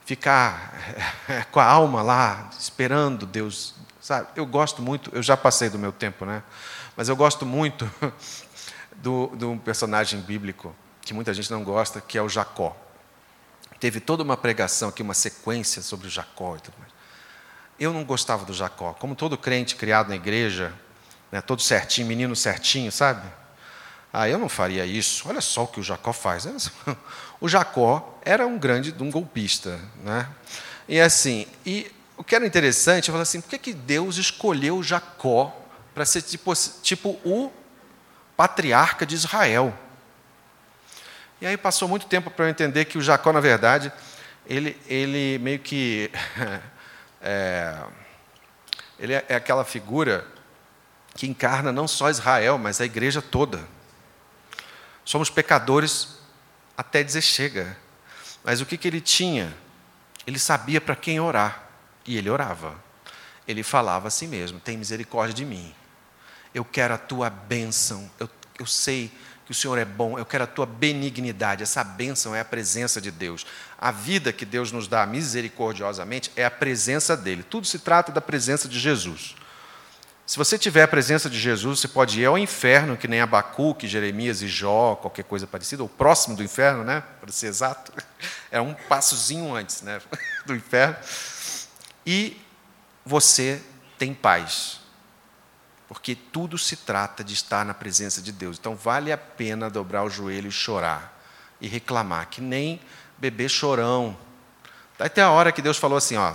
ficar 0.05 0.72
com 1.53 1.61
a 1.61 1.64
alma 1.64 2.03
lá, 2.03 2.51
esperando 2.59 3.24
Deus. 3.24 3.76
Sabe? 4.01 4.28
Eu 4.34 4.47
gosto 4.47 4.82
muito, 4.82 5.11
eu 5.14 5.22
já 5.22 5.36
passei 5.36 5.68
do 5.68 5.78
meu 5.78 5.92
tempo, 5.92 6.24
né? 6.24 6.42
Mas 6.97 7.09
eu 7.09 7.14
gosto 7.14 7.47
muito 7.47 7.88
do, 9.07 9.28
do 9.36 9.57
personagem 9.59 10.20
bíblico 10.20 10.74
que 11.00 11.14
muita 11.14 11.32
gente 11.32 11.48
não 11.52 11.62
gosta, 11.62 12.00
que 12.00 12.18
é 12.18 12.22
o 12.22 12.28
Jacó. 12.28 12.76
Teve 13.78 14.00
toda 14.00 14.24
uma 14.24 14.36
pregação 14.36 14.88
aqui, 14.88 15.00
uma 15.00 15.14
sequência 15.14 15.80
sobre 15.80 16.09
o 16.09 16.11
Jacó 16.11 16.57
e 16.57 16.61
tudo 16.61 16.74
mais. 16.80 16.90
Eu 17.78 17.92
não 17.92 18.02
gostava 18.02 18.44
do 18.44 18.52
Jacó. 18.52 18.94
Como 18.94 19.14
todo 19.14 19.38
crente 19.38 19.76
criado 19.76 20.09
na 20.09 20.16
igreja, 20.16 20.74
né, 21.30 21.40
todo 21.40 21.62
certinho, 21.62 22.09
menino 22.09 22.34
certinho, 22.34 22.90
sabe? 22.90 23.28
Ah, 24.12 24.28
eu 24.28 24.38
não 24.38 24.48
faria 24.48 24.84
isso. 24.84 25.28
Olha 25.28 25.40
só 25.40 25.62
o 25.62 25.68
que 25.68 25.78
o 25.78 25.82
Jacó 25.84 26.12
faz. 26.12 26.46
O 27.38 27.48
Jacó 27.48 28.18
era 28.24 28.46
um 28.46 28.59
grande 28.59 28.94
um 28.98 29.11
golpista. 29.11 29.78
Né? 30.02 30.26
E 30.88 30.98
assim, 30.98 31.46
e 31.66 31.92
o 32.16 32.24
que 32.24 32.34
era 32.34 32.46
interessante, 32.46 33.09
eu 33.09 33.12
falei 33.12 33.22
assim, 33.24 33.42
por 33.42 33.50
que, 33.50 33.59
que 33.59 33.74
Deus 33.74 34.16
escolheu 34.16 34.82
Jacó 34.82 35.54
para 35.94 36.07
ser 36.07 36.22
tipo, 36.22 36.50
tipo 36.82 37.11
o 37.22 37.52
patriarca 38.37 39.07
de 39.07 39.14
Israel? 39.14 39.76
E 41.41 41.47
aí 41.47 41.57
passou 41.57 41.89
muito 41.89 42.07
tempo 42.07 42.30
para 42.30 42.47
eu 42.47 42.49
entender 42.49 42.84
que 42.87 42.97
o 42.97 43.03
Jacó, 43.03 43.32
na 43.32 43.41
verdade, 43.41 43.93
ele, 44.47 44.80
ele 44.87 45.39
meio 45.39 45.59
que 45.59 46.11
é, 47.20 47.76
ele 48.99 49.14
é, 49.14 49.34
aquela 49.34 49.64
figura 49.64 50.26
que 51.14 51.26
encarna 51.26 51.72
não 51.72 51.89
só 51.89 52.11
Israel, 52.11 52.59
mas 52.59 52.80
a 52.80 52.84
igreja 52.84 53.20
toda. 53.20 53.66
Somos 55.05 55.30
pecadores 55.30 56.18
até 56.76 57.03
dizer 57.03 57.22
chega. 57.22 57.76
Mas 58.45 58.61
o 58.61 58.66
que, 58.66 58.76
que 58.76 58.87
ele 58.87 59.01
tinha? 59.01 59.55
Ele 60.26 60.39
sabia 60.39 60.80
para 60.80 60.97
quem 60.97 61.18
orar. 61.20 61.68
E 62.05 62.16
ele 62.16 62.30
orava. 62.30 62.76
Ele 63.47 63.62
falava 63.62 64.09
a 64.09 64.11
si 64.11 64.26
mesmo: 64.26 64.61
tem 64.61 64.76
misericórdia 64.76 65.34
de 65.34 65.45
mim. 65.45 65.74
Eu 66.57 66.64
quero 66.64 66.94
a 66.94 66.96
tua 66.96 67.28
bênção. 67.28 68.11
Eu, 68.18 68.30
eu 68.59 68.64
sei 68.64 69.12
que 69.44 69.52
o 69.52 69.54
Senhor 69.54 69.76
é 69.76 69.84
bom, 69.84 70.18
eu 70.18 70.24
quero 70.24 70.44
a 70.44 70.46
tua 70.46 70.64
benignidade. 70.64 71.62
Essa 71.62 71.84
bênção 71.84 72.34
é 72.34 72.40
a 72.40 72.44
presença 72.46 72.98
de 72.98 73.11
Deus. 73.11 73.44
A 73.76 73.90
vida 73.90 74.32
que 74.32 74.46
Deus 74.46 74.72
nos 74.72 74.88
dá 74.88 75.04
misericordiosamente 75.04 76.32
é 76.34 76.46
a 76.46 76.50
presença 76.50 77.14
dele. 77.14 77.42
Tudo 77.42 77.66
se 77.66 77.78
trata 77.80 78.11
da 78.11 78.22
presença 78.22 78.66
de 78.68 78.78
Jesus. 78.78 79.36
Se 80.24 80.38
você 80.38 80.59
tiver 80.59 80.84
a 80.84 80.88
presença 80.88 81.28
de 81.28 81.38
Jesus, 81.38 81.80
você 81.80 81.88
pode 81.88 82.22
ir 82.22 82.24
ao 82.24 82.38
inferno, 82.38 82.96
que 82.96 83.07
nem 83.07 83.20
Abacuque, 83.20 83.86
Jeremias 83.86 84.40
e 84.40 84.48
Jó, 84.48 84.96
qualquer 84.96 85.24
coisa 85.24 85.46
parecida, 85.46 85.82
ou 85.82 85.90
próximo 85.90 86.36
do 86.36 86.42
inferno, 86.42 86.82
né? 86.84 87.02
para 87.20 87.30
ser 87.30 87.48
exato. 87.48 87.92
É 88.50 88.61
um 88.61 88.72
passozinho 88.72 89.54
antes 89.54 89.82
né? 89.82 90.00
do 90.46 90.54
inferno. 90.54 90.96
E 92.07 92.40
você 93.04 93.61
tem 93.98 94.14
paz 94.14 94.86
porque 95.89 96.14
tudo 96.14 96.59
se 96.59 96.76
trata 96.76 97.22
de 97.22 97.34
estar 97.34 97.64
na 97.64 97.74
presença 97.74 98.20
de 98.20 98.32
Deus. 98.32 98.59
Então 98.59 98.74
vale 98.74 99.12
a 99.12 99.18
pena 99.18 99.70
dobrar 99.70 100.03
o 100.03 100.11
joelho 100.11 100.49
e 100.49 100.53
chorar 100.53 101.16
e 101.61 101.68
reclamar, 101.68 102.28
que 102.28 102.41
nem 102.41 102.80
bebê 103.18 103.49
chorão. 103.49 104.16
Até 104.99 105.22
a 105.22 105.30
hora 105.30 105.53
que 105.53 105.62
Deus 105.62 105.78
falou 105.78 105.97
assim, 105.97 106.16
ó, 106.16 106.34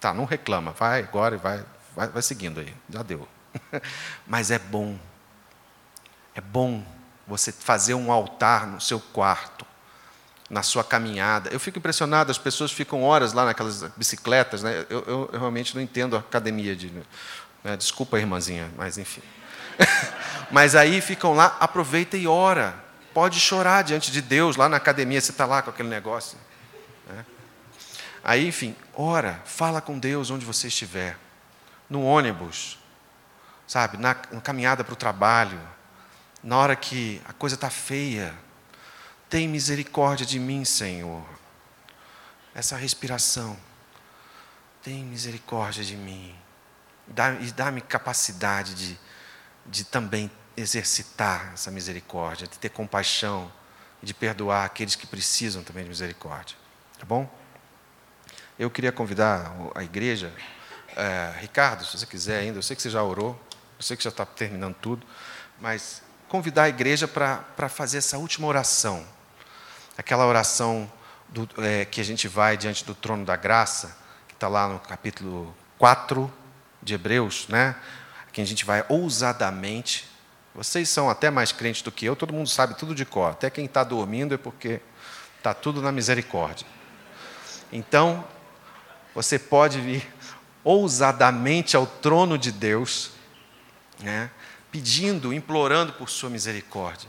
tá, 0.00 0.14
não 0.14 0.24
reclama, 0.24 0.72
vai 0.72 1.00
agora 1.00 1.34
e 1.34 1.38
vai, 1.38 1.64
vai, 1.94 2.08
vai 2.08 2.22
seguindo 2.22 2.60
aí, 2.60 2.72
já 2.88 3.02
deu. 3.02 3.26
Mas 4.26 4.50
é 4.50 4.58
bom, 4.58 4.98
é 6.34 6.40
bom 6.40 6.84
você 7.26 7.50
fazer 7.50 7.94
um 7.94 8.12
altar 8.12 8.66
no 8.66 8.80
seu 8.80 9.00
quarto, 9.00 9.66
na 10.48 10.62
sua 10.62 10.82
caminhada. 10.82 11.50
Eu 11.50 11.60
fico 11.60 11.78
impressionado, 11.78 12.30
as 12.30 12.38
pessoas 12.38 12.72
ficam 12.72 13.02
horas 13.02 13.32
lá 13.32 13.44
naquelas 13.44 13.82
bicicletas, 13.96 14.62
né? 14.62 14.86
eu, 14.88 15.04
eu, 15.06 15.30
eu 15.32 15.38
realmente 15.38 15.74
não 15.74 15.82
entendo 15.82 16.16
a 16.16 16.20
academia 16.20 16.74
de 16.74 16.90
desculpa, 17.76 18.18
irmãzinha, 18.18 18.70
mas 18.76 18.98
enfim. 18.98 19.22
mas 20.50 20.74
aí 20.74 21.00
ficam 21.00 21.34
lá, 21.34 21.56
aproveita 21.60 22.16
e 22.16 22.26
ora. 22.26 22.74
Pode 23.12 23.40
chorar 23.40 23.82
diante 23.82 24.12
de 24.12 24.22
Deus, 24.22 24.56
lá 24.56 24.68
na 24.68 24.76
academia, 24.76 25.20
você 25.20 25.32
está 25.32 25.44
lá 25.44 25.60
com 25.60 25.70
aquele 25.70 25.88
negócio. 25.88 26.38
Né? 27.08 27.24
Aí, 28.22 28.46
enfim, 28.46 28.76
ora, 28.94 29.40
fala 29.44 29.80
com 29.80 29.98
Deus 29.98 30.30
onde 30.30 30.44
você 30.44 30.68
estiver. 30.68 31.18
No 31.90 32.04
ônibus, 32.04 32.78
sabe, 33.66 33.96
na, 33.96 34.14
na 34.30 34.40
caminhada 34.40 34.84
para 34.84 34.92
o 34.92 34.96
trabalho, 34.96 35.60
na 36.42 36.56
hora 36.56 36.76
que 36.76 37.20
a 37.26 37.32
coisa 37.32 37.54
está 37.54 37.70
feia. 37.70 38.34
Tem 39.28 39.48
misericórdia 39.48 40.24
de 40.24 40.38
mim, 40.38 40.64
Senhor. 40.64 41.24
Essa 42.54 42.76
respiração. 42.76 43.56
Tem 44.82 45.02
misericórdia 45.02 45.82
de 45.82 45.96
mim 45.96 46.34
e 47.40 47.52
dá-me 47.52 47.80
capacidade 47.80 48.74
de, 48.74 48.98
de 49.66 49.84
também 49.84 50.30
exercitar 50.56 51.52
essa 51.54 51.70
misericórdia, 51.70 52.46
de 52.46 52.58
ter 52.58 52.68
compaixão 52.68 53.50
e 54.02 54.06
de 54.06 54.14
perdoar 54.14 54.64
aqueles 54.64 54.94
que 54.94 55.06
precisam 55.06 55.62
também 55.62 55.84
de 55.84 55.88
misericórdia. 55.88 56.56
Tá 56.98 57.06
bom? 57.06 57.28
Eu 58.58 58.70
queria 58.70 58.90
convidar 58.90 59.52
a 59.74 59.84
igreja, 59.84 60.32
é, 60.96 61.34
Ricardo, 61.40 61.84
se 61.84 61.96
você 61.96 62.06
quiser 62.06 62.40
ainda, 62.40 62.58
eu 62.58 62.62
sei 62.62 62.74
que 62.74 62.82
você 62.82 62.90
já 62.90 63.02
orou, 63.02 63.40
eu 63.78 63.82
sei 63.82 63.96
que 63.96 64.02
já 64.02 64.10
está 64.10 64.26
terminando 64.26 64.74
tudo, 64.74 65.06
mas 65.60 66.02
convidar 66.28 66.64
a 66.64 66.68
igreja 66.68 67.06
para 67.06 67.68
fazer 67.68 67.98
essa 67.98 68.18
última 68.18 68.46
oração, 68.46 69.06
aquela 69.96 70.26
oração 70.26 70.90
do, 71.28 71.48
é, 71.58 71.84
que 71.84 72.00
a 72.00 72.04
gente 72.04 72.26
vai 72.26 72.56
diante 72.56 72.84
do 72.84 72.94
trono 72.94 73.24
da 73.24 73.36
graça, 73.36 73.96
que 74.26 74.34
está 74.34 74.48
lá 74.48 74.68
no 74.68 74.80
capítulo 74.80 75.54
4, 75.78 76.32
de 76.82 76.94
Hebreus, 76.94 77.46
né? 77.48 77.76
Que 78.32 78.40
a 78.40 78.44
gente 78.44 78.64
vai 78.64 78.84
ousadamente. 78.88 80.08
Vocês 80.54 80.88
são 80.88 81.08
até 81.08 81.30
mais 81.30 81.52
crentes 81.52 81.82
do 81.82 81.92
que 81.92 82.06
eu, 82.06 82.16
todo 82.16 82.32
mundo 82.32 82.48
sabe 82.48 82.74
tudo 82.74 82.94
de 82.94 83.04
cor. 83.04 83.32
Até 83.32 83.50
quem 83.50 83.64
está 83.64 83.84
dormindo 83.84 84.34
é 84.34 84.38
porque 84.38 84.80
está 85.36 85.54
tudo 85.54 85.80
na 85.80 85.92
misericórdia. 85.92 86.66
Então, 87.72 88.24
você 89.14 89.38
pode 89.38 89.80
vir 89.80 90.06
ousadamente 90.64 91.76
ao 91.76 91.86
trono 91.86 92.36
de 92.36 92.50
Deus, 92.52 93.12
né? 94.00 94.30
pedindo, 94.70 95.32
implorando 95.32 95.92
por 95.92 96.08
sua 96.08 96.30
misericórdia. 96.30 97.08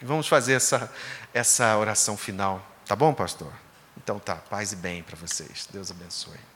E 0.00 0.04
vamos 0.04 0.26
fazer 0.26 0.54
essa, 0.54 0.90
essa 1.32 1.76
oração 1.76 2.16
final. 2.16 2.66
Tá 2.86 2.96
bom, 2.96 3.14
pastor? 3.14 3.52
Então 3.96 4.18
tá, 4.18 4.36
paz 4.36 4.72
e 4.72 4.76
bem 4.76 5.02
para 5.02 5.16
vocês. 5.16 5.68
Deus 5.70 5.90
abençoe. 5.90 6.51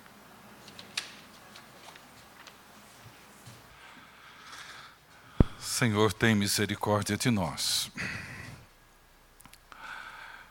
Senhor, 5.79 6.11
tem 6.11 6.35
misericórdia 6.35 7.19
de 7.19 7.31
nós. 7.31 7.91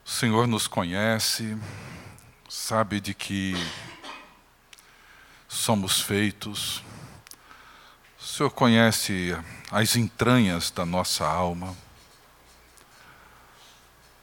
O 0.05 0.07
Senhor 0.07 0.45
nos 0.45 0.67
conhece, 0.67 1.57
sabe 2.47 2.99
de 2.99 3.15
que 3.15 3.55
somos 5.47 5.99
feitos. 5.99 6.84
O 8.19 8.23
Senhor 8.23 8.51
conhece 8.51 9.36
as 9.71 9.95
entranhas 9.95 10.69
da 10.69 10.86
nossa 10.86 11.26
alma. 11.26 11.76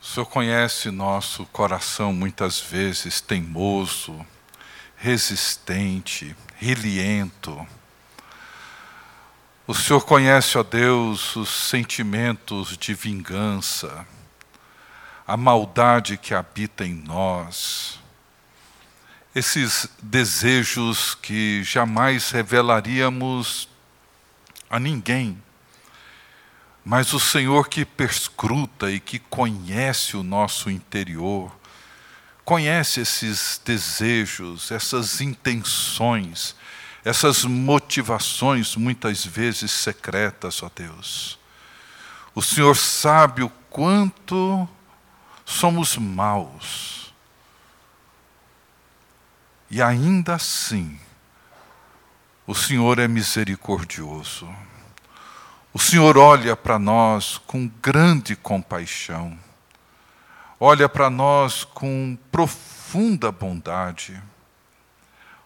O 0.01 0.05
Senhor 0.05 0.27
conhece 0.27 0.89
nosso 0.93 1.45
coração 1.47 2.13
muitas 2.13 2.61
vezes 2.61 3.21
teimoso, 3.21 4.25
resistente, 4.95 6.37
rilento 6.59 7.67
o 9.73 9.75
Senhor 9.75 10.05
conhece, 10.05 10.59
ó 10.59 10.63
Deus, 10.63 11.35
os 11.35 11.49
sentimentos 11.49 12.77
de 12.77 12.93
vingança, 12.93 14.07
a 15.27 15.35
maldade 15.35 16.19
que 16.19 16.35
habita 16.35 16.85
em 16.85 16.93
nós, 16.93 17.99
esses 19.35 19.89
desejos 20.03 21.15
que 21.15 21.65
jamais 21.65 22.31
revelaríamos 22.31 23.67
a 24.69 24.79
ninguém, 24.79 25.43
mas 26.85 27.15
o 27.15 27.19
Senhor 27.19 27.67
que 27.71 27.87
perscruta 27.87 28.91
e 28.91 29.01
que 29.01 29.19
conhece 29.19 30.19
o 30.19 30.23
nosso 30.23 30.69
interior, 30.69 31.51
conhece 32.45 33.01
esses 33.01 33.59
desejos, 33.65 34.71
essas 34.71 35.23
intenções, 35.23 36.55
essas 37.05 37.45
motivações, 37.45 38.77
muitas 38.77 39.25
vezes 39.25 39.71
secretas, 39.73 40.63
ó 40.63 40.71
Deus. 40.75 41.39
O 42.35 42.41
Senhor 42.41 42.77
sabe 42.77 43.43
o 43.43 43.51
quanto 43.69 44.69
somos 45.45 45.97
maus. 45.97 47.13
E 49.71 49.83
ainda 49.83 50.35
assim, 50.35 50.99
o 52.47 52.55
Senhor 52.55 52.99
é 52.99 53.09
misericordioso. 53.09 54.49
O 55.75 55.79
Senhor 55.79 56.19
olha 56.19 56.55
para 56.55 56.79
nós 56.79 57.39
com 57.39 57.67
grande 57.81 58.37
compaixão, 58.37 59.39
olha 60.61 60.89
para 60.89 61.09
nós 61.09 61.65
com 61.65 62.17
profunda 62.31 63.33
bondade. 63.33 64.23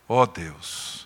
Ó 0.08 0.22
oh 0.22 0.26
Deus, 0.26 1.05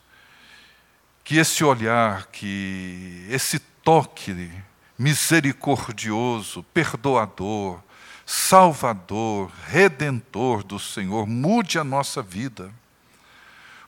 que 1.30 1.38
esse 1.38 1.62
olhar, 1.62 2.26
que 2.32 3.24
esse 3.30 3.60
toque 3.60 4.50
misericordioso, 4.98 6.64
perdoador, 6.74 7.78
salvador, 8.26 9.48
redentor 9.68 10.64
do 10.64 10.76
Senhor 10.76 11.28
mude 11.28 11.78
a 11.78 11.84
nossa 11.84 12.20
vida. 12.20 12.72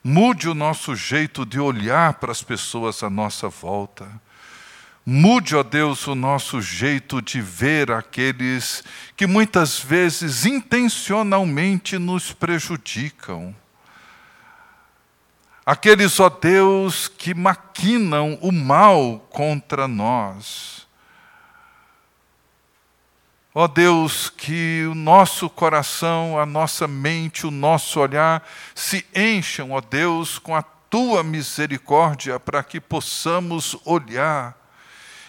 Mude 0.04 0.48
o 0.48 0.54
nosso 0.54 0.94
jeito 0.94 1.44
de 1.44 1.58
olhar 1.58 2.14
para 2.14 2.30
as 2.30 2.44
pessoas 2.44 3.02
à 3.02 3.10
nossa 3.10 3.48
volta 3.48 4.08
Mude, 5.04 5.56
ó 5.56 5.64
Deus, 5.64 6.06
o 6.06 6.14
nosso 6.14 6.62
jeito 6.62 7.20
de 7.20 7.40
ver 7.40 7.90
aqueles 7.90 8.84
que 9.16 9.26
muitas 9.26 9.80
vezes 9.80 10.46
intencionalmente 10.46 11.98
nos 11.98 12.32
prejudicam. 12.32 13.52
Aqueles, 15.64 16.18
ó 16.18 16.28
Deus, 16.28 17.06
que 17.06 17.32
maquinam 17.34 18.36
o 18.42 18.50
mal 18.50 19.20
contra 19.30 19.86
nós. 19.86 20.88
Ó 23.54 23.68
Deus, 23.68 24.28
que 24.28 24.84
o 24.90 24.94
nosso 24.94 25.48
coração, 25.48 26.38
a 26.38 26.44
nossa 26.44 26.88
mente, 26.88 27.46
o 27.46 27.50
nosso 27.50 28.00
olhar 28.00 28.42
se 28.74 29.06
encham, 29.14 29.72
ó 29.72 29.80
Deus, 29.80 30.38
com 30.38 30.56
a 30.56 30.62
tua 30.62 31.22
misericórdia, 31.22 32.40
para 32.40 32.62
que 32.64 32.80
possamos 32.80 33.76
olhar 33.84 34.56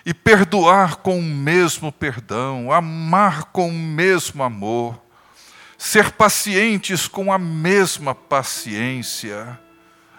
e 0.05 0.13
perdoar 0.13 0.95
com 0.97 1.19
o 1.19 1.21
mesmo 1.21 1.91
perdão, 1.91 2.71
amar 2.71 3.45
com 3.45 3.69
o 3.69 3.73
mesmo 3.73 4.41
amor, 4.41 4.99
ser 5.77 6.11
pacientes 6.13 7.07
com 7.07 7.31
a 7.31 7.37
mesma 7.37 8.15
paciência, 8.15 9.59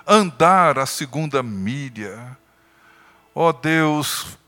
andar 0.06 0.78
a 0.78 0.86
segunda 0.86 1.42
milha. 1.42 2.36
Ó 3.34 3.48
oh 3.48 3.52
Deus, 3.52 4.38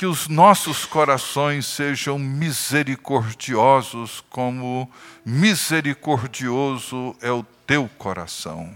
que 0.00 0.06
os 0.06 0.28
nossos 0.28 0.86
corações 0.86 1.66
sejam 1.66 2.18
misericordiosos, 2.18 4.24
como 4.30 4.90
misericordioso 5.24 7.14
é 7.20 7.30
o 7.30 7.44
teu 7.66 7.86
coração. 7.98 8.74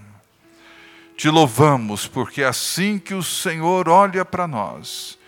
Te 1.17 1.31
louvamos, 1.31 2.07
porque 2.07 2.43
é 2.43 2.47
assim 2.47 2.99
que 2.99 3.15
o 3.15 3.23
Senhor 3.23 3.89
olha 3.89 4.23
para 4.23 4.47
nós, 4.47 5.19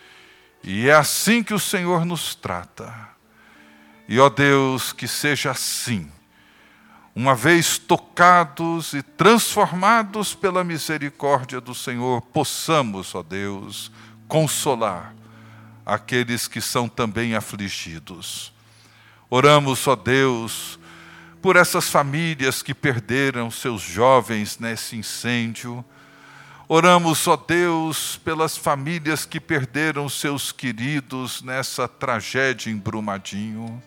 e 0.63 0.87
é 0.87 0.93
assim 0.93 1.41
que 1.41 1.53
o 1.53 1.59
Senhor 1.59 2.05
nos 2.05 2.35
trata. 2.35 2.93
E 4.07 4.19
ó 4.19 4.29
Deus, 4.29 4.93
que 4.93 5.07
seja 5.07 5.49
assim, 5.49 6.11
uma 7.17 7.33
vez 7.33 7.79
tocados 7.79 8.93
e 8.93 9.01
transformados 9.01 10.35
pela 10.35 10.63
misericórdia 10.63 11.59
do 11.59 11.73
Senhor, 11.73 12.21
possamos, 12.21 13.15
ó 13.15 13.23
Deus, 13.23 13.91
consolar 14.27 15.15
aqueles 15.83 16.47
que 16.47 16.61
são 16.61 16.87
também 16.87 17.33
afligidos. 17.33 18.53
Oramos, 19.31 19.87
ó 19.87 19.95
Deus, 19.95 20.77
por 21.41 21.55
essas 21.55 21.89
famílias 21.89 22.61
que 22.61 22.75
perderam 22.75 23.49
seus 23.49 23.81
jovens 23.81 24.59
nesse 24.59 24.95
incêndio. 24.95 25.83
Oramos, 26.67 27.27
ó 27.27 27.35
Deus, 27.35 28.21
pelas 28.23 28.55
famílias 28.55 29.25
que 29.25 29.39
perderam 29.39 30.07
seus 30.07 30.51
queridos 30.51 31.41
nessa 31.41 31.87
tragédia 31.87 32.69
em 32.69 32.77
Brumadinho. 32.77 33.81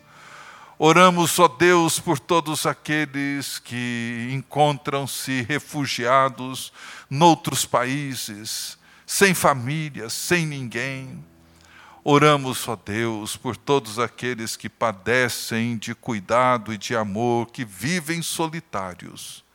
Oramos, 0.83 1.37
ó 1.37 1.47
Deus, 1.47 1.99
por 1.99 2.17
todos 2.17 2.65
aqueles 2.65 3.59
que 3.59 4.31
encontram-se 4.31 5.43
refugiados 5.43 6.73
noutros 7.07 7.67
países, 7.67 8.79
sem 9.05 9.35
família, 9.35 10.09
sem 10.09 10.43
ninguém. 10.43 11.23
Oramos, 12.03 12.67
ó 12.67 12.75
Deus, 12.75 13.37
por 13.37 13.55
todos 13.55 13.99
aqueles 13.99 14.55
que 14.55 14.67
padecem 14.67 15.77
de 15.77 15.93
cuidado 15.93 16.73
e 16.73 16.79
de 16.79 16.95
amor, 16.95 17.51
que 17.51 17.63
vivem 17.63 18.23
solitários. 18.23 19.45